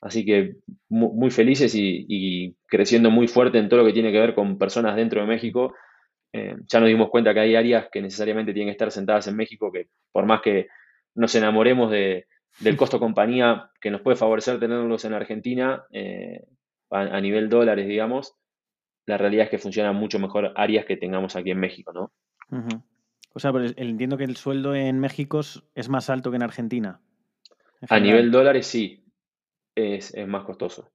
Así 0.00 0.24
que 0.24 0.56
muy, 0.88 1.30
felices 1.30 1.74
y, 1.74 2.56
creciendo 2.66 3.10
muy 3.10 3.28
fuerte 3.28 3.58
en 3.58 3.68
todo 3.68 3.80
lo 3.80 3.86
que 3.86 3.92
tiene 3.92 4.10
que 4.10 4.18
ver 4.18 4.34
con 4.34 4.58
personas 4.58 4.96
dentro 4.96 5.20
de 5.20 5.26
México. 5.26 5.74
Eh, 6.32 6.56
ya 6.66 6.80
nos 6.80 6.88
dimos 6.88 7.10
cuenta 7.10 7.34
que 7.34 7.40
hay 7.40 7.56
áreas 7.56 7.88
que 7.92 8.00
necesariamente 8.00 8.54
tienen 8.54 8.68
que 8.68 8.72
estar 8.72 8.90
sentadas 8.90 9.28
en 9.28 9.36
México, 9.36 9.70
que 9.70 9.88
por 10.10 10.24
más 10.24 10.40
que 10.40 10.68
nos 11.14 11.34
enamoremos 11.34 11.90
de, 11.90 12.26
del 12.60 12.76
costo 12.76 12.98
compañía 12.98 13.70
que 13.80 13.90
nos 13.90 14.00
puede 14.00 14.16
favorecer 14.16 14.60
tenerlos 14.60 15.04
en 15.04 15.14
Argentina 15.14 15.84
eh, 15.90 16.46
a, 16.90 17.20
nivel 17.20 17.48
dólares, 17.48 17.88
digamos, 17.88 18.34
la 19.06 19.16
realidad 19.16 19.44
es 19.44 19.50
que 19.50 19.58
funcionan 19.58 19.96
mucho 19.96 20.18
mejor 20.18 20.52
áreas 20.56 20.84
que 20.84 20.96
tengamos 20.96 21.36
aquí 21.36 21.50
en 21.50 21.58
México, 21.58 21.92
¿no? 21.92 22.12
O 23.32 23.40
sea, 23.40 23.52
pero 23.52 23.66
entiendo 23.76 24.18
que 24.18 24.24
el 24.24 24.36
sueldo 24.36 24.74
en 24.74 25.00
México 25.00 25.40
es 25.40 25.88
más 25.88 26.10
alto 26.10 26.30
que 26.30 26.36
en 26.36 26.42
Argentina. 26.42 27.00
a 27.88 27.98
nivel 27.98 28.30
dólares 28.30 28.66
sí, 28.66 29.02
es, 29.74 30.14
más 30.26 30.44
costoso. 30.44 30.92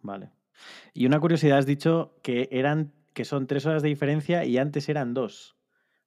Vale. 0.00 0.30
Y 0.92 1.06
una 1.06 1.20
curiosidad, 1.20 1.58
has 1.58 1.66
dicho 1.66 2.18
que 2.22 2.48
eran 2.50 2.92
que 3.14 3.24
son 3.24 3.46
tres 3.46 3.66
horas 3.66 3.82
de 3.82 3.88
diferencia 3.88 4.44
y 4.44 4.58
antes 4.58 4.88
eran 4.88 5.14
dos. 5.14 5.56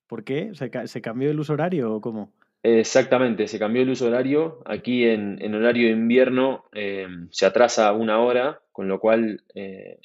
¿Por 0.08 0.24
qué? 0.24 0.54
¿Se, 0.54 0.70
¿Se 0.88 1.02
cambió 1.02 1.32
el 1.32 1.40
uso 1.40 1.54
horario 1.54 1.94
o 1.94 2.02
cómo? 2.02 2.34
Exactamente, 2.68 3.48
se 3.48 3.60
cambió 3.60 3.84
el 3.84 3.92
uso 3.92 4.08
horario. 4.08 4.64
Aquí 4.66 5.08
en, 5.08 5.54
horario 5.54 5.86
de 5.86 5.94
invierno 5.94 6.66
eh, 6.74 7.06
se 7.30 7.46
atrasa 7.46 7.94
una 7.94 8.20
hora, 8.22 8.60
con 8.72 8.88
lo 8.88 9.00
cual 9.00 9.44
eh, 9.54 10.00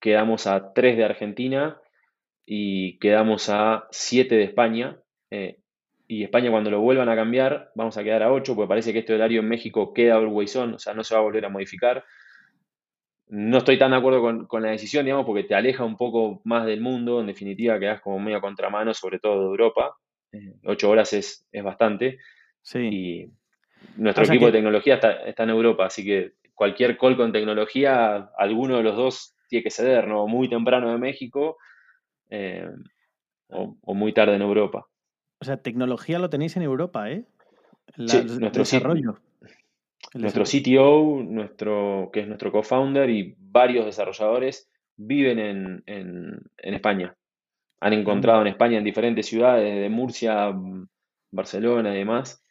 quedamos 0.00 0.46
a 0.46 0.72
3 0.72 0.96
de 0.96 1.04
Argentina 1.04 1.78
y 2.46 2.98
quedamos 3.00 3.50
a 3.50 3.86
7 3.90 4.34
de 4.34 4.44
España. 4.44 4.98
Eh, 5.30 5.58
y 6.08 6.24
España 6.24 6.50
cuando 6.50 6.70
lo 6.70 6.80
vuelvan 6.80 7.10
a 7.10 7.16
cambiar, 7.16 7.70
vamos 7.74 7.98
a 7.98 8.02
quedar 8.02 8.22
a 8.22 8.32
8, 8.32 8.54
porque 8.54 8.68
parece 8.68 8.94
que 8.94 9.00
este 9.00 9.12
horario 9.12 9.40
en 9.40 9.48
México 9.48 9.92
queda 9.92 10.14
always 10.14 10.56
on, 10.56 10.72
o 10.72 10.78
sea, 10.78 10.94
no 10.94 11.04
se 11.04 11.14
va 11.14 11.20
a 11.20 11.24
volver 11.24 11.44
a 11.44 11.50
modificar. 11.50 12.02
No 13.28 13.58
estoy 13.58 13.78
tan 13.78 13.90
de 13.90 13.98
acuerdo 13.98 14.22
con, 14.22 14.46
con 14.46 14.62
la 14.62 14.70
decisión, 14.70 15.04
digamos, 15.04 15.26
porque 15.26 15.44
te 15.44 15.54
aleja 15.54 15.84
un 15.84 15.98
poco 15.98 16.40
más 16.44 16.64
del 16.64 16.80
mundo, 16.80 17.20
en 17.20 17.26
definitiva 17.26 17.78
quedas 17.78 18.00
como 18.00 18.18
medio 18.20 18.38
a 18.38 18.40
contramano, 18.40 18.94
sobre 18.94 19.18
todo 19.18 19.40
de 19.40 19.46
Europa. 19.48 19.96
Eh, 20.36 20.54
ocho 20.64 20.90
horas 20.90 21.12
es, 21.12 21.46
bastante. 21.62 22.18
Sí. 22.62 22.78
Y 22.78 23.30
nuestro 23.96 24.24
equipo 24.24 24.46
de 24.46 24.52
tecnología 24.52 24.94
está, 24.94 25.42
en 25.42 25.50
Europa, 25.50 25.86
así 25.86 26.04
que 26.04 26.32
cualquier 26.54 26.96
call 26.98 27.16
con 27.16 27.32
tecnología, 27.32 28.30
alguno 28.36 28.78
de 28.78 28.82
los 28.82 28.96
dos 28.96 29.34
tiene 29.48 29.62
que 29.62 29.70
ceder, 29.70 30.08
¿no? 30.08 30.26
Muy 30.26 30.48
temprano 30.48 30.90
de 30.90 30.98
México 30.98 31.58
eh, 32.30 32.68
o, 33.48 33.94
muy 33.94 34.12
tarde 34.12 34.34
en 34.34 34.42
Europa. 34.42 34.86
O 35.38 35.44
sea, 35.44 35.58
tecnología 35.58 36.18
lo 36.18 36.30
tenéis 36.30 36.56
en 36.56 36.62
Europa, 36.62 37.10
¿eh? 37.10 37.24
sí, 38.06 38.24
nuestro 38.40 38.62
desarrollo. 38.62 39.20
nuestro 40.14 40.44
CTO, 40.44 41.22
nuestro, 41.22 42.10
que 42.12 42.20
es 42.20 42.26
nuestro 42.26 42.50
co-founder 42.50 43.08
y 43.10 43.36
varios 43.38 43.84
desarrolladores 43.84 44.70
viven 44.96 45.38
en, 45.38 45.82
en 45.86 46.74
España 46.74 47.14
han 47.80 47.92
encontrado 47.92 48.40
en 48.40 48.48
España 48.48 48.78
en 48.78 48.84
diferentes 48.84 49.26
ciudades, 49.26 49.80
de 49.80 49.88
Murcia, 49.88 50.52
Barcelona 51.30 51.94
y 51.94 51.98
demás, 51.98 52.42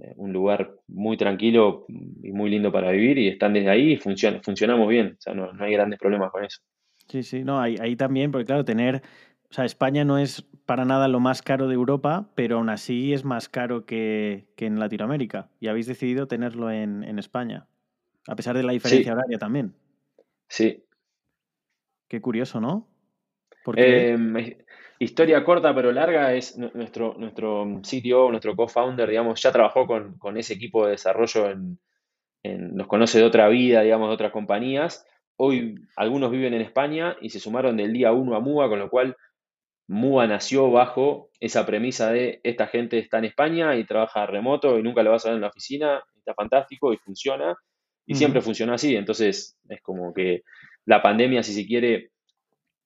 eh, 0.00 0.12
un 0.16 0.32
lugar 0.32 0.74
muy 0.86 1.16
tranquilo 1.16 1.86
y 1.88 2.32
muy 2.32 2.50
lindo 2.50 2.70
para 2.70 2.90
vivir 2.92 3.18
y 3.18 3.28
están 3.28 3.52
desde 3.52 3.70
ahí 3.70 3.92
y 3.92 3.96
funcionamos 3.96 4.88
bien, 4.88 5.16
o 5.18 5.20
sea, 5.20 5.34
no, 5.34 5.50
hay 5.58 5.72
grandes 5.72 5.98
problemas 5.98 6.30
con 6.30 6.44
eso. 6.44 6.60
Sí, 7.08 7.22
sí, 7.22 7.42
no, 7.42 7.60
ahí, 7.60 7.76
ahí 7.80 7.96
también, 7.96 8.30
porque 8.30 8.44
claro, 8.44 8.64
tener, 8.64 9.02
o 9.50 9.52
sea, 9.52 9.64
España 9.64 10.04
no 10.04 10.18
es 10.18 10.42
para 10.66 10.84
nada 10.84 11.08
lo 11.08 11.20
más 11.20 11.42
caro 11.42 11.66
de 11.66 11.74
Europa, 11.74 12.30
pero 12.34 12.58
aún 12.58 12.68
así 12.68 13.14
es 13.14 13.24
más 13.24 13.48
caro 13.48 13.86
que, 13.86 14.46
en 14.58 14.78
Latinoamérica 14.78 15.48
y 15.58 15.68
habéis 15.68 15.86
decidido 15.86 16.28
tenerlo 16.28 16.70
en, 16.70 17.18
España, 17.18 17.66
a 18.26 18.36
pesar 18.36 18.56
de 18.56 18.62
la 18.62 18.72
diferencia 18.72 19.14
horaria 19.14 19.38
también. 19.38 19.74
Sí. 20.48 20.84
Qué 22.06 22.20
curioso, 22.20 22.60
¿no? 22.60 22.86
Porque... 23.64 24.12
Eh, 24.12 24.66
Historia 25.00 25.44
corta 25.44 25.74
pero 25.74 25.92
larga 25.92 26.34
es 26.34 26.58
nuestro, 26.58 27.14
nuestro 27.18 27.80
CTO, 27.82 28.30
nuestro 28.30 28.56
co-founder, 28.56 29.08
digamos, 29.08 29.40
ya 29.40 29.52
trabajó 29.52 29.86
con, 29.86 30.36
ese 30.36 30.54
equipo 30.54 30.84
de 30.84 30.92
desarrollo 30.92 31.50
en, 31.50 31.78
nos 32.74 32.86
conoce 32.88 33.18
de 33.18 33.24
otra 33.24 33.48
vida, 33.48 33.82
digamos, 33.82 34.08
de 34.08 34.14
otras 34.14 34.32
compañías. 34.32 35.06
Hoy 35.36 35.76
algunos 35.96 36.30
viven 36.32 36.54
en 36.54 36.62
España 36.62 37.16
y 37.20 37.30
se 37.30 37.38
sumaron 37.38 37.76
del 37.76 37.92
día 37.92 38.12
uno 38.12 38.34
a 38.34 38.40
MUA, 38.40 38.68
con 38.68 38.78
lo 38.80 38.90
cual 38.90 39.16
MUA 39.86 40.26
nació 40.26 40.70
bajo 40.70 41.30
esa 41.40 41.64
premisa 41.64 42.10
de 42.10 42.40
esta 42.42 42.66
gente 42.66 42.98
está 42.98 43.18
en 43.18 43.26
España 43.26 43.76
y 43.76 43.84
trabaja 43.84 44.26
remoto 44.26 44.78
y 44.78 44.82
nunca 44.82 45.02
lo 45.02 45.12
vas 45.12 45.24
a 45.24 45.28
ver 45.28 45.36
en 45.36 45.42
la 45.42 45.48
oficina, 45.48 46.02
está 46.16 46.34
fantástico 46.34 46.92
y 46.92 46.98
funciona. 46.98 47.56
Y 48.04 48.14
siempre 48.14 48.40
funcionó 48.40 48.72
así. 48.72 48.96
Entonces 48.96 49.58
es 49.68 49.82
como 49.82 50.14
que 50.14 50.42
la 50.86 51.02
pandemia, 51.02 51.42
si 51.42 51.52
se 51.52 51.66
quiere, 51.66 52.10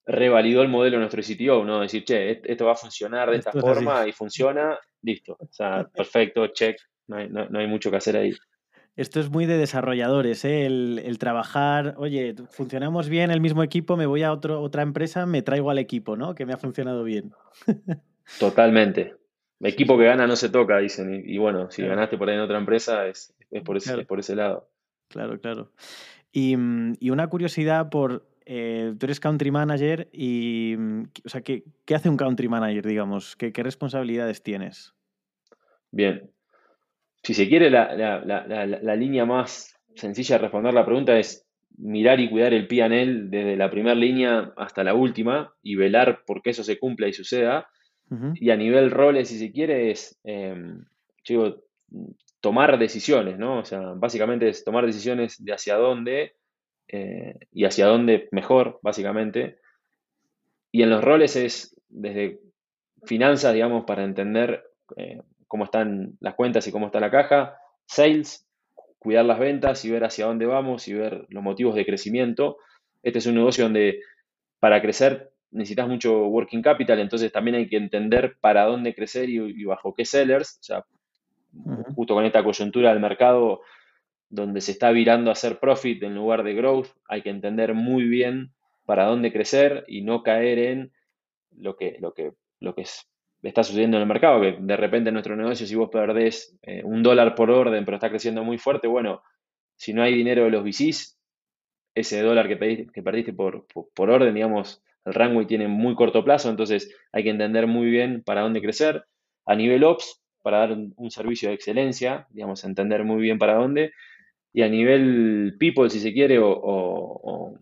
revalidó 0.06 0.62
el 0.62 0.68
modelo 0.68 0.96
de 0.98 1.08
nuestro 1.08 1.22
CTO, 1.22 1.64
¿no? 1.64 1.80
Decir, 1.80 2.04
che, 2.04 2.40
esto 2.44 2.66
va 2.66 2.72
a 2.72 2.76
funcionar 2.76 3.30
de 3.30 3.36
esta 3.36 3.52
forma 3.52 4.06
y 4.06 4.12
funciona, 4.12 4.78
listo. 5.02 5.36
O 5.38 5.48
sea, 5.50 5.88
perfecto, 5.94 6.46
check, 6.48 6.76
no 7.06 7.58
hay, 7.58 7.66
mucho 7.66 7.90
que 7.90 7.96
hacer 7.96 8.16
ahí. 8.16 8.32
Esto 8.94 9.20
es 9.20 9.30
muy 9.30 9.46
de 9.46 9.56
desarrolladores, 9.56 10.44
¿eh? 10.44 10.66
el, 10.66 11.16
trabajar, 11.18 11.94
oye, 11.96 12.34
funcionamos 12.50 13.08
bien 13.08 13.30
el 13.30 13.40
mismo 13.40 13.62
equipo, 13.62 13.96
me 13.96 14.06
voy 14.06 14.22
a 14.22 14.32
otro, 14.32 14.60
otra 14.60 14.82
empresa, 14.82 15.24
me 15.24 15.40
traigo 15.40 15.70
al 15.70 15.78
equipo, 15.78 16.16
¿no? 16.16 16.34
Que 16.34 16.44
me 16.44 16.52
ha 16.52 16.58
funcionado 16.58 17.02
bien. 17.02 17.32
Totalmente. 18.38 19.14
Equipo 19.60 19.96
que 19.96 20.04
gana 20.04 20.26
no 20.26 20.36
se 20.36 20.50
toca, 20.50 20.78
dicen. 20.78 21.22
Y, 21.24 21.38
bueno, 21.38 21.70
si 21.70 21.82
ganaste 21.82 22.18
por 22.18 22.28
ahí 22.28 22.34
en 22.34 22.42
otra 22.42 22.58
empresa, 22.58 23.06
es, 23.06 23.32
por, 23.64 23.76
ese, 23.76 24.04
por 24.04 24.18
ese 24.18 24.34
lado. 24.34 24.68
Claro, 25.08 25.40
claro. 25.40 25.72
Y, 26.32 26.56
mm, 26.56 26.94
y, 26.98 27.10
una 27.10 27.28
curiosidad 27.28 27.88
por 27.88 28.26
eh, 28.46 28.94
tú 28.98 29.06
eres 29.06 29.20
country 29.20 29.50
manager 29.50 30.08
y, 30.12 30.74
mm, 30.76 31.02
o 31.24 31.28
sea, 31.28 31.42
¿qué, 31.42 31.64
hace 31.94 32.08
un 32.08 32.16
country 32.16 32.48
manager, 32.48 32.86
digamos? 32.86 33.36
¿Qué, 33.36 33.52
responsabilidades 33.62 34.42
tienes? 34.42 34.94
Bien. 35.90 36.30
Si 37.22 37.34
se 37.34 37.48
quiere, 37.48 37.70
la, 37.70 38.96
línea 38.96 39.24
más 39.24 39.78
sencilla 39.94 40.36
de 40.36 40.42
responder 40.42 40.74
la 40.74 40.84
pregunta 40.84 41.16
es 41.18 41.46
mirar 41.78 42.18
y 42.18 42.28
cuidar 42.28 42.52
el 42.52 42.66
PNL 42.66 43.30
desde 43.30 43.56
la 43.56 43.70
primera 43.70 43.94
línea 43.94 44.52
hasta 44.56 44.82
la 44.82 44.94
última 44.94 45.54
y 45.62 45.76
velar 45.76 46.24
por 46.26 46.42
que 46.42 46.50
eso 46.50 46.64
se 46.64 46.78
cumpla 46.78 47.08
y 47.08 47.12
suceda. 47.12 47.68
Y 48.34 48.50
a 48.50 48.56
nivel 48.56 48.90
roles, 48.90 49.28
si 49.28 49.38
se 49.38 49.52
quiere, 49.52 49.90
es, 49.90 50.20
em, 50.24 50.84
tomar 52.40 52.78
decisiones, 52.78 53.38
¿no? 53.38 53.60
O 53.60 53.64
sea, 53.64 53.94
básicamente 53.96 54.48
es 54.48 54.64
tomar 54.64 54.84
decisiones 54.84 55.42
de 55.42 55.52
hacia 55.54 55.76
dónde 55.76 56.34
eh, 56.92 57.38
y 57.50 57.64
hacia 57.64 57.86
dónde 57.86 58.28
mejor, 58.32 58.78
básicamente. 58.82 59.58
Y 60.70 60.82
en 60.82 60.90
los 60.90 61.02
roles 61.02 61.36
es 61.36 61.74
desde 61.88 62.40
finanzas, 63.04 63.54
digamos, 63.54 63.84
para 63.84 64.04
entender 64.04 64.62
eh, 64.96 65.22
cómo 65.48 65.64
están 65.64 66.16
las 66.20 66.34
cuentas 66.34 66.66
y 66.66 66.72
cómo 66.72 66.86
está 66.86 67.00
la 67.00 67.10
caja, 67.10 67.56
sales, 67.86 68.46
cuidar 68.98 69.24
las 69.24 69.38
ventas 69.38 69.84
y 69.84 69.90
ver 69.90 70.04
hacia 70.04 70.26
dónde 70.26 70.46
vamos 70.46 70.86
y 70.86 70.94
ver 70.94 71.26
los 71.30 71.42
motivos 71.42 71.74
de 71.74 71.86
crecimiento. 71.86 72.58
Este 73.02 73.18
es 73.18 73.26
un 73.26 73.34
negocio 73.34 73.64
donde 73.64 74.00
para 74.60 74.80
crecer 74.80 75.32
necesitas 75.50 75.88
mucho 75.88 76.26
working 76.26 76.62
capital, 76.62 77.00
entonces 77.00 77.32
también 77.32 77.56
hay 77.56 77.68
que 77.68 77.76
entender 77.76 78.36
para 78.40 78.64
dónde 78.64 78.94
crecer 78.94 79.28
y, 79.28 79.64
bajo 79.64 79.94
qué 79.94 80.04
sellers. 80.04 80.58
O 80.60 80.62
sea, 80.62 80.84
justo 81.94 82.14
con 82.14 82.24
esta 82.24 82.44
coyuntura 82.44 82.90
del 82.90 83.00
mercado 83.00 83.62
donde 84.32 84.62
se 84.62 84.72
está 84.72 84.90
virando 84.92 85.28
a 85.28 85.34
hacer 85.34 85.58
profit 85.58 86.02
en 86.02 86.14
lugar 86.14 86.42
de 86.42 86.54
growth, 86.54 86.88
hay 87.06 87.20
que 87.20 87.28
entender 87.28 87.74
muy 87.74 88.04
bien 88.04 88.54
para 88.86 89.04
dónde 89.04 89.30
crecer 89.30 89.84
y 89.86 90.00
no 90.00 90.22
caer 90.22 90.58
en 90.58 90.92
lo 91.50 91.76
que, 91.76 91.98
lo 92.00 92.14
que, 92.14 92.32
lo 92.58 92.74
que 92.74 92.84
está 93.42 93.62
sucediendo 93.62 93.98
en 93.98 94.02
el 94.02 94.08
mercado, 94.08 94.40
que 94.40 94.56
de 94.58 94.76
repente 94.78 95.10
en 95.10 95.14
nuestro 95.14 95.36
negocio, 95.36 95.66
si 95.66 95.74
vos 95.74 95.90
perdés 95.90 96.58
eh, 96.62 96.82
un 96.82 97.02
dólar 97.02 97.34
por 97.34 97.50
orden, 97.50 97.84
pero 97.84 97.98
está 97.98 98.08
creciendo 98.08 98.42
muy 98.42 98.56
fuerte, 98.56 98.88
bueno, 98.88 99.22
si 99.76 99.92
no 99.92 100.02
hay 100.02 100.14
dinero 100.14 100.44
de 100.44 100.50
los 100.50 100.64
VCs, 100.64 101.18
ese 101.94 102.22
dólar 102.22 102.48
que, 102.48 102.86
que 102.90 103.02
perdiste 103.02 103.34
por, 103.34 103.66
por, 103.94 104.10
orden, 104.10 104.32
digamos, 104.32 104.82
el 105.04 105.12
rango 105.12 105.46
tiene 105.46 105.68
muy 105.68 105.94
corto 105.94 106.24
plazo, 106.24 106.48
entonces 106.48 106.96
hay 107.12 107.22
que 107.24 107.30
entender 107.30 107.66
muy 107.66 107.90
bien 107.90 108.22
para 108.22 108.40
dónde 108.40 108.62
crecer. 108.62 109.04
A 109.44 109.54
nivel 109.54 109.84
Ops, 109.84 110.22
para 110.42 110.58
dar 110.58 110.72
un, 110.72 111.10
servicio 111.10 111.48
de 111.48 111.54
excelencia, 111.54 112.26
digamos, 112.30 112.64
entender 112.64 113.04
muy 113.04 113.20
bien 113.20 113.38
para 113.38 113.54
dónde. 113.54 113.92
Y 114.52 114.62
a 114.62 114.68
nivel 114.68 115.56
People, 115.58 115.88
si 115.90 116.00
se 116.00 116.12
quiere, 116.12 116.38
o, 116.38 116.50
o 116.50 117.58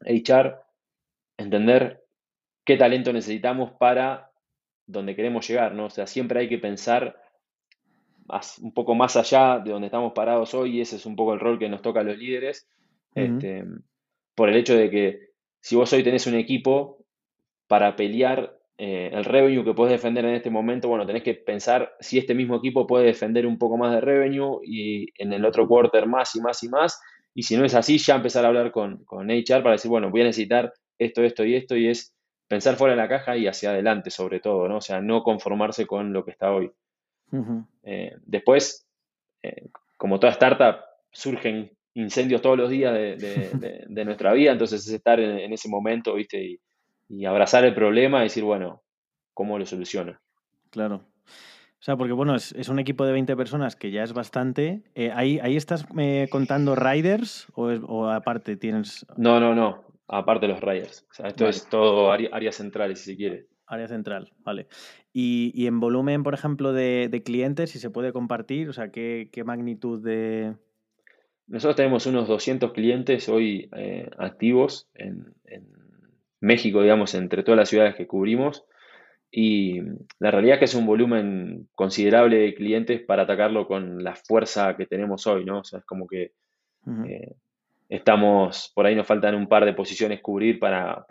HR, 0.00 0.56
entender 1.36 2.04
qué 2.64 2.76
talento 2.76 3.12
necesitamos 3.12 3.72
para 3.72 4.30
donde 4.86 5.16
queremos 5.16 5.46
llegar, 5.48 5.74
¿no? 5.74 5.86
O 5.86 5.90
sea, 5.90 6.06
siempre 6.06 6.40
hay 6.40 6.48
que 6.48 6.58
pensar 6.58 7.20
un 8.60 8.72
poco 8.72 8.94
más 8.94 9.16
allá 9.16 9.58
de 9.58 9.70
donde 9.70 9.86
estamos 9.86 10.12
parados 10.12 10.54
hoy 10.54 10.78
y 10.78 10.80
ese 10.80 10.96
es 10.96 11.06
un 11.06 11.16
poco 11.16 11.34
el 11.34 11.40
rol 11.40 11.58
que 11.58 11.68
nos 11.68 11.82
toca 11.82 12.00
a 12.00 12.04
los 12.04 12.18
líderes, 12.18 12.68
este, 13.14 13.64
por 14.34 14.48
el 14.48 14.56
hecho 14.56 14.76
de 14.76 14.90
que 14.90 15.30
si 15.60 15.76
vos 15.76 15.92
hoy 15.92 16.02
tenés 16.02 16.26
un 16.26 16.34
equipo 16.34 17.04
para 17.66 17.96
pelear 17.96 18.58
eh, 18.78 19.10
el 19.12 19.24
revenue 19.24 19.64
que 19.64 19.72
puedes 19.72 19.92
defender 19.92 20.24
en 20.24 20.34
este 20.34 20.50
momento, 20.50 20.88
bueno, 20.88 21.06
tenés 21.06 21.22
que 21.22 21.34
pensar 21.34 21.94
si 22.00 22.18
este 22.18 22.34
mismo 22.34 22.56
equipo 22.56 22.86
puede 22.86 23.06
defender 23.06 23.46
un 23.46 23.58
poco 23.58 23.78
más 23.78 23.92
de 23.92 24.00
revenue 24.00 24.60
y 24.64 25.06
en 25.16 25.32
el 25.32 25.44
otro 25.44 25.66
quarter 25.66 26.06
más 26.06 26.34
y 26.36 26.40
más 26.40 26.62
y 26.62 26.68
más, 26.68 27.00
y 27.34 27.42
si 27.42 27.56
no 27.56 27.64
es 27.64 27.74
así, 27.74 27.98
ya 27.98 28.16
empezar 28.16 28.44
a 28.44 28.48
hablar 28.48 28.72
con, 28.72 29.04
con 29.04 29.30
HR 29.30 29.62
para 29.62 29.72
decir, 29.72 29.90
bueno, 29.90 30.10
voy 30.10 30.22
a 30.22 30.24
necesitar 30.24 30.72
esto, 30.98 31.22
esto 31.22 31.44
y 31.44 31.54
esto, 31.54 31.76
y 31.76 31.88
es 31.88 32.14
pensar 32.48 32.76
fuera 32.76 32.94
de 32.94 33.02
la 33.02 33.08
caja 33.08 33.36
y 33.36 33.46
hacia 33.46 33.70
adelante 33.70 34.10
sobre 34.10 34.40
todo, 34.40 34.68
¿no? 34.68 34.78
O 34.78 34.80
sea, 34.80 35.00
no 35.00 35.22
conformarse 35.22 35.86
con 35.86 36.12
lo 36.12 36.24
que 36.24 36.30
está 36.30 36.52
hoy. 36.52 36.70
Eh, 37.82 38.14
después, 38.24 38.86
eh, 39.42 39.68
como 39.96 40.20
toda 40.20 40.32
startup, 40.32 40.80
surgen 41.10 41.70
incendios 41.94 42.42
todos 42.42 42.56
los 42.56 42.70
días 42.70 42.92
de, 42.94 44.04
nuestra 44.04 44.32
vida, 44.32 44.52
entonces 44.52 44.86
es 44.86 44.92
estar 44.92 45.18
en, 45.18 45.52
ese 45.52 45.68
momento, 45.68 46.14
¿viste? 46.14 46.42
Y, 46.42 46.60
abrazar 47.26 47.64
el 47.64 47.74
problema 47.74 48.20
y 48.20 48.24
decir, 48.24 48.44
bueno, 48.44 48.82
¿cómo 49.34 49.58
lo 49.58 49.66
soluciona? 49.66 50.20
Claro. 50.70 51.06
O 51.26 51.82
sea, 51.86 51.96
porque 51.96 52.12
bueno, 52.12 52.34
es, 52.34 52.68
un 52.68 52.78
equipo 52.78 53.04
de 53.04 53.12
20 53.12 53.36
personas 53.36 53.76
que 53.76 53.90
ya 53.90 54.02
es 54.02 54.12
bastante. 54.12 54.82
Eh, 54.94 55.12
¿ahí, 55.14 55.38
¿ahí, 55.40 55.56
estás 55.56 55.86
contando 56.30 56.74
riders 56.74 57.46
o, 57.54 57.66
o 57.66 58.08
aparte 58.08 58.56
tienes...? 58.56 59.06
No, 59.16 59.38
no, 59.38 59.54
no 59.54 59.86
aparte 60.08 60.46
de 60.46 60.52
los 60.52 60.60
riders. 60.60 61.06
O 61.10 61.14
sea, 61.14 61.28
esto 61.28 61.48
es 61.48 61.68
todo 61.68 62.12
áreas 62.12 62.56
centrales, 62.56 63.00
si 63.00 63.12
se 63.12 63.16
quiere. 63.16 63.46
Área 63.66 63.88
central, 63.88 64.32
vale. 64.38 64.68
Y, 65.12 65.66
en 65.66 65.80
volumen, 65.80 66.22
por 66.22 66.34
ejemplo, 66.34 66.72
de, 66.72 67.22
clientes, 67.24 67.70
si 67.70 67.78
se 67.78 67.90
puede 67.90 68.12
compartir, 68.12 68.68
o 68.68 68.72
sea, 68.72 68.90
¿qué, 68.90 69.42
magnitud 69.44 70.02
de...? 70.02 70.54
Nosotros 71.48 71.76
tenemos 71.76 72.06
unos 72.06 72.28
200 72.28 72.72
clientes 72.72 73.28
hoy 73.28 73.68
eh, 73.76 74.10
activos 74.18 74.88
en, 74.94 75.32
México, 76.40 76.82
digamos, 76.82 77.14
entre 77.14 77.42
todas 77.42 77.58
las 77.58 77.68
ciudades 77.68 77.94
que 77.94 78.06
cubrimos. 78.06 78.64
Y 79.30 79.80
la 80.18 80.30
realidad 80.30 80.54
es 80.54 80.58
que 80.60 80.64
es 80.66 80.74
un 80.74 80.86
volumen 80.86 81.68
considerable 81.74 82.38
de 82.38 82.54
clientes 82.54 83.02
para 83.02 83.24
atacarlo 83.24 83.66
con 83.66 84.02
la 84.02 84.14
fuerza 84.14 84.76
que 84.76 84.86
tenemos 84.86 85.26
hoy, 85.26 85.44
¿no? 85.44 85.60
O 85.60 85.64
sea, 85.64 85.80
es 85.80 85.84
como 85.84 86.06
que 86.06 86.32
estamos, 87.88 88.72
por 88.74 88.86
ahí 88.86 88.94
nos 88.94 89.06
faltan 89.06 89.34
un 89.34 89.48
par 89.48 89.64
de 89.64 89.74
posiciones 89.74 90.20
cubrir 90.20 90.58
para, 90.58 91.04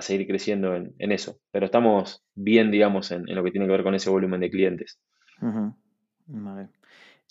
seguir 0.00 0.26
creciendo 0.26 0.74
en, 0.74 1.12
eso. 1.12 1.38
Pero 1.50 1.66
estamos 1.66 2.24
bien, 2.34 2.70
digamos, 2.70 3.10
en, 3.10 3.24
lo 3.26 3.44
que 3.44 3.50
tiene 3.50 3.66
que 3.66 3.72
ver 3.72 3.82
con 3.82 3.94
ese 3.94 4.10
volumen 4.10 4.40
de 4.40 4.50
clientes. 4.50 4.98
Vale. 6.26 6.68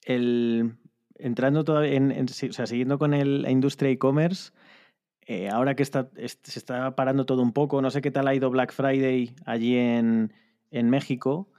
entrando 0.05 1.63
todavía 1.63 1.93
en, 1.93 2.11
o 2.11 2.27
sea, 2.27 2.67
siguiendo 2.67 2.99
con 2.99 3.13
el, 3.13 3.41
la 3.41 3.51
industria 3.51 3.89
e-commerce, 3.89 4.51
eh, 5.25 5.49
ahora 5.49 5.75
que 5.75 5.83
está, 5.83 6.09
se 6.15 6.59
está 6.59 6.95
parando 6.95 7.25
todo 7.25 7.41
un 7.41 7.53
poco, 7.53 7.81
no 7.81 7.91
sé 7.91 8.01
qué 8.01 8.11
tal 8.11 8.27
ha 8.27 8.35
ido 8.35 8.49
Black 8.49 8.73
Friday 8.73 9.35
allí 9.45 9.77
en, 9.77 10.31
México, 10.71 11.49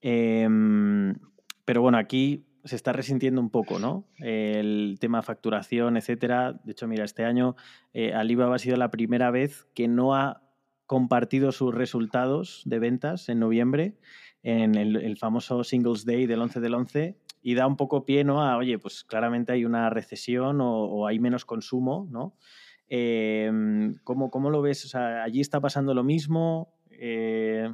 em, 0.00 1.14
pero 1.64 1.82
bueno, 1.82 1.98
aquí 1.98 2.46
se 2.64 2.76
está 2.76 2.92
resintiendo 2.92 3.40
un 3.40 3.50
poco, 3.50 3.78
¿no? 3.78 4.06
El 4.18 4.96
tema 5.00 5.22
facturación, 5.22 5.96
etcétera. 5.96 6.52
De 6.64 6.72
hecho, 6.72 6.86
mira, 6.86 7.04
este 7.04 7.24
año 7.24 7.56
eh, 7.92 8.14
Alibaba 8.14 8.56
ha 8.56 8.58
sido 8.58 8.76
la 8.76 8.90
primera 8.90 9.30
vez 9.30 9.66
que 9.74 9.88
no 9.88 10.14
ha 10.14 10.42
compartido 10.86 11.52
sus 11.52 11.74
resultados 11.74 12.62
de 12.66 12.78
ventas 12.78 13.28
en 13.28 13.40
noviembre, 13.40 13.96
en 14.42 14.74
el, 14.74 15.16
famoso 15.16 15.64
Singles 15.64 16.04
Day 16.04 16.26
del 16.26 16.42
11 16.42 16.60
del 16.60 16.74
11, 16.74 17.16
y 17.42 17.54
da 17.54 17.66
un 17.66 17.76
poco 17.76 18.04
pie, 18.04 18.24
¿no? 18.24 18.42
A, 18.42 18.56
oye, 18.56 18.78
pues 18.78 19.04
claramente 19.04 19.52
hay 19.52 19.64
una 19.64 19.88
recesión 19.90 20.58
o, 20.60 21.06
hay 21.06 21.18
menos 21.18 21.44
consumo, 21.44 22.06
¿no? 22.10 22.36
Em, 22.88 23.94
¿cómo, 24.04 24.30
¿cómo, 24.30 24.50
lo 24.50 24.62
ves? 24.62 24.84
O 24.84 24.88
sea, 24.88 25.22
¿allí 25.22 25.40
está 25.40 25.60
pasando 25.60 25.94
lo 25.94 26.04
mismo? 26.04 26.74
Eh, 26.90 27.72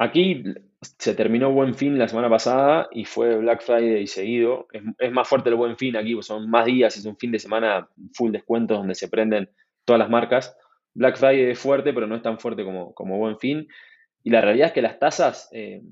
Aquí 0.00 0.42
se 0.80 1.14
terminó 1.14 1.52
Buen 1.52 1.74
Fin 1.74 1.98
la 1.98 2.08
semana 2.08 2.30
pasada 2.30 2.88
y 2.90 3.04
fue 3.04 3.36
Black 3.36 3.60
Friday 3.60 4.06
seguido. 4.06 4.66
Es, 4.98 5.12
más 5.12 5.28
fuerte 5.28 5.50
el 5.50 5.56
Buen 5.56 5.76
Fin 5.76 5.94
aquí, 5.94 6.16
son 6.22 6.48
más 6.48 6.64
días, 6.64 6.96
es 6.96 7.04
un 7.04 7.18
fin 7.18 7.30
de 7.30 7.38
semana 7.38 7.86
full 8.14 8.32
descuentos 8.32 8.78
donde 8.78 8.94
se 8.94 9.10
prenden 9.10 9.50
todas 9.84 9.98
las 9.98 10.08
marcas. 10.08 10.56
Black 10.94 11.18
Friday 11.18 11.50
es 11.50 11.58
fuerte, 11.58 11.92
pero 11.92 12.06
no 12.06 12.16
es 12.16 12.22
tan 12.22 12.38
fuerte 12.38 12.64
como, 12.64 12.94
como 12.94 13.18
Buen 13.18 13.38
Fin. 13.38 13.68
Y 14.24 14.30
la 14.30 14.40
realidad 14.40 14.68
es 14.68 14.72
que 14.72 14.80
las 14.80 14.98
tasas, 14.98 15.50
eh, 15.52 15.82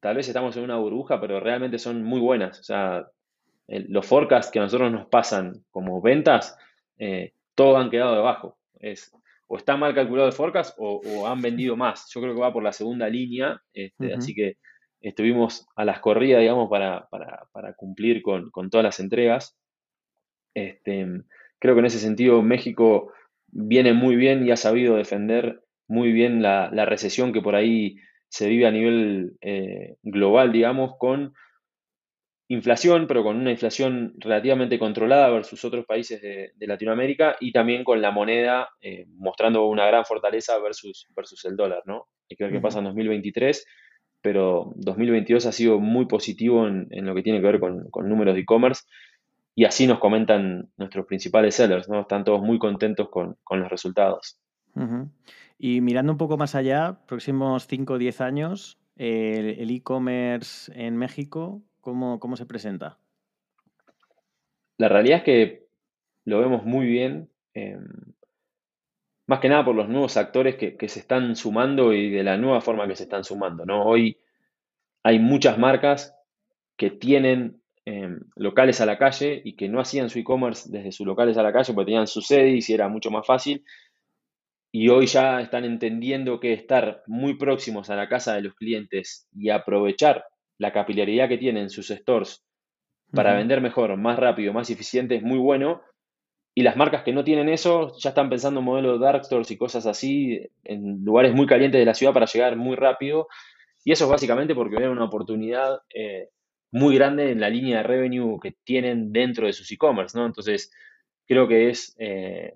tal 0.00 0.16
vez 0.16 0.28
estamos 0.28 0.54
en 0.58 0.64
una 0.64 0.76
burbuja, 0.76 1.18
pero 1.18 1.40
realmente 1.40 1.78
son 1.78 2.02
muy 2.02 2.20
buenas. 2.20 2.60
O 2.60 2.62
sea, 2.62 3.06
los 3.68 4.06
forecasts 4.06 4.52
que 4.52 4.58
a 4.58 4.62
nosotros 4.64 4.92
nos 4.92 5.06
pasan 5.06 5.64
como 5.70 6.02
ventas, 6.02 6.58
eh, 6.98 7.32
todos 7.54 7.78
han 7.78 7.90
quedado 7.90 8.14
debajo. 8.14 8.58
Es, 8.80 9.12
o 9.48 9.56
está 9.56 9.76
mal 9.76 9.94
calculado 9.94 10.28
el 10.28 10.34
forecast 10.34 10.76
o, 10.78 11.26
han 11.26 11.40
vendido 11.40 11.76
más. 11.76 12.10
Yo 12.12 12.20
creo 12.20 12.34
que 12.34 12.40
va 12.40 12.52
por 12.52 12.62
la 12.62 12.72
segunda 12.72 13.08
línea, 13.08 13.60
este, 13.72 14.14
así 14.14 14.34
que 14.34 14.56
estuvimos 15.00 15.66
a 15.76 15.84
las 15.84 16.00
corridas, 16.00 16.40
digamos, 16.40 16.68
para, 16.68 17.08
cumplir 17.76 18.22
con, 18.22 18.50
todas 18.70 18.84
las 18.84 19.00
entregas. 19.00 19.56
Este, 20.54 21.06
creo 21.58 21.74
que 21.74 21.80
en 21.80 21.86
ese 21.86 21.98
sentido 21.98 22.42
México 22.42 23.12
viene 23.46 23.92
muy 23.92 24.16
bien 24.16 24.46
y 24.46 24.50
ha 24.50 24.56
sabido 24.56 24.96
defender 24.96 25.62
muy 25.86 26.12
bien 26.12 26.42
la, 26.42 26.70
recesión 26.86 27.32
que 27.32 27.42
por 27.42 27.54
ahí 27.54 27.96
se 28.28 28.48
vive 28.48 28.66
a 28.66 28.72
nivel 28.72 29.36
eh, 29.40 29.96
global, 30.02 30.52
digamos, 30.52 30.96
con 30.98 31.34
inflación, 32.48 33.06
pero 33.06 33.24
con 33.24 33.36
una 33.36 33.50
inflación 33.50 34.14
relativamente 34.18 34.78
controlada 34.78 35.30
versus 35.30 35.64
otros 35.64 35.84
países 35.84 36.20
de, 36.22 36.52
Latinoamérica 36.66 37.36
y 37.40 37.52
también 37.52 37.84
con 37.84 38.00
la 38.00 38.10
moneda 38.10 38.68
eh, 38.80 39.06
mostrando 39.14 39.66
una 39.66 39.86
gran 39.86 40.04
fortaleza 40.04 40.58
versus, 40.58 41.06
versus 41.14 41.44
el 41.44 41.56
dólar, 41.56 41.82
¿no? 41.86 42.06
Hay 42.30 42.36
que 42.36 42.44
ver 42.44 42.52
qué 42.52 42.60
pasa 42.60 42.78
en 42.78 42.86
2023, 42.86 43.66
pero 44.20 44.72
2022 44.76 45.46
ha 45.46 45.52
sido 45.52 45.78
muy 45.78 46.06
positivo 46.06 46.66
en, 46.66 46.88
lo 46.90 47.14
que 47.14 47.22
tiene 47.22 47.40
que 47.40 47.46
ver 47.46 47.60
con, 47.60 48.08
números 48.08 48.34
de 48.34 48.40
e-commerce 48.40 48.82
y 49.54 49.64
así 49.64 49.86
nos 49.86 49.98
comentan 49.98 50.68
nuestros 50.76 51.06
principales 51.06 51.54
sellers, 51.54 51.88
¿no? 51.88 52.00
Están 52.00 52.24
todos 52.24 52.42
muy 52.42 52.58
contentos 52.58 53.08
con, 53.08 53.36
los 53.48 53.70
resultados. 53.70 54.38
Y 55.58 55.80
mirando 55.80 56.12
un 56.12 56.18
poco 56.18 56.36
más 56.36 56.54
allá, 56.54 56.98
próximos 57.06 57.66
5 57.66 57.94
o 57.94 57.98
10 57.98 58.20
años, 58.20 58.78
el 58.96 59.70
e-commerce 59.70 60.70
en 60.74 60.96
México, 60.96 61.62
¿Cómo, 61.86 62.36
se 62.36 62.46
presenta? 62.46 62.98
La 64.76 64.88
realidad 64.88 65.18
es 65.18 65.24
que 65.24 65.66
lo 66.24 66.40
vemos 66.40 66.64
muy 66.64 66.84
bien. 66.84 67.30
Em, 67.54 67.86
más 69.28 69.38
que 69.38 69.48
nada 69.48 69.64
por 69.64 69.76
los 69.76 69.88
nuevos 69.88 70.16
actores 70.16 70.56
que, 70.56 70.88
se 70.88 70.98
están 70.98 71.36
sumando 71.36 71.92
y 71.92 72.10
de 72.10 72.24
la 72.24 72.38
nueva 72.38 72.60
forma 72.60 72.88
que 72.88 72.96
se 72.96 73.04
están 73.04 73.22
sumando, 73.22 73.64
¿no? 73.64 73.84
Hoy 73.84 74.18
hay 75.04 75.20
muchas 75.20 75.58
marcas 75.58 76.12
que 76.76 76.90
tienen 76.90 77.62
em, 77.84 78.18
locales 78.34 78.80
a 78.80 78.86
la 78.86 78.98
calle 78.98 79.40
y 79.44 79.54
que 79.54 79.68
no 79.68 79.78
hacían 79.78 80.10
su 80.10 80.18
e-commerce 80.18 80.68
desde 80.68 80.90
sus 80.90 81.06
locales 81.06 81.38
a 81.38 81.44
la 81.44 81.52
calle 81.52 81.72
porque 81.72 81.92
tenían 81.92 82.08
su 82.08 82.20
sede 82.20 82.58
y 82.58 82.72
era 82.72 82.88
mucho 82.88 83.12
más 83.12 83.24
fácil. 83.24 83.64
Y 84.72 84.88
hoy 84.88 85.06
ya 85.06 85.40
están 85.40 85.64
entendiendo 85.64 86.40
que 86.40 86.52
estar 86.52 87.04
muy 87.06 87.36
próximos 87.36 87.90
a 87.90 87.94
la 87.94 88.08
casa 88.08 88.34
de 88.34 88.42
los 88.42 88.54
clientes 88.54 89.28
y 89.32 89.50
aprovechar 89.50 90.24
la 90.58 90.72
capilaridad 90.72 91.28
que 91.28 91.38
tienen 91.38 91.70
sus 91.70 91.88
stores 91.88 92.44
para 93.12 93.34
vender 93.34 93.60
mejor, 93.60 93.96
más 93.96 94.18
rápido, 94.18 94.52
más 94.52 94.68
eficiente 94.70 95.16
es 95.16 95.22
muy 95.22 95.38
bueno. 95.38 95.82
Y 96.54 96.62
las 96.62 96.76
marcas 96.76 97.02
que 97.02 97.12
no 97.12 97.22
tienen 97.22 97.48
eso 97.48 97.94
ya 97.98 98.10
están 98.10 98.30
pensando 98.30 98.60
en 98.60 98.66
modelos 98.66 98.98
dark 98.98 99.24
stores 99.24 99.50
y 99.50 99.58
cosas 99.58 99.86
así 99.86 100.40
en 100.64 101.04
lugares 101.04 101.34
muy 101.34 101.46
calientes 101.46 101.78
de 101.78 101.84
la 101.84 101.94
ciudad 101.94 102.14
para 102.14 102.26
llegar 102.26 102.56
muy 102.56 102.76
rápido. 102.76 103.28
Y 103.84 103.92
eso 103.92 104.04
es 104.04 104.10
básicamente 104.10 104.54
porque 104.54 104.76
ven 104.76 104.88
una 104.88 105.04
oportunidad 105.04 105.78
eh, 105.94 106.30
muy 106.72 106.96
grande 106.96 107.30
en 107.30 107.40
la 107.40 107.50
línea 107.50 107.78
de 107.78 107.82
revenue 107.84 108.38
que 108.40 108.54
tienen 108.64 109.12
dentro 109.12 109.46
de 109.46 109.52
sus 109.52 109.70
e-commerce, 109.70 110.18
¿no? 110.18 110.26
Entonces, 110.26 110.72
creo 111.26 111.46
que 111.46 111.70
es, 111.70 111.94
eh, 111.98 112.54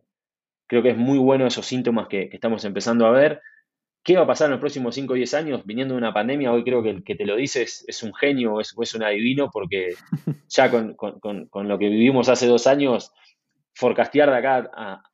creo 0.66 0.82
que 0.82 0.90
es 0.90 0.96
muy 0.96 1.18
bueno 1.18 1.46
esos 1.46 1.66
síntomas 1.66 2.08
que, 2.08 2.28
estamos 2.32 2.64
empezando 2.64 3.06
a 3.06 3.10
ver. 3.10 3.42
¿Qué 4.02 4.16
va 4.16 4.22
a 4.22 4.26
pasar 4.26 4.46
en 4.46 4.52
los 4.52 4.60
próximos 4.60 4.94
5 4.94 5.12
o 5.12 5.16
10 5.16 5.34
años? 5.34 5.62
Viniendo 5.66 5.94
de 5.94 5.98
una 5.98 6.14
pandemia, 6.14 6.52
hoy 6.52 6.64
creo 6.64 6.82
que 6.82 6.90
el 6.90 7.04
que 7.04 7.16
te 7.16 7.26
lo 7.26 7.36
dice 7.36 7.62
es, 7.62 8.02
un 8.02 8.14
genio, 8.14 8.60
es, 8.60 8.74
es 8.80 8.94
un 8.94 9.02
adivino, 9.02 9.50
porque 9.52 9.94
ya 10.48 10.70
con, 10.70 11.68
lo 11.68 11.78
que 11.78 11.88
vivimos 11.88 12.28
hace 12.30 12.46
dos 12.46 12.66
años, 12.66 13.12
forecastear 13.74 14.30
de 14.30 14.36
acá 14.36 14.70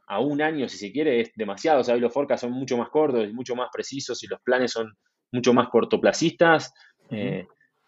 a, 0.09 0.21
un 0.21 0.41
año, 0.41 0.69
si 0.69 0.79
se 0.79 0.93
quiere, 0.93 1.21
es 1.21 1.33
demasiado. 1.35 1.81
O 1.81 1.85
sea, 1.85 1.97
hoy 1.97 2.01
los 2.01 2.13
forecasts 2.13 2.43
son 2.43 2.53
mucho 2.53 2.77
más 2.77 2.89
cortos 2.91 3.29
y 3.29 3.33
mucho 3.33 3.57
más 3.57 3.71
precisos 3.73 4.23
y 4.23 4.29
los 4.29 4.41
planes 4.41 4.71
son 4.71 4.97
mucho 5.33 5.53
más 5.53 5.69
cortoplacistas. 5.69 6.73
Eh, 7.11 7.45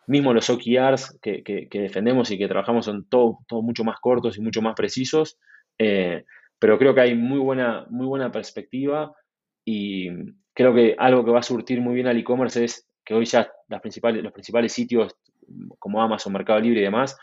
mismo 0.08 0.32
los 0.32 0.50
OKRs 0.50 1.18
que, 1.22 1.68
defendemos 1.70 2.30
y 2.32 2.38
que 2.38 2.48
trabajamos 2.48 2.86
son 2.86 3.08
todo, 3.08 3.38
todo, 3.46 3.62
mucho 3.62 3.84
más 3.84 4.00
cortos 4.00 4.36
y 4.36 4.40
mucho 4.40 4.62
más 4.62 4.74
precisos. 4.74 5.38
Eh, 5.78 6.24
pero 6.58 6.76
creo 6.76 6.92
que 6.92 7.02
hay 7.02 7.14
muy 7.14 7.38
buena, 7.38 7.86
muy 7.88 8.06
buena 8.06 8.32
perspectiva 8.32 9.14
y 9.64 10.08
creo 10.58 10.74
que 10.74 10.96
algo 10.98 11.24
que 11.24 11.30
va 11.30 11.38
a 11.38 11.44
surtir 11.44 11.80
muy 11.80 11.94
bien 11.94 12.08
al 12.08 12.18
e-commerce 12.18 12.64
es 12.64 12.88
que 13.04 13.14
hoy 13.14 13.26
ya 13.26 13.48
las 13.68 13.80
principales, 13.80 14.24
los 14.24 14.32
principales 14.32 14.72
sitios 14.72 15.14
como 15.78 16.02
Amazon, 16.02 16.32
Mercado 16.32 16.58
Libre 16.58 16.80
y 16.80 16.82
demás, 16.82 17.16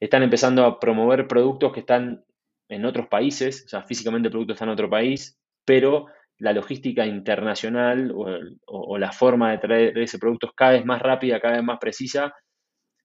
están 0.00 0.24
empezando 0.24 0.64
a 0.64 0.80
promover 0.80 1.28
productos 1.28 1.72
que 1.72 1.78
están 1.78 2.24
en 2.68 2.84
otros 2.84 3.06
países, 3.06 3.62
o 3.66 3.68
sea, 3.68 3.84
físicamente 3.84 4.26
el 4.26 4.32
producto 4.32 4.54
está 4.54 4.64
en 4.64 4.72
otro 4.72 4.90
país, 4.90 5.38
pero 5.64 6.06
la 6.38 6.52
logística 6.52 7.06
internacional 7.06 8.12
o, 8.66 8.98
la 8.98 9.12
forma 9.12 9.52
de 9.52 9.58
traer 9.58 9.98
ese 9.98 10.18
producto 10.18 10.48
es 10.48 10.52
cada 10.56 10.72
vez 10.72 10.84
más 10.84 11.00
rápida, 11.00 11.38
cada 11.38 11.54
vez 11.54 11.62
más 11.62 11.78
precisa. 11.78 12.34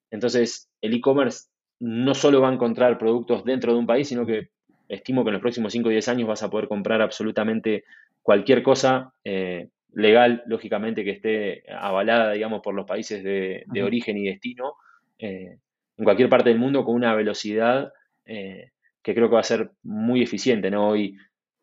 Entonces, 0.09 0.71
el 0.81 0.95
e-commerce 0.95 1.49
no 1.79 2.15
solo 2.15 2.41
va 2.41 2.49
a 2.49 2.53
encontrar 2.53 2.97
productos 2.97 3.45
dentro 3.45 3.73
de 3.73 3.77
un 3.77 3.85
país, 3.85 4.07
sino 4.07 4.25
que 4.25 4.49
estimo 4.89 5.23
que 5.23 5.29
en 5.29 5.33
los 5.33 5.41
próximos 5.41 5.73
5 5.73 5.87
o 5.87 5.91
10 5.91 6.07
años 6.09 6.27
vas 6.27 6.43
a 6.43 6.49
poder 6.49 6.67
comprar 6.67 7.01
absolutamente 7.01 7.83
cualquier 8.21 8.63
cosa 8.63 9.13
eh, 9.23 9.69
legal, 9.93 10.43
lógicamente, 10.47 11.03
que 11.03 11.11
esté 11.11 11.63
avalada, 11.71 12.33
digamos, 12.33 12.61
por 12.61 12.73
los 12.75 12.85
países 12.85 13.23
de, 13.23 13.65
origen 13.83 14.17
y 14.17 14.25
destino, 14.25 14.73
eh, 15.19 15.57
en 15.97 16.03
cualquier 16.03 16.29
parte 16.29 16.49
del 16.49 16.59
mundo 16.59 16.83
con 16.83 16.95
una 16.95 17.15
velocidad 17.15 17.93
eh, 18.25 18.71
que 19.01 19.13
creo 19.13 19.29
que 19.29 19.35
va 19.35 19.41
a 19.41 19.43
ser 19.43 19.71
muy 19.83 20.21
eficiente, 20.21 20.69
¿no? 20.71 20.89
Hoy 20.89 21.15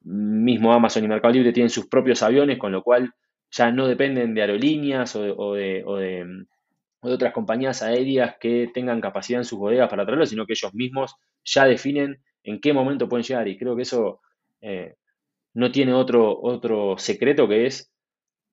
mismo 0.05 0.73
Amazon 0.73 1.05
y 1.05 1.09
Mercado 1.09 1.35
Libre 1.35 1.53
tienen 1.53 1.71
sus 1.71 1.89
propios 1.89 2.23
aviones, 2.23 2.59
con 2.59 2.73
lo 2.73 2.83
cual 2.83 3.13
ya 3.51 3.71
no 3.71 3.87
dependen 3.87 4.35
de 4.35 4.41
aerolíneas 4.41 5.15
o 5.17 5.55
de, 5.55 5.83
o 5.85 5.97
de, 5.97 6.47
otras 7.01 7.33
compañías 7.33 7.83
aéreas 7.83 8.37
que 8.41 8.71
tengan 8.73 9.01
capacidad 9.01 9.41
en 9.41 9.45
sus 9.45 9.59
bodegas 9.59 9.91
para 9.91 10.05
traerlo, 10.05 10.25
sino 10.25 10.47
que 10.47 10.53
ellos 10.53 10.73
mismos 10.73 11.17
ya 11.45 11.65
definen 11.65 12.23
en 12.45 12.61
qué 12.61 12.73
momento 12.73 13.09
pueden 13.09 13.25
llegar. 13.25 13.49
Y 13.49 13.59
creo 13.59 13.77
que 13.77 13.83
eso 13.83 14.21
no 15.55 15.71
tiene 15.71 15.93
otro, 15.93 16.41
otro 16.41 16.97
secreto 16.99 17.49
que 17.49 17.67
es 17.67 17.93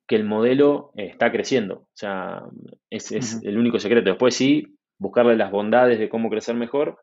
que 0.08 0.16
el 0.16 0.24
modelo 0.24 0.92
eh, 0.96 1.06
está 1.06 1.32
creciendo. 1.32 1.76
O 1.76 1.90
sea, 1.94 2.44
es, 2.90 3.12
es 3.12 3.42
el 3.44 3.58
único 3.58 3.80
secreto. 3.80 4.10
Después 4.10 4.36
sí, 4.36 4.76
buscarle 4.98 5.38
las 5.38 5.52
bondades 5.52 6.00
de 6.00 6.10
cómo 6.10 6.30
crecer 6.30 6.56
mejor, 6.56 6.98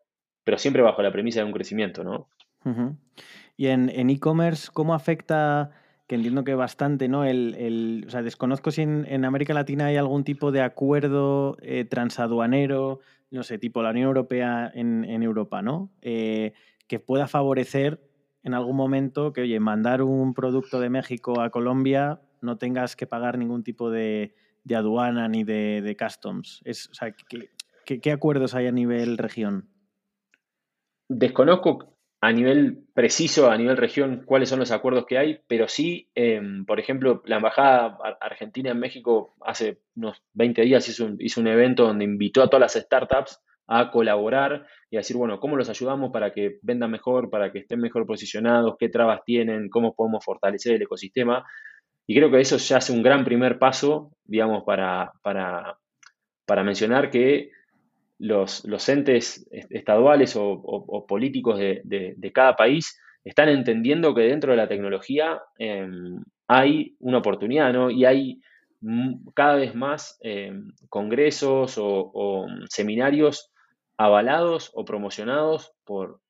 pero 0.45 0.59
siempre 0.59 0.83
bajo 0.83 1.03
la 1.03 1.13
premisa 1.13 1.41
de 1.41 1.47
un 1.47 1.53
crecimiento, 1.53 2.03
¿no? 2.05 2.29
Y 3.57 3.69
en 3.69 4.11
e-commerce, 4.11 4.71
¿cómo 4.73 4.93
afecta, 4.93 5.71
que 6.09 6.17
entiendo 6.17 6.43
que 6.43 6.55
bastante, 6.55 7.09
¿no? 7.09 7.25
El, 7.25 8.05
o 8.07 8.11
sea, 8.11 8.23
desconozco 8.23 8.73
si 8.73 8.83
en, 8.83 9.25
América 9.25 9.55
Latina 9.55 9.87
hay 9.87 9.97
algún 9.97 10.25
tipo 10.25 10.51
de 10.51 10.63
acuerdo 10.63 11.57
eh, 11.63 11.85
transaduanero, 11.85 12.99
no 13.31 13.45
sé, 13.45 13.59
tipo 13.59 13.83
la 13.83 13.91
Unión 13.91 14.09
Europea 14.09 14.71
en, 14.75 15.23
Europa, 15.23 15.63
¿no? 15.63 15.91
Eh, 16.03 16.55
que 16.87 17.01
pueda 17.01 17.27
favorecer 17.27 18.01
en 18.43 18.55
algún 18.55 18.77
momento 18.77 19.33
que, 19.33 19.43
oye, 19.43 19.59
mandar 19.59 20.03
un 20.03 20.33
producto 20.33 20.79
de 20.79 20.89
México 20.89 21.41
a 21.41 21.51
Colombia 21.51 22.21
no 22.41 22.59
tengas 22.59 22.95
que 22.95 23.07
pagar 23.07 23.39
ningún 23.39 23.65
tipo 23.65 23.91
de, 23.91 24.35
aduana 24.73 25.29
ni 25.29 25.43
de, 25.43 25.97
customs. 25.99 26.63
Es, 26.65 26.89
o 26.91 26.95
sea, 26.95 27.13
¿qué, 27.85 28.13
acuerdos 28.13 28.55
hay 28.55 28.69
a 28.69 28.73
nivel 28.73 29.19
región? 29.19 29.69
Desconozco 31.09 31.97
a 32.21 32.33
nivel 32.33 32.85
preciso, 32.95 33.51
a 33.51 33.59
nivel 33.59 33.77
región, 33.77 34.23
cuáles 34.25 34.49
son 34.49 34.59
los 34.59 34.71
acuerdos 34.71 35.07
que 35.07 35.19
hay, 35.19 35.41
pero 35.49 35.69
sí, 35.69 36.11
em, 36.15 36.65
por 36.65 36.81
ejemplo, 36.81 37.23
la 37.27 37.37
Embajada 37.37 37.99
Argentina 38.21 38.71
en 38.71 38.79
México 38.79 39.35
hace 39.41 39.81
unos 39.97 40.23
20 40.35 40.63
días 40.63 40.89
hizo 40.89 41.11
hizo 41.19 41.41
un 41.41 41.49
evento 41.49 41.85
donde 41.85 42.05
invitó 42.05 42.43
a 42.43 42.49
todas 42.49 42.61
las 42.61 42.85
startups 42.85 43.41
a 43.67 43.91
colaborar 43.91 44.67
y 44.91 44.97
a 44.97 45.01
decir, 45.01 45.17
bueno, 45.17 45.41
¿cómo 45.41 45.57
los 45.57 45.69
ayudamos 45.69 46.13
para 46.13 46.33
que 46.33 46.59
vendan 46.63 46.91
mejor, 46.91 47.31
para 47.31 47.53
que 47.53 47.61
estén 47.61 47.81
mejor 47.81 48.07
posicionados, 48.07 48.77
qué 48.79 48.89
trabas 48.89 49.25
tienen, 49.25 49.69
cómo 49.69 49.95
podemos 49.95 50.25
fortalecer 50.25 50.75
el 50.75 50.83
ecosistema? 50.83 51.45
Y 52.07 52.15
creo 52.15 52.31
que 52.31 52.41
eso 52.41 52.57
ya 52.57 52.77
hace 52.77 52.93
un 52.93 53.03
gran 53.03 53.25
primer 53.25 53.59
paso, 53.59 54.13
digamos, 54.25 54.63
para, 54.65 55.13
para, 55.23 56.63
mencionar 56.63 57.11
que 57.11 57.51
los, 58.19 58.65
los 58.65 58.89
entes 58.89 59.47
estaduales 59.51 60.37
o, 60.37 61.05
políticos 61.09 61.59
de, 61.59 62.31
cada 62.33 62.55
país 62.55 63.01
están 63.25 63.49
entendiendo 63.49 64.15
que 64.15 64.23
dentro 64.23 64.53
de 64.53 64.57
la 64.57 64.69
tecnología 64.69 65.41
em, 65.59 66.23
hay 66.47 66.95
una 67.01 67.19
oportunidad, 67.19 67.73
¿no? 67.73 67.91
Y 67.91 68.05
hay 68.05 68.41
cada 69.35 69.57
vez 69.57 69.75
más 69.75 70.17
em, 70.23 70.73
congresos 70.89 71.75
o, 71.79 72.47
seminarios 72.69 73.51
avalados 73.97 74.71
o 74.75 74.85
promocionados 74.85 75.73
por, 75.85 76.21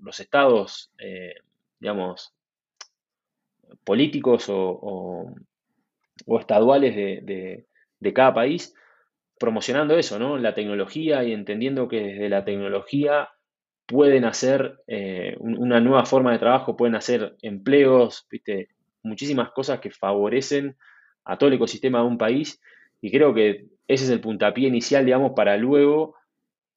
los 0.00 0.20
estados, 0.20 0.92
eh, 0.98 1.34
digamos, 1.78 2.34
políticos 3.84 4.46
o, 4.48 5.34
estaduales 6.38 6.94
de, 6.94 8.12
cada 8.14 8.34
país, 8.34 8.74
promocionando 9.38 9.96
eso, 9.96 10.18
¿no? 10.18 10.38
La 10.38 10.54
tecnología 10.54 11.24
y 11.24 11.32
entendiendo 11.32 11.88
que 11.88 12.00
desde 12.00 12.28
la 12.28 12.44
tecnología 12.44 13.30
pueden 13.86 14.24
hacer 14.24 14.78
eh, 14.86 15.36
una 15.40 15.80
nueva 15.80 16.04
forma 16.04 16.32
de 16.32 16.38
trabajo, 16.38 16.76
pueden 16.76 16.94
hacer 16.94 17.36
empleos, 17.42 18.26
¿viste? 18.30 18.68
muchísimas 19.02 19.50
cosas 19.50 19.80
que 19.80 19.90
favorecen 19.90 20.76
a 21.24 21.38
todo 21.38 21.48
el 21.48 21.54
ecosistema 21.54 22.00
de 22.00 22.06
un 22.06 22.18
país 22.18 22.60
y 23.00 23.10
creo 23.10 23.34
que 23.34 23.66
ese 23.88 24.04
es 24.04 24.10
el 24.10 24.20
puntapié 24.20 24.68
inicial, 24.68 25.04
digamos, 25.04 25.32
para 25.34 25.56
luego 25.56 26.16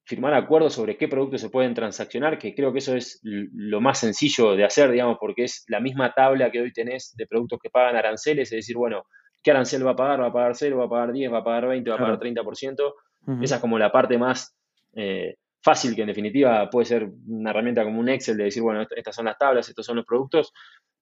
firmar 0.05 0.33
acuerdos 0.33 0.73
sobre 0.73 0.97
qué 0.97 1.07
productos 1.07 1.41
se 1.41 1.49
pueden 1.49 1.73
transaccionar, 1.73 2.37
que 2.37 2.53
creo 2.53 2.73
que 2.73 2.79
eso 2.79 2.95
es 2.95 3.19
lo 3.23 3.79
más 3.79 3.99
sencillo 3.99 4.55
de 4.55 4.65
hacer, 4.65 4.91
digamos, 4.91 5.17
porque 5.19 5.45
es 5.45 5.63
la 5.67 5.79
misma 5.79 6.13
tabla 6.13 6.51
que 6.51 6.61
hoy 6.61 6.73
tenés 6.73 7.15
de 7.15 7.25
productos 7.25 7.59
que 7.61 7.69
pagan 7.69 7.95
aranceles, 7.95 8.51
es 8.51 8.57
decir, 8.57 8.75
bueno, 8.75 9.03
¿qué 9.41 9.51
arancel 9.51 9.85
va 9.85 9.91
a 9.91 9.95
pagar? 9.95 10.21
¿Va 10.21 10.27
a 10.27 10.33
pagar 10.33 10.55
0? 10.55 10.77
¿Va 10.77 10.85
a 10.85 10.89
pagar 10.89 11.13
10? 11.13 11.31
¿Va 11.31 11.37
a 11.39 11.43
pagar 11.43 11.67
20? 11.67 11.89
¿Va 11.89 11.95
a 11.95 11.99
pagar 11.99 12.19
30%? 12.19 12.93
Esa 13.41 13.55
es 13.55 13.61
como 13.61 13.79
la 13.79 13.91
parte 13.91 14.17
más 14.17 14.53
eh, 14.93 15.37
fácil, 15.61 15.95
que 15.95 16.01
en 16.01 16.07
definitiva 16.07 16.69
puede 16.69 16.85
ser 16.85 17.09
una 17.27 17.51
herramienta 17.51 17.85
como 17.85 17.99
un 17.99 18.09
Excel 18.09 18.35
de 18.35 18.45
decir, 18.45 18.61
bueno, 18.61 18.85
estas 18.95 19.15
son 19.15 19.25
las 19.25 19.37
tablas, 19.37 19.69
estos 19.69 19.85
son 19.85 19.95
los 19.95 20.05
productos, 20.05 20.51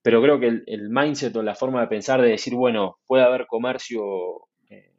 pero 0.04 0.22
creo 0.22 0.40
que 0.40 0.62
el, 0.66 0.90
mindset 0.90 1.36
o 1.36 1.42
la 1.42 1.56
forma 1.56 1.82
de 1.82 1.88
pensar 1.88 2.22
de 2.22 2.30
decir, 2.30 2.54
bueno, 2.54 3.00
puede 3.08 3.24
haber 3.24 3.48
comercio 3.48 4.02
eh, 4.70 4.94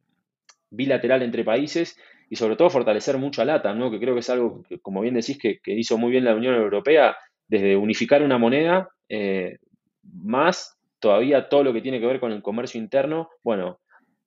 bilateral 0.71 1.23
entre 1.23 1.45
países 1.45 1.97
y 2.33 2.37
sobre 2.37 2.57
todo 2.57 2.71
fortalecer 2.71 3.19
mucho 3.19 3.43
a 3.43 3.45
LATAM, 3.45 3.79
¿no? 3.79 3.91
que 3.91 4.01
creo 4.01 4.15
que 4.15 4.21
es 4.21 4.31
algo 4.31 4.63
que, 4.67 4.81
como 4.81 5.03
bien 5.03 5.13
decís, 5.13 5.39
que, 5.39 5.61
hizo 5.67 5.99
muy 5.99 6.11
bien 6.11 6.25
la 6.25 6.35
Unión 6.35 6.55
Europea, 6.55 7.15
desde 7.47 7.77
unificar 7.77 8.23
una 8.23 8.39
moneda, 8.39 8.89
eh, 9.11 9.59
más 10.03 10.79
todavía 10.99 11.51
todo 11.51 11.63
lo 11.63 11.75
que 11.75 11.83
tiene 11.83 12.01
que 12.01 12.07
ver 12.07 12.21
con 12.21 12.33
el 12.33 12.41
comercio 12.41 12.81
interno. 12.81 13.29
Bueno, 13.45 13.81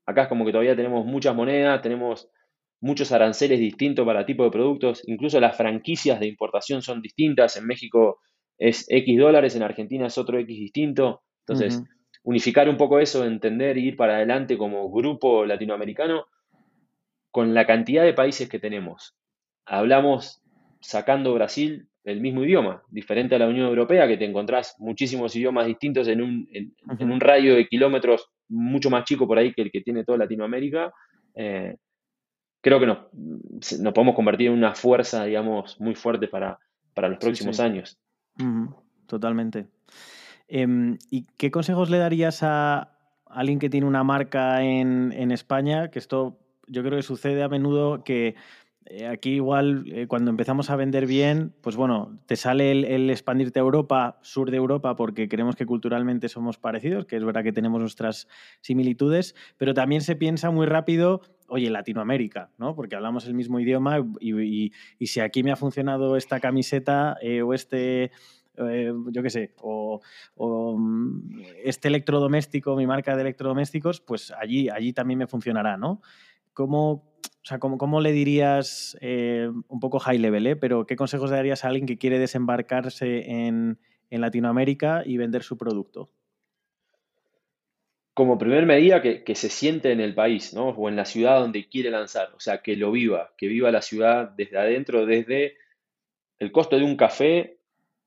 acá 0.06 0.22
es 0.22 0.28
como 0.28 0.45
que 0.45 0.51
todavía 0.51 0.76
tenemos 0.76 1.03
muchas 1.03 1.36
monedas, 1.36 1.82
tenemos 1.82 2.30
muchos 2.80 3.12
aranceles 3.12 3.60
distintos 3.60 4.06
para 4.06 4.24
tipo 4.24 4.43
de 4.43 4.51
productos, 4.51 5.01
incluso 5.08 5.39
las 5.39 5.58
franquicias 5.58 6.20
de 6.20 6.28
importación 6.28 6.84
son 6.84 7.01
distintas, 7.01 7.58
en 7.58 7.66
México 7.66 8.20
es 8.60 8.86
X 8.88 9.18
dólares, 9.18 9.56
en 9.56 9.64
Argentina 9.64 10.06
es 10.06 10.18
otro 10.20 10.38
X 10.38 10.56
distinto, 10.56 11.24
Entonces, 11.47 11.82
unificar 12.22 12.70
un 12.70 12.78
poco 12.78 12.99
eso, 12.99 13.26
entender 13.26 13.80
y 13.80 13.88
ir 13.88 13.97
para 13.97 14.18
adelante 14.18 14.60
como 14.60 14.91
grupo 14.91 15.43
latinoamericano 15.43 16.28
con 17.36 17.54
la 17.54 17.66
cantidad 17.66 18.06
de 18.06 18.14
países 18.14 18.48
que 18.48 18.60
tenemos. 18.60 19.14
Hablamos, 19.66 20.42
sacando 20.80 21.34
Brasil, 21.34 21.90
el 22.06 22.22
mismo 22.22 22.46
idioma, 22.46 22.82
diferente 22.90 23.36
a 23.36 23.40
la 23.40 23.50
Unión 23.50 23.68
Europea, 23.68 24.08
que 24.08 24.16
te 24.16 24.24
encontrás 24.24 24.74
muchísimos 24.80 25.36
idiomas 25.36 25.68
distintos 25.68 26.08
en 26.08 26.22
un, 26.22 26.48
en, 26.54 26.74
un 27.12 27.20
radio 27.20 27.56
de 27.56 27.68
kilómetros 27.68 28.30
mucho 28.48 28.90
más 28.90 29.04
chico 29.04 29.28
por 29.28 29.38
ahí 29.38 29.52
que 29.52 29.64
el 29.64 29.70
que 29.70 29.82
tiene 29.82 30.06
toda 30.06 30.20
Latinoamérica. 30.20 30.94
Eh, 31.34 31.76
creo 32.62 32.80
que 32.80 32.86
nos, 32.86 33.00
nos, 33.12 33.94
podemos 33.94 34.16
convertir 34.16 34.48
en 34.48 34.54
una 34.54 34.74
fuerza, 34.74 35.26
digamos, 35.26 35.78
muy 35.82 35.94
fuerte 35.94 36.30
para, 36.30 36.58
para 36.94 37.10
los 37.10 37.18
próximos 37.18 37.60
años. 37.60 38.00
Totalmente. 39.08 39.68
Em, 40.48 40.98
¿Y 41.12 41.26
qué 41.36 41.52
consejos 41.52 41.90
le 41.90 41.98
darías 41.98 42.44
a 42.44 42.98
alguien 43.26 43.60
que 43.60 43.70
tiene 43.70 43.88
una 43.88 44.06
marca 44.06 44.64
en, 44.64 45.12
en 45.12 45.32
España? 45.32 45.92
Que 45.92 46.00
esto 46.00 46.40
yo 46.68 46.84
creo 46.84 46.97
que 46.97 47.03
sucede 47.03 47.43
a 47.43 47.49
menudo 47.49 48.03
que 48.03 48.36
eh, 48.88 49.07
aquí 49.07 49.32
igual 49.32 49.86
eh, 49.88 50.05
cuando 50.05 50.30
empezamos 50.30 50.70
a 50.70 50.76
vender 50.76 51.07
bien, 51.07 51.53
pues 51.61 51.76
bueno, 51.76 52.20
te 52.28 52.36
sale 52.36 52.72
el, 52.72 53.09
expandirte 53.09 53.59
a 53.59 53.63
Europa, 53.63 54.20
sur 54.22 54.51
de 54.51 54.57
Europa, 54.57 54.95
porque 54.95 55.28
creemos 55.28 55.55
que 55.55 55.66
culturalmente 55.66 56.30
somos 56.30 56.59
parecidos, 56.59 57.07
que 57.07 57.16
es 57.16 57.24
verdad 57.24 57.43
que 57.43 57.51
tenemos 57.51 57.80
nuestras 57.80 58.28
similitudes, 58.61 59.34
pero 59.57 59.74
también 59.74 60.01
se 60.01 60.16
piensa 60.16 60.51
muy 60.51 60.68
rápido, 60.68 61.22
oye, 61.47 61.72
Latinoamérica, 61.72 62.51
¿no? 62.59 62.76
Porque 62.76 62.95
hablamos 62.95 63.26
el 63.26 63.34
mismo 63.34 63.59
idioma 63.59 64.05
y, 64.20 64.72
si 64.99 65.20
aquí 65.20 65.41
me 65.41 65.51
ha 65.51 65.55
funcionado 65.55 66.16
esta 66.16 66.39
camiseta 66.39 67.18
eh, 67.22 67.41
o 67.41 67.53
este... 67.55 68.11
yo 68.55 69.24
qué 69.24 69.30
sé, 69.32 69.53
o, 69.61 69.99
mm, 70.78 71.41
este 71.63 71.88
electrodoméstico, 71.88 72.76
mi 72.76 72.86
marca 72.86 73.16
de 73.16 73.24
electrodomésticos, 73.24 73.99
pues 73.99 74.32
allí, 74.32 74.70
allí 74.70 74.93
también 74.93 75.18
me 75.18 75.28
funcionará, 75.28 75.76
¿no? 75.76 76.01
¿Cómo, 76.56 76.91
o 76.91 77.47
sea, 77.47 77.60
¿cómo, 77.60 77.99
le 77.99 78.14
dirías, 78.14 78.97
eh, 79.01 79.49
un 79.68 79.80
poco 79.82 79.99
high 79.99 80.18
level, 80.18 80.47
eh, 80.47 80.56
pero 80.56 80.88
qué 80.88 80.95
consejos 80.95 81.30
le 81.30 81.36
darías 81.36 81.66
a 81.66 81.68
alguien 81.68 81.86
que 81.86 81.97
quiere 81.97 82.18
desembarcarse 82.18 83.30
en, 83.30 83.78
Latinoamérica 84.10 85.03
y 85.06 85.18
vender 85.18 85.43
su 85.43 85.58
producto? 85.58 86.10
Como 88.14 88.38
primer 88.38 88.66
medida, 88.66 89.01
que, 89.01 89.36
se 89.36 89.49
siente 89.49 89.91
en 89.91 89.99
el 89.99 90.16
país, 90.16 90.53
¿no? 90.53 90.70
O 90.70 90.88
en 90.88 90.95
la 90.95 91.03
ciudad 91.03 91.41
donde 91.41 91.68
quiere 91.68 91.91
lanzar. 91.91 92.30
O 92.34 92.39
sea, 92.39 92.62
que 92.62 92.78
lo 92.78 92.93
viva, 92.93 93.34
que 93.38 93.47
viva 93.47 93.70
la 93.72 93.82
ciudad 93.82 94.30
desde 94.38 94.58
adentro, 94.58 95.06
desde 95.06 95.58
el 96.39 96.53
costo 96.53 96.78
de 96.78 96.86
un 96.86 96.95
café, 96.95 97.58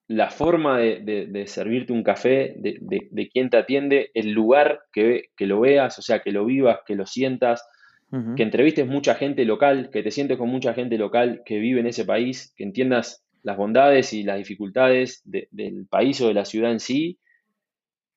la 0.07 0.31
forma 0.31 0.79
de, 0.79 1.45
servirte 1.47 1.93
un 1.93 2.03
café, 2.03 2.55
de, 2.57 2.79
de, 3.11 3.29
quién 3.29 3.51
te 3.51 3.59
atiende, 3.59 4.11
el 4.15 4.31
lugar 4.31 4.87
que, 4.91 5.29
que 5.37 5.47
lo 5.47 5.61
veas, 5.61 5.99
o 5.99 6.03
sea, 6.03 6.21
que 6.23 6.33
lo 6.33 6.47
vivas, 6.47 6.79
que 6.87 6.95
lo 6.95 7.05
sientas 7.05 7.63
que 8.11 8.43
entrevistes 8.43 8.87
mucha 8.87 9.15
gente 9.15 9.45
local, 9.45 9.91
que 9.93 10.03
te 10.03 10.11
sientes 10.11 10.39
con 10.39 10.49
mucha 10.49 10.73
gente 10.73 10.97
local 10.97 11.43
que 11.45 11.59
vive 11.59 11.81
en 11.81 11.87
ese 11.87 12.07
país, 12.07 12.55
que 12.57 12.65
entiendas 12.65 13.23
las 13.43 13.57
bondades 13.57 14.15
y 14.15 14.23
las 14.23 14.39
dificultades 14.39 15.23
del 15.25 15.87
país 15.89 16.21
o 16.23 16.29
de 16.29 16.35
la 16.35 16.47
ciudad 16.47 16.73
en 16.73 16.81
sí, 16.81 17.19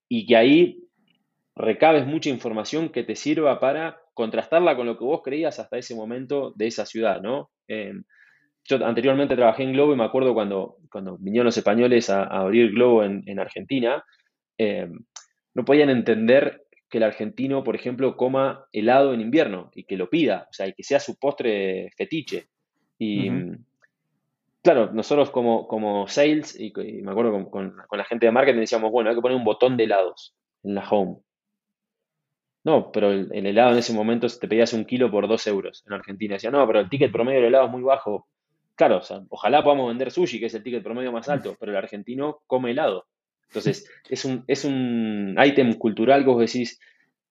y 0.07 0.25
que 0.25 0.37
ahí 0.37 0.79
recabes 1.55 2.05
mucha 2.05 2.29
información 2.29 2.89
que 2.89 3.03
te 3.03 3.15
sirva 3.15 3.59
para 3.59 3.99
contrastarla 4.13 4.75
con 4.75 4.85
lo 4.85 4.97
que 4.97 5.03
vos 5.03 5.21
creías 5.23 5.59
hasta 5.59 5.77
ese 5.77 5.95
momento 5.95 6.53
de 6.55 6.67
esa 6.67 6.85
ciudad, 6.85 7.21
¿no? 7.21 7.49
Em, 7.67 8.03
yo 8.63 8.85
anteriormente 8.85 9.35
trabajé 9.35 9.63
en 9.63 9.73
Globo 9.73 9.93
y 9.93 9.97
me 9.97 10.03
acuerdo 10.03 10.33
cuando, 10.33 10.77
cuando 10.91 11.17
vinieron 11.17 11.45
los 11.45 11.57
españoles 11.57 12.09
a, 12.09 12.23
abrir 12.23 12.71
Globo 12.71 13.03
en, 13.03 13.39
Argentina, 13.39 14.03
em, 14.57 14.99
no 15.53 15.65
podían 15.65 15.89
entender 15.89 16.63
que 16.91 16.97
el 16.97 17.05
argentino, 17.05 17.63
por 17.63 17.75
ejemplo, 17.75 18.17
coma 18.17 18.67
helado 18.73 19.13
en 19.13 19.21
invierno 19.21 19.71
y 19.73 19.85
que 19.85 19.95
lo 19.95 20.09
pida, 20.09 20.47
o 20.49 20.53
sea, 20.53 20.67
y 20.67 20.73
que 20.73 20.83
sea 20.83 20.99
su 20.99 21.17
postre 21.17 21.89
fetiche. 21.97 22.49
Y 22.99 23.31
claro, 24.61 24.91
nosotros 24.91 25.31
como, 25.31 25.67
como 25.67 26.07
sales, 26.07 26.59
y, 26.59 26.73
me 27.01 27.11
acuerdo 27.11 27.49
con, 27.49 27.75
la 27.91 28.03
gente 28.03 28.25
de 28.25 28.33
marketing 28.33 28.59
decíamos, 28.59 28.91
bueno, 28.91 29.09
hay 29.09 29.15
que 29.15 29.21
poner 29.21 29.37
un 29.37 29.45
botón 29.45 29.77
de 29.77 29.85
helados 29.85 30.35
en 30.63 30.75
la 30.75 30.87
home. 30.87 31.17
No, 32.63 32.91
pero 32.91 33.11
el, 33.11 33.45
helado 33.45 33.71
en 33.71 33.79
ese 33.79 33.93
momento 33.93 34.27
te 34.27 34.47
pedías 34.47 34.73
un 34.73 34.85
kilo 34.85 35.09
por 35.09 35.27
dos 35.27 35.47
euros 35.47 35.83
en 35.87 35.93
Argentina. 35.93 36.35
Decía, 36.35 36.51
no, 36.51 36.67
pero 36.67 36.81
el 36.81 36.89
ticket 36.89 37.11
promedio 37.11 37.39
del 37.39 37.47
helado 37.47 37.65
es 37.65 37.71
muy 37.71 37.81
bajo. 37.81 38.27
Claro, 38.75 38.97
o 38.97 39.01
sea, 39.01 39.21
ojalá 39.29 39.63
podamos 39.63 39.87
vender 39.87 40.11
sushi, 40.11 40.39
que 40.39 40.45
es 40.47 40.53
el 40.53 40.61
ticket 40.61 40.83
promedio 40.83 41.11
más 41.11 41.29
alto, 41.29 41.55
pero 41.59 41.71
el 41.71 41.77
argentino 41.77 42.41
come 42.45 42.71
helado. 42.71 43.07
Entonces, 43.51 43.85
es 44.09 44.23
un, 44.23 44.45
es 44.47 44.63
un 44.63 45.35
ítem 45.45 45.73
cultural 45.73 46.23
que 46.23 46.29
vos 46.29 46.39
decís, 46.39 46.79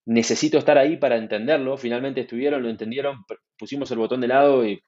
necesito 0.05 0.59
estar 0.59 0.77
ahí 0.77 0.99
para 0.99 1.17
entenderlo. 1.17 1.79
Finalmente 1.79 2.21
estuvieron, 2.21 2.63
lo 2.63 2.69
entendieron, 2.69 3.25
pusimos 3.59 3.91
el 3.91 3.99
botón 3.99 4.21
de 4.21 4.29
lado 4.29 4.67
y, 4.67 4.83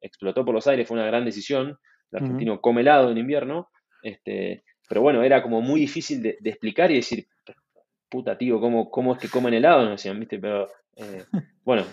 explotó 0.00 0.46
por 0.46 0.54
los 0.54 0.66
aires, 0.66 0.88
fue 0.88 0.96
una 0.96 1.06
gran 1.06 1.26
decisión. 1.26 1.78
El 2.10 2.22
argentino 2.22 2.62
come 2.62 2.80
helado 2.80 3.10
en 3.10 3.18
invierno. 3.18 3.68
Este, 4.02 4.64
pero 4.88 5.02
bueno, 5.02 5.22
era 5.22 5.42
como 5.42 5.60
muy 5.60 5.80
difícil 5.80 6.22
de, 6.22 6.38
explicar 6.42 6.90
y 6.90 6.94
decir, 6.94 7.26
puta 8.08 8.38
tío, 8.38 8.58
¿cómo, 8.58 8.90
cómo 8.90 9.12
es 9.12 9.18
que 9.20 9.28
comen 9.28 9.52
helado? 9.52 9.84
No 9.84 9.90
decían, 9.90 10.18
¿viste? 10.18 10.38
Pero 10.38 10.66
eh, 10.96 11.24
bueno, 11.62 11.84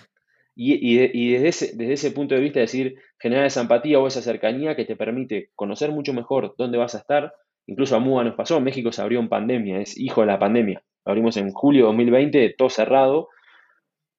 y, 0.55 0.97
desde, 0.97 1.47
ese, 1.49 1.65
desde 1.75 1.93
ese 1.93 2.11
punto 2.11 2.35
de 2.35 2.41
vista, 2.41 2.61
decir, 2.61 2.95
generar 3.19 3.45
esa 3.45 3.61
empatía 3.61 3.99
o 3.99 4.07
esa 4.07 4.21
cercanía 4.21 4.75
que 4.77 4.85
te 4.85 4.95
permite 4.95 5.51
conocer 5.55 5.91
mucho 5.91 6.13
mejor 6.13 6.55
dónde 6.57 6.77
vas 6.77 6.95
a 6.95 6.99
estar, 6.99 7.33
Incluso 7.67 7.95
a 7.95 7.99
MUA 7.99 8.23
nos 8.23 8.35
pasó, 8.35 8.59
México 8.61 8.91
se 8.91 9.01
abrió 9.01 9.19
en 9.19 9.29
pandemia, 9.29 9.79
es 9.79 9.97
hijo 9.97 10.21
de 10.21 10.27
la 10.27 10.39
pandemia. 10.39 10.81
Abrimos 11.05 11.37
en 11.37 11.51
julio 11.51 11.83
de 11.83 11.87
2020, 11.87 12.55
todo 12.57 12.69
cerrado. 12.69 13.29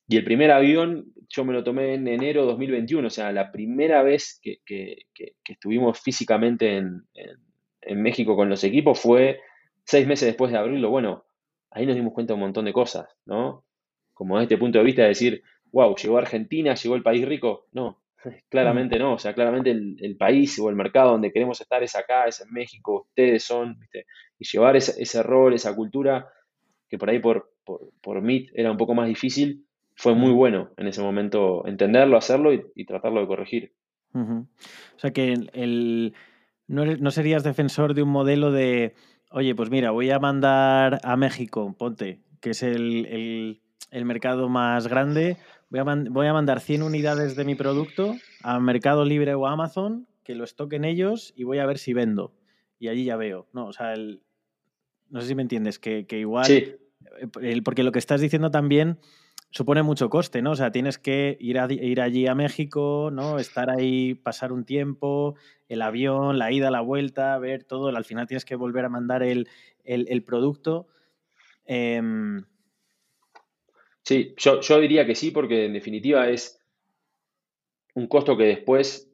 Y 0.07 0.17
el 0.17 0.25
primer 0.25 0.51
avión 0.51 1.13
yo 1.29 1.45
me 1.45 1.53
lo 1.53 1.65
tomé 1.65 1.95
en 1.95 2.09
enero 2.09 2.43
de 2.43 2.49
2021, 2.49 3.07
o 3.07 3.11
sea, 3.11 3.33
la 3.33 3.53
primera 3.53 4.03
vez 4.03 4.41
que, 4.43 4.61
estuvimos 5.47 6.01
físicamente 6.01 6.77
en, 6.77 7.05
México 7.91 8.37
con 8.37 8.51
los 8.51 8.65
equipos 8.65 9.01
fue 9.01 9.41
seis 9.85 10.07
meses 10.07 10.27
después 10.27 10.53
de 10.53 10.59
abrirlo. 10.59 10.91
Bueno, 10.91 11.25
ahí 11.71 11.87
nos 11.87 11.95
dimos 11.95 12.13
cuenta 12.13 12.33
de 12.33 12.35
un 12.35 12.41
montón 12.41 12.67
de 12.67 12.73
cosas, 12.75 13.09
¿no? 13.25 13.65
Como 14.13 14.35
desde 14.35 14.45
este 14.45 14.59
punto 14.59 14.79
de 14.79 14.85
vista 14.85 15.03
de 15.03 15.09
decir, 15.09 15.43
wow, 15.73 15.95
llegó 15.97 16.19
Argentina, 16.19 16.75
llegó 16.75 16.97
el 16.97 17.03
país 17.03 17.27
rico. 17.27 17.67
No, 17.73 18.03
Claramente 18.49 18.99
no, 18.99 19.15
o 19.15 19.19
sea, 19.19 19.35
claramente 19.35 19.71
el, 19.71 20.17
país 20.17 20.59
o 20.59 20.69
el 20.69 20.77
mercado 20.77 21.13
donde 21.13 21.33
queremos 21.33 21.61
estar 21.61 21.83
es 21.83 21.95
acá, 21.95 22.25
es 22.27 22.41
en 22.41 22.53
México, 22.53 23.07
ustedes 23.09 23.45
son, 23.45 23.79
¿viste? 23.79 24.07
y 24.39 24.47
llevar 24.47 24.77
ese, 24.77 25.01
ese, 25.01 25.23
rol, 25.23 25.55
esa 25.55 25.75
cultura, 25.75 26.29
que 26.89 26.99
por 26.99 27.11
ahí 27.11 27.19
por, 27.19 27.53
por, 27.65 27.93
por 28.01 28.19
MIT 28.19 28.51
era 28.55 28.71
un 28.71 28.77
poco 28.77 28.95
más 28.95 29.09
difícil, 29.09 29.67
fue 29.99 30.15
muy 30.15 30.33
bueno 30.33 30.71
en 30.77 30.87
ese 30.87 31.03
momento 31.03 31.67
entenderlo, 31.67 32.17
hacerlo 32.17 32.53
y, 32.53 32.85
tratarlo 32.85 33.21
de 33.21 33.27
corregir. 33.27 33.73
O 34.15 34.47
sea 34.97 35.13
que 35.13 35.33
el, 35.33 36.15
no, 36.67 36.85
no, 36.85 37.11
serías 37.11 37.43
defensor 37.43 37.95
de 37.95 38.03
un 38.03 38.09
modelo 38.09 38.53
de, 38.53 38.95
oye, 39.31 39.55
pues 39.55 39.71
mira, 39.71 39.91
voy 39.91 40.11
a 40.11 40.19
mandar 40.19 41.01
a 41.03 41.17
México, 41.17 41.75
ponte, 41.77 42.21
que 42.41 42.51
es 42.51 42.63
el, 42.63 43.07
el, 43.07 43.61
el 43.91 44.05
mercado 44.05 44.49
más 44.49 44.87
grande, 44.89 45.37
Voy 45.71 46.27
a, 46.27 46.33
mandar 46.33 46.61
100 46.61 46.83
unidades 46.83 47.37
de 47.37 47.45
mi 47.45 47.55
producto 47.55 48.17
a 48.43 48.59
Mercado 48.59 49.05
Libre 49.05 49.35
o 49.35 49.47
a 49.47 49.53
Amazon, 49.53 50.07
que 50.25 50.35
lo 50.35 50.45
estoquen 50.45 50.87
ellos 50.87 51.35
y 51.37 51.45
voy 51.45 51.59
a 51.59 51.67
ver 51.67 51.77
si 51.77 51.93
vendo. 51.93 52.33
Y 52.79 52.89
allí 52.89 53.05
ya 53.05 53.17
veo. 53.17 53.49
No, 53.53 53.67
o 53.67 53.73
sea, 53.75 53.95
no 55.11 55.21
sé 55.21 55.29
si 55.29 55.35
me 55.35 55.43
entiendes, 55.43 55.79
que, 55.79 56.07
igual. 56.11 56.47
Sí. 56.47 56.75
porque 57.63 57.83
lo 57.83 57.93
que 57.93 57.99
estás 57.99 58.23
diciendo 58.23 58.51
también 58.51 58.99
supone 59.51 59.83
mucho 59.83 60.09
coste, 60.09 60.41
¿no? 60.41 60.53
O 60.53 60.57
sea, 60.57 60.71
tienes 60.73 60.97
que 60.97 61.37
ir, 61.39 61.59
a, 61.59 61.71
ir 61.71 62.01
allí 62.01 62.27
a 62.27 62.35
México, 62.35 63.11
¿no? 63.13 63.39
Estar 63.39 63.69
ahí, 63.69 64.15
pasar 64.15 64.53
un 64.53 64.65
tiempo, 64.65 65.35
el 65.69 65.83
avión, 65.83 66.39
la 66.39 66.51
ida, 66.51 66.71
la 66.71 66.81
vuelta, 66.81 67.37
ver 67.39 67.65
todo. 67.65 67.89
Al 67.89 68.05
final 68.07 68.27
tienes 68.27 68.47
que 68.47 68.57
volver 68.57 68.87
a 68.87 68.89
mandar 68.89 69.23
el, 69.23 69.47
producto. 70.25 70.87
Em, 71.67 72.45
Sí, 74.09 74.33
yo, 74.39 74.63
yo 74.63 74.81
diría 74.81 75.05
que 75.05 75.15
sí, 75.15 75.33
porque 75.33 75.67
en 75.67 75.75
definitiva 75.75 76.31
es 76.31 76.59
un 77.95 78.07
costo 78.07 78.39
que 78.39 78.45
después 78.45 79.13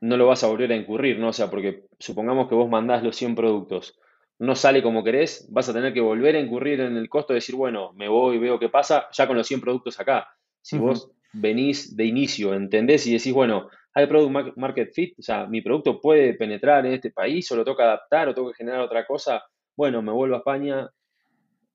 no 0.00 0.16
lo 0.16 0.28
vas 0.28 0.44
a 0.44 0.46
volver 0.46 0.70
a 0.70 0.76
incurrir, 0.76 1.18
¿no? 1.18 1.30
O 1.30 1.32
sea, 1.32 1.50
porque 1.50 1.86
supongamos 1.98 2.48
que 2.48 2.54
vos 2.54 2.70
mandás 2.70 3.02
los 3.02 3.16
100 3.16 3.34
productos, 3.34 3.98
no 4.38 4.54
sale 4.54 4.80
como 4.80 5.02
querés, 5.02 5.48
vas 5.50 5.68
a 5.68 5.72
tener 5.72 5.92
que 5.92 6.00
volver 6.00 6.36
a 6.36 6.38
incurrir 6.38 6.80
en 6.82 6.96
el 6.96 7.08
costo 7.08 7.32
de 7.32 7.38
decir, 7.38 7.56
bueno, 7.56 7.92
me 7.94 8.06
voy, 8.06 8.38
veo 8.38 8.60
qué 8.60 8.68
pasa, 8.68 9.08
ya 9.10 9.26
con 9.26 9.36
los 9.36 9.44
100 9.44 9.60
productos 9.60 9.98
acá. 9.98 10.28
Si 10.62 10.78
vos 10.78 11.10
venís 11.32 11.96
de 11.96 12.04
inicio, 12.04 12.54
entendés 12.54 13.08
y 13.08 13.14
decís, 13.14 13.32
bueno, 13.32 13.68
hay 13.92 14.06
product 14.06 14.56
market 14.56 14.92
fit, 14.92 15.18
o 15.18 15.22
sea, 15.22 15.48
mi 15.48 15.62
producto 15.62 16.00
puede 16.00 16.34
penetrar 16.34 16.86
en 16.86 16.92
este 16.92 17.10
país 17.10 17.50
o 17.50 17.56
lo 17.56 17.64
toca 17.64 17.82
adaptar 17.82 18.28
o 18.28 18.34
tengo 18.34 18.52
que 18.52 18.58
generar 18.58 18.82
otra 18.82 19.04
cosa, 19.04 19.42
bueno, 19.76 20.00
me 20.00 20.12
vuelvo 20.12 20.36
a 20.36 20.38
España, 20.38 20.88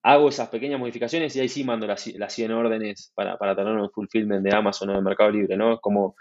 hago 0.03 0.29
esas 0.29 0.49
pequeñas 0.49 0.79
modificaciones 0.79 1.35
y 1.35 1.39
ahí 1.39 1.49
sí 1.49 1.63
mando 1.63 1.87
las, 1.87 2.05
las 2.15 2.33
100 2.33 2.51
órdenes 2.51 3.11
para, 3.15 3.37
para 3.37 3.55
tener 3.55 3.73
un 3.73 3.89
fulfillment 3.89 4.43
de 4.43 4.55
Amazon 4.55 4.89
o 4.89 4.93
de 4.95 5.01
Mercado 5.01 5.31
Libre, 5.31 5.57
¿no? 5.57 5.79
Como, 5.79 6.15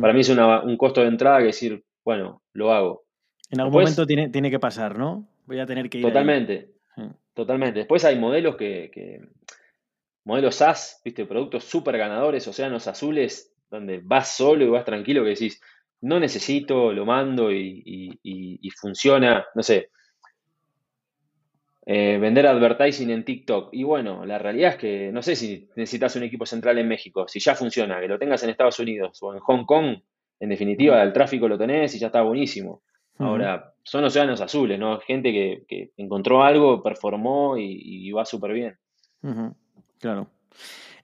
para 0.00 0.12
mí 0.12 0.20
es 0.20 0.28
un 0.30 0.76
costo 0.76 1.02
de 1.02 1.08
entrada 1.08 1.38
que 1.38 1.46
decir, 1.46 1.84
bueno, 2.04 2.42
lo 2.54 2.72
hago. 2.72 3.04
En 3.50 3.60
algún 3.60 3.80
momento 3.80 4.06
tiene, 4.06 4.30
tiene 4.30 4.50
que 4.50 4.58
pasar, 4.58 4.98
¿no? 4.98 5.28
Voy 5.44 5.60
a 5.60 5.66
tener 5.66 5.88
que 5.88 5.98
ir. 5.98 6.04
Totalmente. 6.04 6.76
Totalmente. 7.34 7.80
Después 7.80 8.02
hay 8.06 8.18
modelos 8.18 8.56
que, 8.56 9.20
modelos 10.24 10.54
SaaS, 10.54 11.02
viste, 11.04 11.26
productos 11.26 11.64
súper 11.64 11.98
ganadores, 11.98 12.48
océanos 12.48 12.86
azules, 12.86 13.54
donde 13.70 14.00
vas 14.02 14.34
solo 14.34 14.64
y 14.64 14.68
vas 14.68 14.86
tranquilo, 14.86 15.22
que 15.22 15.30
decís, 15.30 15.60
no 16.00 16.18
necesito, 16.18 16.92
lo 16.92 17.04
mando 17.04 17.52
y, 17.52 18.70
funciona, 18.80 19.44
no 19.54 19.62
sé, 19.62 19.90
eh, 21.88 22.18
vender 22.18 22.48
advertising 22.48 23.10
en 23.10 23.24
TikTok. 23.24 23.68
Y 23.72 23.84
bueno, 23.84 24.26
la 24.26 24.38
realidad 24.38 24.72
es 24.72 24.76
que 24.76 25.12
no 25.12 25.22
sé 25.22 25.36
si 25.36 25.68
necesitas 25.76 26.16
un 26.16 26.24
equipo 26.24 26.44
central 26.44 26.78
en 26.78 26.88
México, 26.88 27.28
si 27.28 27.38
ya 27.38 27.54
funciona, 27.54 28.00
que 28.00 28.08
lo 28.08 28.18
tengas 28.18 28.42
en 28.42 28.50
Estados 28.50 28.80
Unidos 28.80 29.22
o 29.22 29.32
en 29.32 29.38
Hong 29.38 29.64
Kong, 29.64 29.98
en 30.40 30.48
definitiva, 30.48 31.00
el 31.02 31.12
tráfico 31.12 31.46
lo 31.46 31.56
tenés 31.56 31.94
y 31.94 32.00
ya 32.00 32.08
está 32.08 32.22
buenísimo. 32.22 32.82
Ahora, 33.18 33.72
son 33.82 34.04
océanos 34.04 34.40
azules, 34.42 34.78
¿no? 34.78 34.98
Gente 34.98 35.32
que, 35.32 35.92
encontró 35.96 36.42
algo, 36.42 36.82
performó 36.82 37.56
y, 37.56 38.10
va 38.10 38.26
súper 38.26 38.52
bien. 38.52 38.76
Claro. 39.98 40.28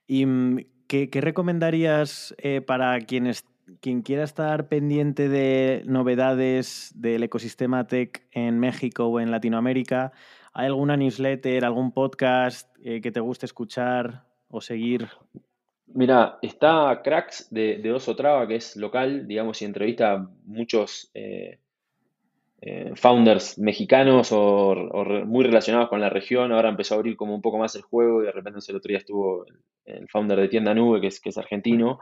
¿Y 0.07 0.27
mm, 0.27 0.59
qué, 0.89 1.09
recomendarías 1.13 2.35
eh, 2.39 2.61
para 2.61 3.01
quienes, 3.01 3.47
quien 3.81 4.03
quiera 4.03 4.25
estar 4.25 4.69
pendiente 4.69 5.29
de 5.29 5.85
novedades 5.87 6.93
del 6.95 7.23
ecosistema 7.23 7.87
tech 7.87 8.27
en 8.33 8.59
México 8.59 9.07
o 9.07 9.21
en 9.21 9.31
Latinoamérica? 9.31 10.13
¿Hay 10.53 10.67
alguna 10.67 10.97
newsletter, 10.97 11.65
algún 11.65 11.93
podcast 11.93 12.69
eh, 12.83 13.01
que 13.01 13.11
te 13.11 13.21
guste 13.21 13.47
escuchar 13.47 14.25
o 14.49 14.61
seguir? 14.61 15.09
Mira, 15.87 16.39
está 16.43 17.01
Cracks 17.03 17.49
de, 17.51 17.79
de 17.79 17.93
Oso 17.93 18.17
Traba, 18.17 18.47
que 18.47 18.57
es 18.57 18.77
local, 18.77 19.27
digamos, 19.27 19.61
y 19.61 19.65
entrevista 19.65 20.13
a 20.13 20.29
muchos 20.45 21.11
eh, 21.15 21.59
eh, 22.65 22.93
founders 22.95 23.59
mexicanos 23.59 24.31
o, 24.31 24.75
muy 25.27 25.45
relacionados 25.45 25.89
con 25.89 26.01
la 26.01 26.09
región. 26.09 26.53
Ahora 26.53 26.69
empezó 26.69 26.95
a 26.95 26.99
abrir 26.99 27.17
como 27.17 27.35
un 27.35 27.43
poco 27.43 27.59
más 27.59 27.75
el 27.75 27.83
juego 27.83 28.23
y 28.23 28.27
de 28.27 28.33
repente 28.33 28.61
el 28.69 28.77
otro 28.77 28.89
día 28.89 28.99
estuvo 28.99 29.45
el, 29.85 30.09
founder 30.09 30.39
de 30.39 30.49
Tienda 30.49 30.73
Nube, 30.73 31.01
que 31.01 31.09
es, 31.09 31.21
que 31.21 31.31
es 31.31 31.39
argentino. 31.39 31.99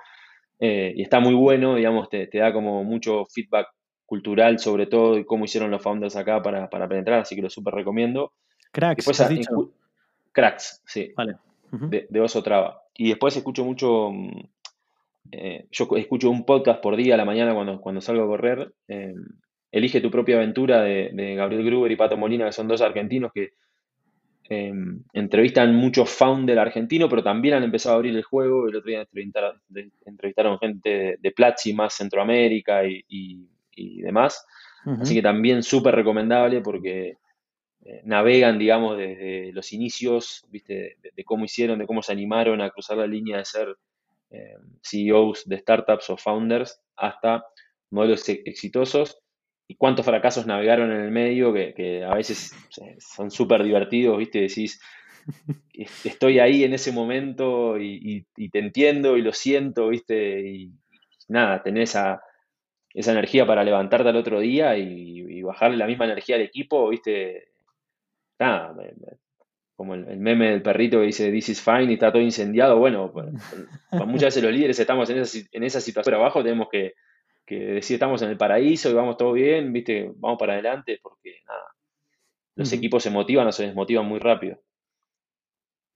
Eh, 0.58 0.92
y 0.94 1.00
está 1.00 1.18
muy 1.18 1.32
bueno, 1.32 1.76
digamos, 1.76 2.10
te, 2.10 2.28
da 2.30 2.52
como 2.52 2.84
mucho 2.84 3.24
feedback 3.24 3.68
cultural 4.10 4.58
sobre 4.58 4.86
todo 4.86 5.16
y 5.16 5.24
cómo 5.24 5.44
hicieron 5.44 5.70
los 5.70 5.80
founders 5.80 6.16
acá 6.16 6.42
para, 6.42 6.68
para 6.68 6.88
penetrar, 6.88 7.20
así 7.20 7.36
que 7.36 7.42
lo 7.42 7.48
súper 7.48 7.74
recomiendo. 7.74 8.32
Cracks, 8.72 9.20
has 9.20 9.28
dicho? 9.28 9.70
Cracks, 10.32 10.82
sí. 10.84 11.12
Vale. 11.16 11.36
de, 11.70 12.20
Oso 12.20 12.42
Traba. 12.42 12.82
Y 12.96 13.10
después 13.10 13.36
escucho 13.36 13.64
mucho, 13.64 14.10
eh, 15.30 15.66
yo 15.70 15.88
escucho 15.96 16.28
un 16.28 16.44
podcast 16.44 16.82
por 16.82 16.96
día 16.96 17.14
a 17.14 17.16
la 17.16 17.24
mañana 17.24 17.54
cuando, 17.54 17.80
cuando 17.80 18.00
salgo 18.00 18.24
a 18.24 18.26
correr, 18.26 18.74
Elige 19.72 20.00
tu 20.00 20.10
propia 20.10 20.36
aventura 20.36 20.82
de, 20.82 21.34
Gabriel 21.36 21.64
Gruber 21.64 21.92
y 21.92 21.96
Pato 21.96 22.16
Molina, 22.16 22.46
que 22.46 22.52
son 22.52 22.66
dos 22.66 22.80
argentinos 22.80 23.30
que 23.32 23.50
em, 24.48 25.04
entrevistan 25.12 25.76
muchos 25.76 26.10
founders 26.10 26.58
argentinos, 26.58 27.08
pero 27.08 27.22
también 27.22 27.54
han 27.54 27.62
empezado 27.62 27.94
a 27.94 27.98
abrir 27.98 28.16
el 28.16 28.24
juego. 28.24 28.68
El 28.68 28.74
otro 28.74 28.90
día 28.90 29.06
entrevistaron, 30.04 30.58
gente 30.58 31.18
de, 31.20 31.30
Platzi, 31.30 31.72
más 31.72 31.94
Centroamérica 31.94 32.82
y, 32.84 33.46
demás. 33.76 34.44
Así 35.00 35.14
que 35.14 35.22
también 35.22 35.62
súper 35.62 35.94
recomendable 35.94 36.62
porque 36.62 37.18
eh, 37.84 38.02
navegan, 38.04 38.58
digamos, 38.58 38.96
desde 38.96 39.52
los 39.52 39.72
inicios, 39.72 40.46
¿viste? 40.50 40.96
De, 41.02 41.24
cómo 41.24 41.44
hicieron, 41.44 41.78
de 41.78 41.86
cómo 41.86 42.02
se 42.02 42.12
animaron 42.12 42.60
a 42.60 42.70
cruzar 42.70 42.98
la 42.98 43.06
línea 43.06 43.38
de 43.38 43.44
ser 43.44 43.76
em, 44.30 44.78
CEOs 44.82 45.46
de 45.46 45.58
startups 45.58 46.10
o 46.10 46.16
founders 46.16 46.80
hasta 46.96 47.44
modelos 47.90 48.28
exitosos 48.28 49.18
y 49.66 49.76
cuántos 49.76 50.04
fracasos 50.04 50.46
navegaron 50.46 50.90
en 50.92 51.00
el 51.00 51.10
medio 51.10 51.52
que, 51.52 52.04
a 52.04 52.14
veces 52.14 52.52
son 52.98 53.30
súper 53.30 53.62
divertidos, 53.62 54.18
¿viste? 54.18 54.40
Decís, 54.40 54.80
estoy 56.04 56.38
ahí 56.38 56.64
en 56.64 56.74
ese 56.74 56.92
momento 56.92 57.78
y, 57.78 58.26
te 58.50 58.58
entiendo 58.58 59.16
y 59.16 59.22
lo 59.22 59.32
siento, 59.32 59.88
¿viste? 59.88 60.40
Y 60.48 60.72
nada, 61.28 61.62
tenés 61.62 61.90
esa, 61.90 62.20
esa 62.94 63.12
energía 63.12 63.46
para 63.46 63.64
levantarte 63.64 64.08
al 64.08 64.16
otro 64.16 64.40
día 64.40 64.76
y, 64.76 65.42
bajarle 65.42 65.78
la 65.78 65.86
misma 65.86 66.04
energía 66.04 66.36
al 66.36 66.42
equipo, 66.42 66.90
¿viste? 66.90 67.48
Nada, 68.38 68.76
como 69.74 69.94
el, 69.94 70.18
meme 70.18 70.50
del 70.50 70.62
perrito 70.62 71.00
que 71.00 71.06
dice 71.06 71.32
This 71.32 71.48
is 71.48 71.62
fine 71.62 71.90
y 71.90 71.94
está 71.94 72.12
todo 72.12 72.22
incendiado. 72.22 72.78
Bueno, 72.78 73.10
pues, 73.10 73.26
muchas 74.06 74.26
veces 74.26 74.42
los 74.44 74.52
líderes 74.52 74.78
estamos 74.78 75.08
en 75.10 75.18
esa, 75.18 75.38
en 75.50 75.64
esa 75.64 75.80
situación 75.80 76.14
abajo, 76.14 76.42
tenemos 76.42 76.68
que 76.70 76.92
que 77.50 77.58
decir 77.58 77.94
estamos 77.94 78.22
en 78.22 78.30
el 78.30 78.36
paraíso 78.36 78.88
y 78.88 78.94
vamos 78.94 79.16
todo 79.16 79.32
bien, 79.32 79.72
viste, 79.72 80.12
vamos 80.18 80.38
para 80.38 80.52
adelante, 80.52 81.00
porque 81.02 81.40
nada, 81.48 81.74
los 82.54 82.72
equipos 82.72 83.02
se 83.02 83.10
motivan 83.10 83.48
o 83.48 83.50
se 83.50 83.66
desmotivan 83.66 84.06
muy 84.06 84.20
rápido. 84.20 84.62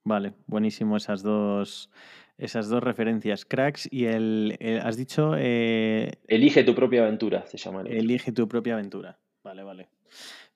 Vale, 0.03 0.35
buenísimo 0.49 0.97
esas 0.97 1.23
dos, 1.23 1.93
esas 2.39 2.69
dos 2.69 2.83
referencias, 2.83 3.45
cracks 3.45 3.89
y 3.91 4.07
el, 4.07 4.59
has 4.83 4.97
dicho... 4.97 5.35
Eh, 5.37 6.13
Elige 6.29 6.65
tu 6.65 6.75
propia 6.75 7.03
aventura, 7.03 7.47
se 7.47 7.59
llama. 7.59 7.83
Elige 7.83 8.33
tu 8.33 8.49
propia 8.49 8.75
aventura, 8.75 9.19
vale, 9.43 9.63
vale. 9.63 9.89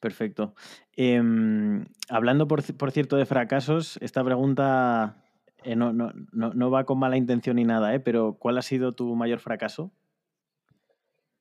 Perfecto. 0.01 0.55
Em, 0.97 1.87
hablando, 2.09 2.47
por, 2.47 2.63
cierto, 2.93 3.17
de 3.17 3.27
fracasos, 3.27 3.99
esta 4.01 4.23
pregunta 4.25 5.25
eh, 5.65 5.77
no, 5.77 5.93
no, 5.93 6.13
no, 6.33 6.71
va 6.71 6.85
con 6.85 6.99
mala 6.99 7.17
intención 7.17 7.57
ni 7.57 7.65
nada, 7.65 7.95
¿eh? 7.95 8.01
pero 8.01 8.37
¿cuál 8.39 8.59
ha 8.59 8.63
sido 8.63 8.93
tu 8.93 9.15
mayor 9.17 9.41
fracaso? 9.41 9.93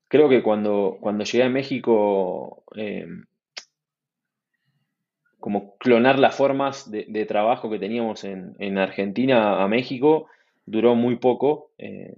creo 0.08 0.28
que 0.28 0.42
cuando, 0.42 0.98
cuando 1.00 1.24
llegué 1.24 1.44
a 1.44 1.50
México, 1.50 2.64
eh, 2.74 3.06
como 5.40 5.76
clonar 5.78 6.18
las 6.18 6.36
formas 6.36 6.90
de, 6.90 7.26
trabajo 7.26 7.70
que 7.70 7.78
teníamos 7.78 8.24
en, 8.24 8.78
Argentina 8.78 9.62
a 9.62 9.68
México, 9.68 10.26
duró 10.66 10.94
muy 10.94 11.16
poco. 11.16 11.70
Eh, 11.78 12.14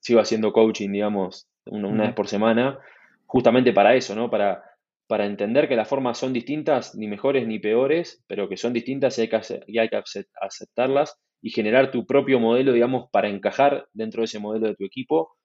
sigo 0.00 0.20
haciendo 0.20 0.52
coaching, 0.52 0.90
digamos, 0.90 1.48
una, 1.66 2.04
vez 2.04 2.14
por 2.14 2.28
semana, 2.28 2.78
justamente 3.26 3.72
para 3.72 3.94
eso, 3.94 4.14
¿no? 4.14 4.30
Para, 4.30 4.62
para 5.06 5.26
entender 5.26 5.68
que 5.68 5.76
las 5.76 5.88
formas 5.88 6.18
son 6.18 6.32
distintas, 6.32 6.94
ni 6.94 7.06
mejores 7.06 7.46
ni 7.46 7.58
peores, 7.58 8.24
pero 8.26 8.48
que 8.48 8.56
son 8.56 8.72
distintas 8.72 9.18
y 9.18 9.22
hay 9.22 9.28
que, 9.28 9.40
y 9.66 9.78
hay 9.78 9.88
que 9.88 10.02
aceptarlas 10.40 11.20
y 11.42 11.50
generar 11.50 11.90
tu 11.90 12.06
propio 12.06 12.40
modelo, 12.40 12.72
digamos, 12.72 13.10
para 13.10 13.28
encajar 13.28 13.86
dentro 13.92 14.22
de 14.22 14.26
ese 14.26 14.38
modelo 14.38 14.68
de 14.68 14.76
tu 14.76 14.84
equipo 14.84 15.36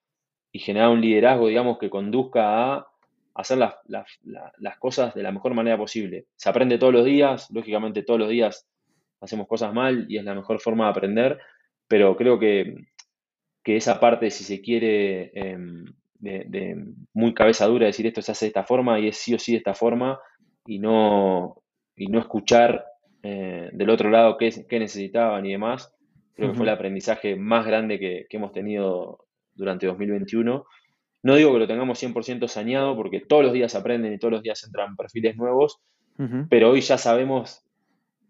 y 0.52 0.60
generar 0.60 0.90
un 0.90 1.02
liderazgo, 1.02 1.48
digamos, 1.48 1.80
que 1.80 1.90
conduzca 1.90 2.76
a 2.76 2.88
hacer 3.38 3.60
las, 3.60 4.78
cosas 4.80 5.14
de 5.14 5.22
la 5.22 5.32
mejor 5.32 5.54
manera 5.54 5.78
posible. 5.78 6.26
Se 6.36 6.50
aprende 6.50 6.80
todos 6.80 6.92
los 6.92 7.06
días, 7.06 7.50
lógicamente 7.52 8.02
todos 8.02 8.20
los 8.20 8.30
días 8.30 8.68
hacemos 9.22 9.48
cosas 9.48 9.74
mal 9.74 10.06
y 10.10 10.18
es 10.18 10.24
la 10.24 10.34
mejor 10.34 10.60
forma 10.60 10.86
de 10.86 10.90
aprender, 10.90 11.40
pero 11.88 12.16
creo 12.18 12.40
que, 12.40 12.76
esa 13.64 14.00
parte, 14.00 14.32
si 14.32 14.46
se 14.46 14.62
quiere, 14.62 15.30
em, 15.36 15.84
de, 16.20 16.86
muy 17.14 17.34
cabeza 17.34 17.68
dura, 17.68 17.86
decir 17.86 18.08
esto 18.08 18.22
se 18.22 18.32
hace 18.32 18.46
de 18.46 18.48
esta 18.48 18.64
forma 18.64 18.98
y 18.98 19.10
es 19.10 19.18
sí 19.18 19.34
o 19.34 19.40
sí 19.40 19.52
de 19.52 19.58
esta 19.58 19.74
forma, 19.74 20.18
y 20.66 20.80
no, 20.80 21.62
y 21.96 22.08
no 22.08 22.20
escuchar 22.20 22.86
eh, 23.24 23.70
del 23.74 23.90
otro 23.90 24.10
lado 24.10 24.38
qué, 24.38 24.66
qué, 24.70 24.80
necesitaban 24.80 25.46
y 25.46 25.52
demás, 25.52 25.94
creo 26.34 26.52
que 26.52 26.56
fue 26.56 26.66
el 26.66 26.72
aprendizaje 26.72 27.36
más 27.36 27.66
grande 27.66 28.00
que, 28.00 28.26
que 28.30 28.38
hemos 28.38 28.54
tenido 28.54 29.26
durante 29.54 29.86
2021. 29.86 30.66
No 31.28 31.36
digo 31.36 31.52
que 31.52 31.60
lo 31.60 31.68
tengamos 31.68 32.02
100% 32.02 32.48
saneado 32.48 32.96
porque 32.96 33.20
todos 33.20 33.44
los 33.44 33.52
días 33.52 33.76
aprenden 33.76 34.14
y 34.14 34.18
todos 34.18 34.32
los 34.32 34.44
días 34.44 34.64
entran 34.64 34.96
perfiles 34.96 35.36
nuevos, 35.36 35.82
pero 36.50 36.70
hoy 36.70 36.80
ya 36.80 36.98
sabemos 36.98 37.66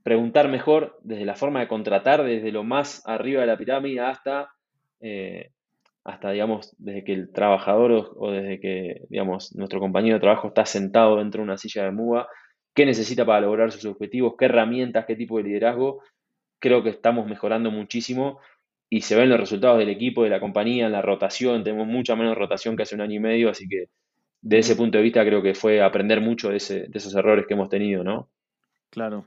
preguntar 0.01 0.49
mejor 0.49 0.97
desde 1.03 1.23
la 1.23 1.35
forma 1.35 1.59
de 1.59 1.67
contratar, 1.67 2.23
desde 2.23 2.51
lo 2.51 2.63
más 2.63 3.03
arriba 3.05 3.41
de 3.41 3.45
la 3.45 3.55
pirámide 3.55 3.99
hasta, 3.99 4.49
eh, 4.99 5.51
hasta 6.05 6.31
digamos, 6.31 6.75
desde 6.79 7.03
que 7.03 7.13
el 7.13 7.31
trabajador 7.31 8.15
o, 8.17 8.31
desde 8.31 8.59
que, 8.59 9.01
digamos, 9.09 9.55
nuestro 9.55 9.79
compañero 9.79 10.15
de 10.15 10.21
trabajo 10.21 10.47
está 10.47 10.65
sentado 10.65 11.17
dentro 11.17 11.41
de 11.41 11.49
una 11.49 11.57
silla 11.59 11.83
de 11.83 11.91
muga, 11.91 12.27
qué 12.73 12.87
necesita 12.87 13.23
para 13.27 13.41
lograr 13.41 13.71
sus 13.71 13.85
objetivos, 13.85 14.33
qué 14.39 14.45
herramientas, 14.45 15.05
qué 15.05 15.15
tipo 15.15 15.37
de 15.37 15.43
liderazgo. 15.43 16.01
Creo 16.57 16.81
que 16.81 16.89
estamos 16.89 17.27
mejorando 17.27 17.69
muchísimo 17.69 18.39
y 18.89 19.01
se 19.01 19.15
ven 19.15 19.29
los 19.29 19.39
resultados 19.39 19.79
del 19.79 19.89
equipo, 19.89 20.23
de 20.23 20.29
la 20.29 20.39
compañía, 20.39 20.85
en 20.85 20.91
la 20.91 21.01
rotación, 21.01 21.63
tenemos 21.63 21.87
mucha 21.87 22.15
menos 22.15 22.37
rotación 22.37 22.75
que 22.75 22.83
hace 22.83 22.95
un 22.95 23.01
año 23.01 23.15
y 23.15 23.19
medio, 23.19 23.49
así 23.49 23.67
que 23.67 23.89
de 24.41 24.59
ese 24.59 24.75
punto 24.75 24.97
de 24.97 25.03
vista 25.03 25.25
creo 25.25 25.41
que 25.41 25.53
fue 25.53 25.81
aprender 25.81 26.21
mucho 26.21 26.49
de, 26.49 26.55
esos 26.57 27.15
errores 27.15 27.45
que 27.47 27.53
hemos 27.53 27.69
tenido, 27.69 28.03
¿no? 28.03 28.29
Claro. 28.89 29.25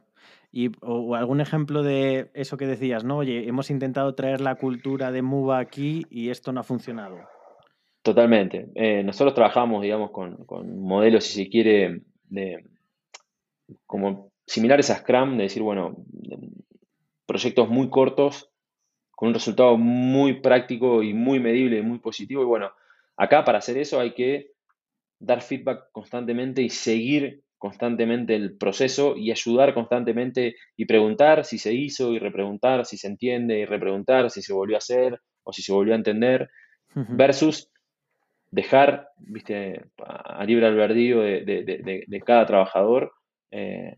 Y 0.53 0.71
o, 0.81 1.15
algún 1.15 1.41
ejemplo 1.41 1.83
de 1.83 2.31
eso 2.35 2.57
que 2.57 2.67
decías, 2.67 3.05
¿no? 3.05 3.19
Oye, 3.19 3.47
hemos 3.47 3.71
intentado 3.71 4.15
traer 4.15 4.41
la 4.41 4.55
cultura 4.55 5.13
de 5.13 5.23
MUBA 5.23 5.59
aquí 5.59 6.07
y 6.11 6.31
esto 6.31 6.53
no 6.53 6.61
ha 6.61 6.65
funcionado. 6.65 7.19
Totalmente. 8.03 8.71
Eh, 8.75 9.03
nosotros 9.05 9.35
trabajamos, 9.35 9.83
digamos, 9.83 10.11
con, 10.11 10.45
con, 10.47 10.81
modelos, 10.81 11.25
si 11.25 11.45
se 11.45 11.51
quiere, 11.51 12.01
de, 12.25 12.65
como 13.87 14.33
similares 14.47 14.91
a 14.91 14.97
Scrum, 14.97 15.37
de 15.37 15.45
decir, 15.45 15.63
bueno, 15.63 15.97
proyectos 17.27 17.69
muy 17.69 17.91
cortos 17.91 18.50
con 19.21 19.29
un 19.29 19.35
resultado 19.35 19.77
muy 19.77 20.41
práctico 20.41 21.03
y 21.03 21.13
muy 21.13 21.41
medible 21.41 21.77
y 21.77 21.83
muy 21.83 21.99
positivo. 21.99 22.41
Y 22.41 22.47
bueno, 22.47 22.73
acá 23.19 23.45
para 23.45 23.59
hacer 23.59 23.77
eso 23.77 24.01
hay 24.01 24.15
que 24.15 24.53
dar 25.19 25.43
feedback 25.43 25.91
constantemente 25.93 26.63
y 26.63 26.71
seguir 26.71 27.43
constantemente 27.59 28.35
el 28.35 28.57
proceso 28.57 29.19
y 29.19 29.31
ayudar 29.31 29.75
constantemente 29.75 30.57
y 30.75 30.87
preguntar 30.87 31.45
si 31.45 31.59
se 31.59 31.75
hizo 31.75 32.15
y 32.15 32.19
repreguntar 32.19 32.87
si 32.87 32.97
se 32.97 33.09
entiende 33.09 33.59
y 33.59 33.67
repreguntar 33.67 34.31
si 34.31 34.41
se 34.41 34.55
volvió 34.55 34.77
a 34.77 34.79
hacer 34.79 35.21
o 35.43 35.53
si 35.53 35.61
se 35.61 35.71
volvió 35.75 35.93
a 35.93 35.99
entender, 35.99 36.49
versus 36.95 37.71
dejar, 38.51 39.11
viste, 39.19 39.85
a 39.99 40.43
libre 40.47 40.67
albedrío 40.67 41.21
de, 41.21 41.43
de, 41.45 42.21
cada 42.25 42.47
trabajador. 42.47 43.13
Eh, 43.51 43.97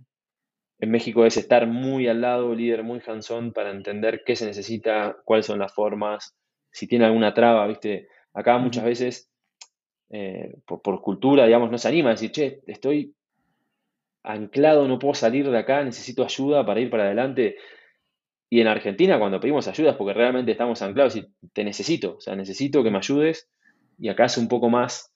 en 0.83 0.91
México 0.91 1.25
es 1.25 1.37
estar 1.37 1.69
muy 1.69 2.09
al 2.09 2.21
lado, 2.21 2.53
líder 2.57 2.83
muy 2.83 3.01
hands 3.07 3.33
para 3.55 3.71
entender 3.71 4.25
qué 4.27 4.35
se 4.35 4.47
necesita, 4.47 5.17
cuáles 5.25 5.47
son 5.47 5.61
las 5.61 5.73
formas, 5.73 6.37
si 6.73 6.89
tiene 6.89 7.05
alguna 7.05 7.33
traba, 7.33 7.69
viste. 7.69 8.09
Acá 8.35 8.59
muchas 8.59 8.83
veces, 8.83 9.31
eh, 10.11 10.57
por, 10.67 11.01
cultura, 11.01 11.47
digamos, 11.47 11.71
no 11.71 11.79
se 11.79 11.87
anima 11.87 12.09
a 12.09 12.15
decir, 12.15 12.33
che, 12.33 12.63
estoy 12.67 13.15
anclado, 14.25 14.89
no 14.89 14.99
puedo 14.99 15.15
salir 15.15 15.49
de 15.49 15.57
acá, 15.57 15.85
necesito 15.85 16.25
ayuda 16.25 16.67
para 16.67 16.81
ir 16.81 16.91
para 16.91 17.05
adelante. 17.05 17.59
Y 18.51 18.61
en 18.61 18.67
Argentina, 18.67 19.21
cuando 19.21 19.39
pedimos 19.39 19.69
ayuda 19.69 19.93
es 19.93 19.97
porque 19.97 20.15
realmente 20.15 20.51
estamos 20.51 20.83
anclados 20.83 21.15
y 21.15 21.33
te 21.53 21.63
necesito, 21.63 22.17
o 22.17 22.21
sea, 22.21 22.35
necesito 22.35 22.83
que 22.83 22.91
me 22.91 22.99
ayudes 22.99 23.49
y 23.99 24.09
acá 24.09 24.25
es 24.25 24.37
un 24.37 24.49
poco 24.49 24.69
más 24.69 25.15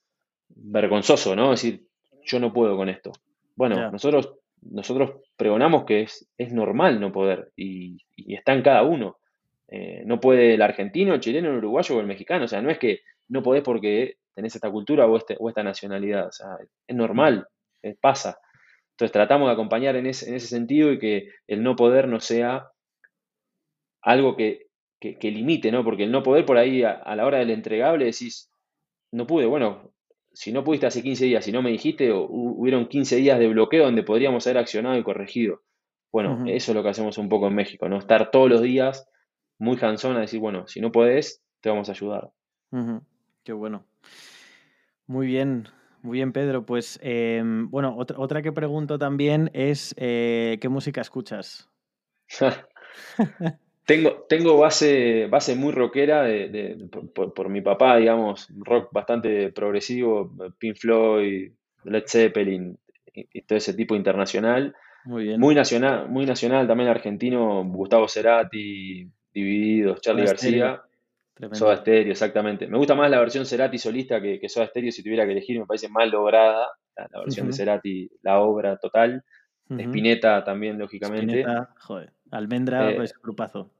vergonzoso, 0.48 1.34
¿no? 1.34 1.50
decir, 1.50 1.88
yo 2.22 2.38
no 2.38 2.52
puedo 2.52 2.76
con 2.76 2.88
esto. 2.88 3.10
Bueno, 3.56 3.90
nosotros, 3.90 4.36
nosotros 4.62 5.22
pregonamos 5.36 5.84
que 5.84 6.02
es, 6.02 6.28
es 6.38 6.52
normal 6.52 7.00
no 7.00 7.12
poder 7.12 7.52
y, 7.56 7.98
está 8.16 8.52
en 8.54 8.62
cada 8.62 8.82
uno. 8.82 9.18
Eh, 9.68 10.02
no 10.06 10.20
puede 10.20 10.54
el 10.54 10.62
argentino, 10.62 11.14
el 11.14 11.20
chileno, 11.20 11.50
el 11.50 11.58
uruguayo 11.58 11.96
o 11.96 12.00
el 12.00 12.06
mexicano. 12.06 12.44
O 12.44 12.48
sea, 12.48 12.62
no 12.62 12.70
es 12.70 12.78
que 12.78 13.00
no 13.28 13.42
podés 13.42 13.62
porque 13.62 14.16
tenés 14.34 14.54
esta 14.54 14.70
cultura 14.70 15.06
o, 15.06 15.16
este, 15.16 15.36
esta 15.48 15.62
nacionalidad. 15.62 16.28
O 16.28 16.32
sea, 16.32 16.56
es 16.86 16.96
normal, 16.96 17.46
eh, 17.82 17.96
pasa. 18.00 18.38
Entonces 18.92 19.12
tratamos 19.12 19.48
de 19.48 19.52
acompañar 19.52 19.96
en 19.96 20.06
ese, 20.06 20.28
en 20.28 20.36
ese 20.36 20.46
sentido 20.46 20.92
y 20.92 20.98
que 20.98 21.28
el 21.46 21.62
no 21.62 21.76
poder 21.76 22.08
no 22.08 22.20
sea 22.20 22.68
algo 24.02 24.36
que, 24.36 24.66
que, 25.00 25.30
limite, 25.30 25.70
¿no? 25.70 25.84
Porque 25.84 26.04
el 26.04 26.12
no 26.12 26.22
poder 26.22 26.46
por 26.46 26.58
ahí 26.58 26.82
a, 26.82 27.14
la 27.14 27.26
hora 27.26 27.38
del 27.38 27.50
entregable 27.50 28.06
decís, 28.06 28.50
no 29.12 29.26
pude, 29.26 29.46
bueno, 29.46 29.92
si 30.36 30.52
no 30.52 30.62
pudiste 30.62 30.86
hace 30.86 31.02
15 31.02 31.24
días, 31.24 31.44
si 31.46 31.50
no 31.50 31.62
me 31.62 31.70
dijiste, 31.70 32.12
hubieron 32.12 32.88
15 32.88 33.16
días 33.16 33.38
de 33.38 33.48
bloqueo 33.48 33.86
donde 33.86 34.02
podríamos 34.02 34.46
haber 34.46 34.58
accionado 34.58 34.98
y 34.98 35.02
corregido. 35.02 35.62
Bueno, 36.12 36.44
eso 36.46 36.72
es 36.72 36.76
lo 36.76 36.82
que 36.82 36.90
hacemos 36.90 37.16
un 37.16 37.30
poco 37.30 37.48
en 37.48 37.54
México, 37.54 37.88
¿no? 37.88 37.96
Estar 37.96 38.30
todos 38.30 38.50
los 38.50 38.60
días 38.60 39.08
muy 39.58 39.78
cansón 39.78 40.14
a 40.14 40.20
decir, 40.20 40.38
bueno, 40.38 40.66
si 40.66 40.82
no 40.82 40.92
podés, 40.92 41.42
te 41.62 41.70
vamos 41.70 41.88
a 41.88 41.92
ayudar. 41.92 42.30
Qué 43.44 43.54
bueno. 43.54 43.86
Muy 45.06 45.26
bien, 45.26 45.68
muy 46.02 46.18
bien, 46.18 46.32
Pedro. 46.32 46.66
Pues, 46.66 46.98
em, 47.02 47.70
bueno, 47.70 47.96
otra, 47.96 48.18
otra, 48.18 48.42
que 48.42 48.52
pregunto 48.52 48.98
también 48.98 49.50
es, 49.54 49.94
eh, 49.96 50.58
¿qué 50.60 50.68
música 50.68 51.00
escuchas? 51.00 51.70
Tengo, 53.86 54.26
tengo 54.28 54.58
base, 54.58 55.26
base 55.26 55.54
muy 55.54 55.72
rockera 55.72 56.24
de, 56.24 56.88
por, 57.14 57.48
mi 57.48 57.60
papá, 57.60 57.96
digamos, 57.96 58.48
rock 58.58 58.92
bastante 58.92 59.52
progresivo, 59.52 60.32
Pink 60.58 60.76
Floyd, 60.76 61.52
Led 61.84 62.04
Zeppelin 62.06 62.76
y, 63.14 63.42
todo 63.42 63.56
ese 63.56 63.74
tipo 63.74 63.94
internacional. 63.94 64.74
Muy 65.04 65.24
bien. 65.24 65.40
Muy 65.40 65.54
nacional, 65.54 66.08
muy 66.08 66.26
nacional 66.26 66.66
también 66.66 66.90
argentino, 66.90 67.64
Gustavo 67.64 68.08
Cerati, 68.08 69.08
Divididos, 69.32 70.00
Charlie 70.00 70.26
García. 70.26 70.82
Soda 71.52 71.76
Stereo, 71.76 72.12
exactamente. 72.12 72.66
Me 72.66 72.78
gusta 72.78 72.94
más 72.94 73.10
la 73.10 73.20
versión 73.20 73.44
Cerati 73.44 73.78
solista 73.78 74.20
que, 74.20 74.40
que 74.40 74.48
Soda 74.48 74.66
Stereo, 74.66 74.90
si 74.90 75.02
tuviera 75.02 75.26
que 75.26 75.32
elegir, 75.32 75.60
me 75.60 75.66
parece 75.66 75.88
más 75.88 76.10
lograda 76.10 76.66
la, 76.96 77.20
versión 77.20 77.46
de 77.46 77.52
Cerati, 77.52 78.10
la 78.22 78.40
obra 78.40 78.78
total. 78.78 79.22
Spinetta 79.68 80.42
también, 80.44 80.78
lógicamente. 80.78 81.40
Spinetta, 81.40 81.74
joder. 81.78 82.15
Almendra, 82.30 82.90
eh, 82.90 82.94
pues 82.96 83.14
grupazo. 83.22 83.72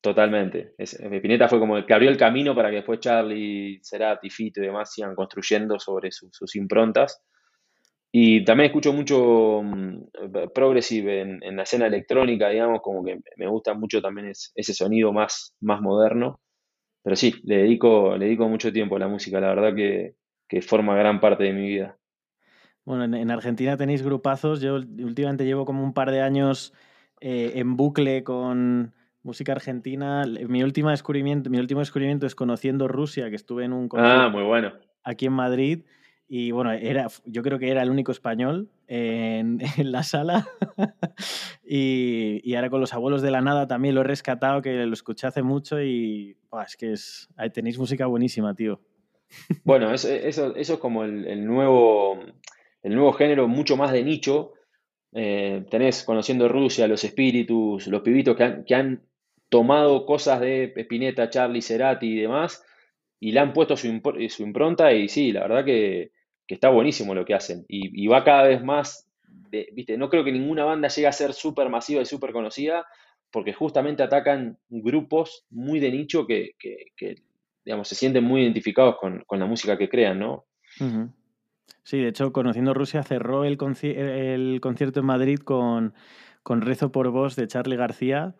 totalmente. 0.00 0.74
Spinetta 0.78 1.48
fue 1.48 1.58
como 1.58 1.76
el 1.76 1.86
que 1.86 1.94
abrió 1.94 2.10
el 2.10 2.16
camino 2.16 2.54
para 2.54 2.70
que 2.70 2.76
después 2.76 3.00
Charlie, 3.00 3.80
Cerati, 3.82 4.30
Fito 4.30 4.60
y 4.60 4.66
demás 4.66 4.92
sigan 4.92 5.14
construyendo 5.14 5.78
sobre 5.78 6.10
sus 6.10 6.56
improntas. 6.56 7.22
Y 8.12 8.44
también 8.44 8.66
escucho 8.70 8.92
mucho 8.92 9.62
mm, 9.62 10.52
progressive 10.52 11.20
en, 11.20 11.56
la 11.56 11.62
escena 11.62 11.86
electrónica, 11.86 12.48
digamos, 12.48 12.80
como 12.82 13.04
que 13.04 13.20
me 13.36 13.46
gusta 13.46 13.74
mucho 13.74 14.02
también 14.02 14.32
ese 14.32 14.74
sonido 14.74 15.12
más, 15.12 15.54
más 15.60 15.80
moderno. 15.80 16.40
Pero 17.02 17.16
sí, 17.16 17.34
le 17.44 17.58
dedico, 17.58 18.16
le 18.16 18.26
dedico 18.26 18.48
mucho 18.48 18.72
tiempo 18.72 18.96
a 18.96 18.98
la 18.98 19.08
música, 19.08 19.40
la 19.40 19.54
verdad 19.54 19.74
que, 19.74 20.16
que 20.48 20.60
forma 20.60 20.96
gran 20.96 21.20
parte 21.20 21.44
de 21.44 21.52
mi 21.52 21.68
vida. 21.68 21.96
Bueno, 22.84 23.16
en, 23.16 23.30
Argentina 23.30 23.76
tenéis 23.76 24.02
grupazos. 24.02 24.60
Yo 24.60 24.74
últimamente 24.74 25.44
llevo 25.44 25.64
como 25.64 25.84
un 25.84 25.94
par 25.94 26.10
de 26.10 26.22
años 26.22 26.74
eh, 27.20 27.52
en 27.56 27.76
bucle 27.76 28.24
con 28.24 28.94
música 29.22 29.52
argentina. 29.52 30.24
Mi, 30.48 30.62
última 30.62 30.90
descubrimiento, 30.90 31.50
mi 31.50 31.58
último 31.58 31.80
descubrimiento 31.80 32.26
es 32.26 32.34
conociendo 32.34 32.88
Rusia, 32.88 33.28
que 33.30 33.36
estuve 33.36 33.64
en 33.64 33.72
un 33.72 33.88
concierto 33.88 34.22
ah, 34.22 34.28
muy 34.28 34.42
bueno. 34.42 34.72
aquí 35.04 35.26
en 35.26 35.32
Madrid. 35.32 35.84
Y 36.32 36.52
bueno, 36.52 36.70
era, 36.70 37.08
yo 37.24 37.42
creo 37.42 37.58
que 37.58 37.72
era 37.72 37.82
el 37.82 37.90
único 37.90 38.12
español 38.12 38.70
en, 38.86 39.58
la 39.78 40.04
sala. 40.04 40.46
y, 41.64 42.54
ahora 42.54 42.70
con 42.70 42.80
los 42.80 42.94
abuelos 42.94 43.20
de 43.20 43.32
la 43.32 43.40
nada 43.40 43.66
también 43.66 43.96
lo 43.96 44.02
he 44.02 44.04
rescatado, 44.04 44.62
que 44.62 44.86
lo 44.86 44.92
escuché 44.92 45.26
hace 45.26 45.42
mucho 45.42 45.82
y 45.82 46.36
es 46.64 46.76
que 46.76 46.92
es, 46.92 47.28
tenéis 47.52 47.78
música 47.78 48.06
buenísima, 48.06 48.54
tío. 48.54 48.80
Bueno, 49.64 49.92
eso, 49.92 50.08
eso, 50.08 50.54
es 50.54 50.70
como 50.78 51.04
el, 51.04 51.44
nuevo, 51.44 52.20
el 52.82 52.94
nuevo 52.94 53.12
género 53.12 53.48
mucho 53.48 53.76
más 53.76 53.92
de 53.92 54.04
nicho, 54.04 54.52
eh, 55.12 55.64
tenés 55.70 56.04
conociendo 56.04 56.48
Rusia, 56.48 56.86
los 56.86 57.02
espíritus, 57.02 57.86
los 57.88 58.02
pibitos 58.02 58.36
que 58.36 58.74
han, 58.74 59.02
tomado 59.48 60.06
cosas 60.06 60.38
de 60.40 60.72
Spinetta, 60.76 61.28
Charlie, 61.28 61.60
Cerati 61.60 62.06
y 62.06 62.20
demás, 62.20 62.64
y 63.18 63.32
le 63.32 63.40
han 63.40 63.52
puesto 63.52 63.76
su, 63.76 63.88
impronta 63.88 64.92
y 64.92 65.08
sí, 65.08 65.32
la 65.32 65.40
verdad 65.40 65.64
que, 65.64 66.12
está 66.46 66.68
buenísimo 66.68 67.16
lo 67.16 67.24
que 67.24 67.34
hacen. 67.34 67.64
Y, 67.68 68.06
va 68.06 68.22
cada 68.22 68.44
vez 68.44 68.62
más, 68.62 69.08
viste, 69.72 69.96
no 69.96 70.08
creo 70.08 70.22
que 70.22 70.30
ninguna 70.30 70.64
banda 70.64 70.86
llegue 70.86 71.08
a 71.08 71.12
ser 71.12 71.32
súper 71.32 71.68
masiva 71.68 72.00
y 72.00 72.06
súper 72.06 72.30
conocida, 72.30 72.86
porque 73.32 73.52
justamente 73.52 74.04
atacan 74.04 74.56
grupos 74.68 75.44
muy 75.50 75.80
de 75.80 75.90
nicho 75.90 76.28
que, 76.28 76.54
digamos, 77.64 77.88
se 77.88 77.96
sienten 77.96 78.22
muy 78.22 78.42
identificados 78.42 78.96
con, 78.98 79.24
la 79.28 79.46
música 79.46 79.76
que 79.76 79.88
crean, 79.88 80.20
¿no? 80.20 80.46
Sí, 81.82 81.98
de 81.98 82.08
hecho, 82.08 82.32
conociendo 82.32 82.74
Rusia, 82.74 83.02
cerró 83.02 83.44
el, 83.44 83.58
el 83.82 84.60
concierto 84.60 85.00
en 85.00 85.06
Madrid 85.06 85.38
con, 85.38 85.94
con, 86.42 86.60
Rezo 86.60 86.92
por 86.92 87.10
Vos 87.10 87.36
de 87.36 87.46
Charlie 87.46 87.76
García. 87.76 88.34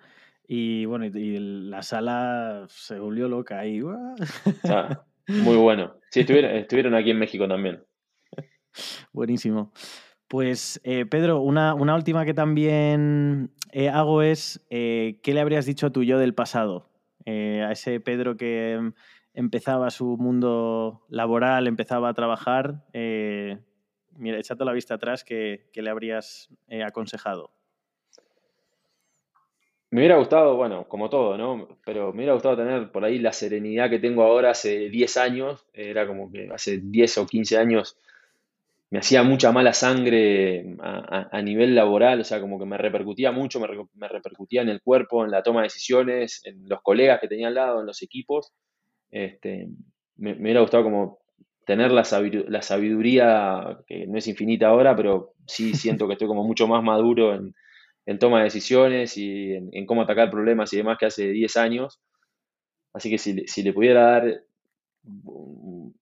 Y 0.46 0.84
bueno, 0.84 1.06
y 1.06 1.38
la 1.38 1.82
sala 1.82 2.66
se 2.68 2.98
volvió 2.98 3.28
loca 3.28 3.60
ahí. 3.60 3.80
Ah, 4.64 5.04
muy 5.28 5.56
bueno. 5.56 5.94
Sí, 6.10 6.20
estuvieron, 6.28 6.94
aquí 6.94 7.10
en 7.10 7.18
México 7.18 7.48
también. 7.48 7.84
Buenísimo. 9.12 9.72
Pues 10.28 10.80
eh, 10.84 11.06
Pedro, 11.06 11.40
una, 11.40 11.74
una, 11.74 11.94
última 11.94 12.24
que 12.24 12.34
también 12.34 13.50
eh, 13.72 13.88
hago 13.88 14.22
es, 14.22 14.64
eh, 14.70 15.18
¿qué 15.22 15.34
le 15.34 15.40
habrías 15.40 15.66
dicho 15.66 15.86
a 15.86 15.90
tu 15.90 16.02
yo 16.02 16.18
del 16.18 16.34
pasado? 16.34 16.88
a 17.26 17.70
ese 17.70 18.00
Pedro 18.00 18.36
que 18.36 18.92
empezaba 19.34 19.90
su 19.90 20.16
mundo 20.16 21.06
laboral, 21.08 21.66
empezaba 21.66 22.08
a 22.08 22.14
trabajar, 22.14 22.84
eh, 22.92 23.58
mira, 24.16 24.38
echando 24.38 24.64
la 24.64 24.72
vista 24.72 24.94
atrás, 24.94 25.24
¿qué, 25.24 25.68
le 25.72 25.90
habrías 25.90 26.48
eh, 26.68 26.82
aconsejado? 26.82 27.52
Me 29.90 30.00
hubiera 30.00 30.18
gustado, 30.18 30.56
bueno, 30.56 30.86
como 30.86 31.10
todo, 31.10 31.36
¿no? 31.36 31.80
Pero 31.84 32.12
me 32.12 32.18
hubiera 32.18 32.34
gustado 32.34 32.56
tener 32.56 32.92
por 32.92 33.04
ahí 33.04 33.18
la 33.18 33.32
serenidad 33.32 33.90
que 33.90 33.98
tengo 33.98 34.22
ahora 34.22 34.50
hace 34.50 34.88
10 34.88 35.16
años. 35.16 35.66
Era 35.72 36.06
como 36.06 36.30
que 36.30 36.48
hace 36.52 36.78
10 36.78 37.18
o 37.18 37.26
15 37.26 37.58
años 37.58 37.96
me 38.90 38.98
hacía 38.98 39.22
mucha 39.22 39.52
mala 39.52 39.72
sangre 39.72 40.76
a, 40.80 41.42
nivel 41.42 41.76
laboral, 41.76 42.20
o 42.20 42.24
sea, 42.24 42.40
como 42.40 42.58
que 42.58 42.66
me 42.66 42.76
repercutía 42.76 43.30
mucho, 43.30 43.60
me, 43.60 43.68
me, 43.94 44.08
repercutía 44.08 44.62
en 44.62 44.68
el 44.68 44.82
cuerpo, 44.82 45.24
en 45.24 45.30
la 45.30 45.44
toma 45.44 45.60
de 45.60 45.66
decisiones, 45.66 46.40
en 46.44 46.68
los 46.68 46.82
colegas 46.82 47.20
que 47.20 47.28
tenía 47.28 47.48
al 47.48 47.54
lado, 47.54 47.80
en 47.80 47.86
los 47.86 48.02
equipos. 48.02 48.52
Este, 49.10 49.68
me, 50.16 50.34
hubiera 50.34 50.60
gustado 50.60 50.84
como 50.84 51.18
tener 51.66 51.92
la, 51.92 52.04
sabiduría, 52.04 53.78
que 53.86 54.06
no 54.06 54.18
es 54.18 54.26
infinita 54.26 54.68
ahora, 54.68 54.96
pero 54.96 55.34
sí 55.46 55.74
siento 55.74 56.06
que 56.06 56.14
estoy 56.14 56.28
como 56.28 56.44
mucho 56.44 56.66
más 56.66 56.82
maduro 56.82 57.34
en, 57.34 57.54
toma 58.18 58.38
de 58.38 58.44
decisiones 58.44 59.16
y 59.16 59.52
en, 59.52 59.86
cómo 59.86 60.02
atacar 60.02 60.30
problemas 60.30 60.72
y 60.72 60.78
demás 60.78 60.98
que 60.98 61.06
hace 61.06 61.30
10 61.30 61.56
años. 61.56 62.00
Así 62.92 63.08
que 63.08 63.18
si, 63.18 63.62
le 63.62 63.72
pudiera 63.72 64.02
dar, 64.02 64.42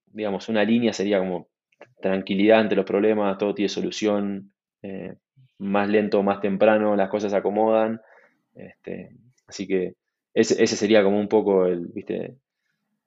digamos, 0.07 0.49
una 0.49 0.63
línea 0.63 0.91
sería 0.91 1.19
como 1.19 1.49
tranquilidad 2.01 2.61
ante 2.61 2.75
los 2.75 2.85
problemas, 2.85 3.37
todo 3.37 3.53
tiene 3.53 3.69
solución, 3.69 4.51
eh, 4.81 5.13
más 5.59 5.87
lento, 5.87 6.23
más 6.23 6.41
temprano, 6.41 6.95
las 6.95 7.09
cosas 7.09 7.31
se 7.31 7.37
acomodan. 7.37 8.01
Este, 8.55 9.11
así 9.45 9.67
que 9.67 9.93
ese, 10.33 10.63
ese, 10.63 10.75
sería 10.75 11.03
como 11.03 11.19
un 11.19 11.27
poco 11.27 11.67
el, 11.67 11.87
¿viste? 11.87 12.37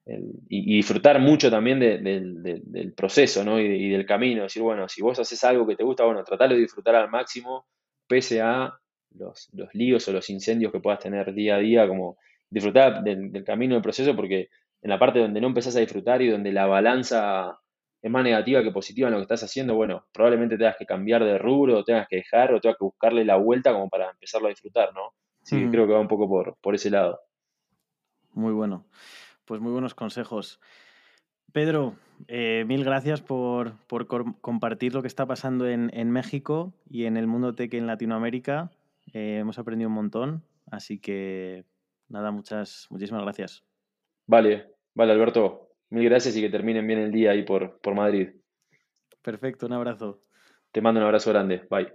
Y, 0.04 0.76
disfrutar 0.76 1.20
mucho 1.20 1.50
también 1.50 1.78
del 1.78 2.92
proceso 2.96 3.44
¿no? 3.44 3.60
y, 3.60 3.88
del 3.90 4.06
camino. 4.06 4.42
Decir, 4.42 4.62
bueno, 4.62 4.88
si 4.88 5.02
vos 5.02 5.18
haces 5.18 5.42
algo 5.44 5.66
que 5.66 5.76
te 5.76 5.84
gusta, 5.84 6.04
bueno, 6.04 6.24
tratalo 6.24 6.54
de 6.54 6.60
disfrutar 6.60 6.94
al 6.94 7.10
máximo, 7.10 7.66
pese 8.06 8.40
a 8.40 8.78
los, 9.14 9.50
líos 9.72 10.06
o 10.08 10.12
los 10.12 10.28
incendios 10.30 10.72
que 10.72 10.80
puedas 10.80 11.00
tener 11.00 11.32
día 11.32 11.56
a 11.56 11.58
día, 11.58 11.88
como 11.88 12.18
disfrutar 12.50 13.02
del, 13.02 13.44
camino, 13.44 13.74
del 13.74 13.82
proceso, 13.82 14.16
porque 14.16 14.48
en 14.82 14.90
la 14.90 14.98
parte 14.98 15.20
donde 15.20 15.40
no 15.40 15.48
empezás 15.48 15.76
a 15.76 15.80
disfrutar 15.80 16.20
y 16.22 16.28
donde 16.28 16.52
la 16.52 16.66
balanza 16.66 17.58
es 18.00 18.10
más 18.10 18.24
negativa 18.24 18.64
que 18.64 18.72
positiva 18.72 19.06
en 19.06 19.12
lo 19.12 19.18
que 19.18 19.22
estás 19.22 19.44
haciendo, 19.44 19.76
bueno, 19.76 20.06
probablemente 20.12 20.58
tengas 20.58 20.76
que 20.76 20.86
cambiar 20.86 21.24
de 21.24 21.38
rubro, 21.38 21.78
o 21.78 21.84
tengas 21.84 22.08
que 22.08 22.16
dejar, 22.16 22.52
o 22.52 22.60
tengas 22.60 22.76
que 22.76 22.84
buscarle 22.84 23.24
la 23.24 23.36
vuelta 23.36 23.72
como 23.72 23.88
para 23.88 24.10
empezarlo 24.10 24.48
a 24.48 24.50
disfrutar, 24.50 24.92
¿no? 24.92 25.14
Sí, 25.44 25.68
creo 25.70 25.86
que 25.86 25.92
va 25.92 26.00
un 26.00 26.08
poco 26.08 26.28
por, 26.28 26.56
por 26.60 26.74
ese 26.74 26.90
lado. 26.90 27.20
Muy 28.32 28.52
bueno. 28.52 28.86
Pues 29.52 29.60
muy 29.60 29.72
buenos 29.72 29.94
consejos. 29.94 30.60
Pedro, 31.52 31.94
eh, 32.26 32.64
mil 32.66 32.84
gracias 32.84 33.20
por, 33.20 33.74
compartir 34.40 34.94
lo 34.94 35.02
que 35.02 35.08
está 35.08 35.26
pasando 35.26 35.68
en, 35.68 36.10
México 36.10 36.72
y 36.88 37.04
en 37.04 37.18
el 37.18 37.26
mundo 37.26 37.54
tech 37.54 37.74
en 37.74 37.86
Latinoamérica. 37.86 38.70
Eh, 39.12 39.40
hemos 39.40 39.58
aprendido 39.58 39.90
un 39.90 39.94
montón, 39.94 40.42
así 40.70 40.98
que 40.98 41.66
nada, 42.08 42.30
muchas, 42.30 42.86
muchísimas 42.88 43.24
gracias. 43.24 43.62
Vale, 44.26 44.70
vale, 44.94 45.12
Alberto. 45.12 45.68
Mil 45.90 46.04
gracias 46.04 46.34
y 46.34 46.40
que 46.40 46.48
terminen 46.48 46.86
bien 46.86 47.00
el 47.00 47.12
día 47.12 47.32
ahí 47.32 47.42
por, 47.42 47.78
por 47.82 47.94
Madrid. 47.94 48.30
Perfecto, 49.20 49.66
un 49.66 49.74
abrazo. 49.74 50.22
Te 50.72 50.80
mando 50.80 50.98
un 50.98 51.04
abrazo 51.04 51.28
grande. 51.28 51.68
Bye. 51.68 51.92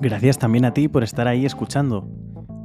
Gracias 0.00 0.38
también 0.38 0.64
a 0.64 0.72
ti 0.72 0.88
por 0.88 1.02
estar 1.02 1.28
ahí 1.28 1.44
escuchando. 1.44 2.08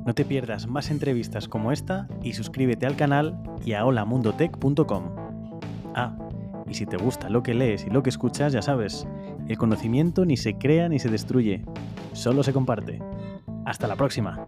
No 0.06 0.14
te 0.14 0.24
pierdas 0.24 0.68
más 0.68 0.90
entrevistas 0.90 1.50
como 1.50 1.74
esta 1.74 2.08
y 2.24 2.32
suscríbete 2.32 2.86
al 2.86 2.96
canal 2.96 3.38
y 3.66 3.74
a 3.74 3.86
holamundotech.com. 3.86 5.04
Ah, 5.94 6.18
y 6.66 6.76
si 6.76 6.86
te 6.86 6.96
gusta 6.96 7.30
lo 7.30 7.44
que 7.44 7.54
lees 7.54 7.86
y 7.86 7.90
lo 7.90 8.04
que 8.04 8.10
escuchas, 8.10 8.54
ya 8.54 8.62
sabes, 8.62 9.06
el 9.50 9.58
conocimiento 9.58 10.26
ni 10.26 10.38
se 10.38 10.58
crea 10.58 10.88
ni 10.88 10.98
se 10.98 11.10
destruye, 11.10 11.66
solo 12.14 12.42
se 12.42 12.54
comparte. 12.54 13.02
Hasta 13.66 13.88
la 13.88 13.98
próxima. 13.98 14.46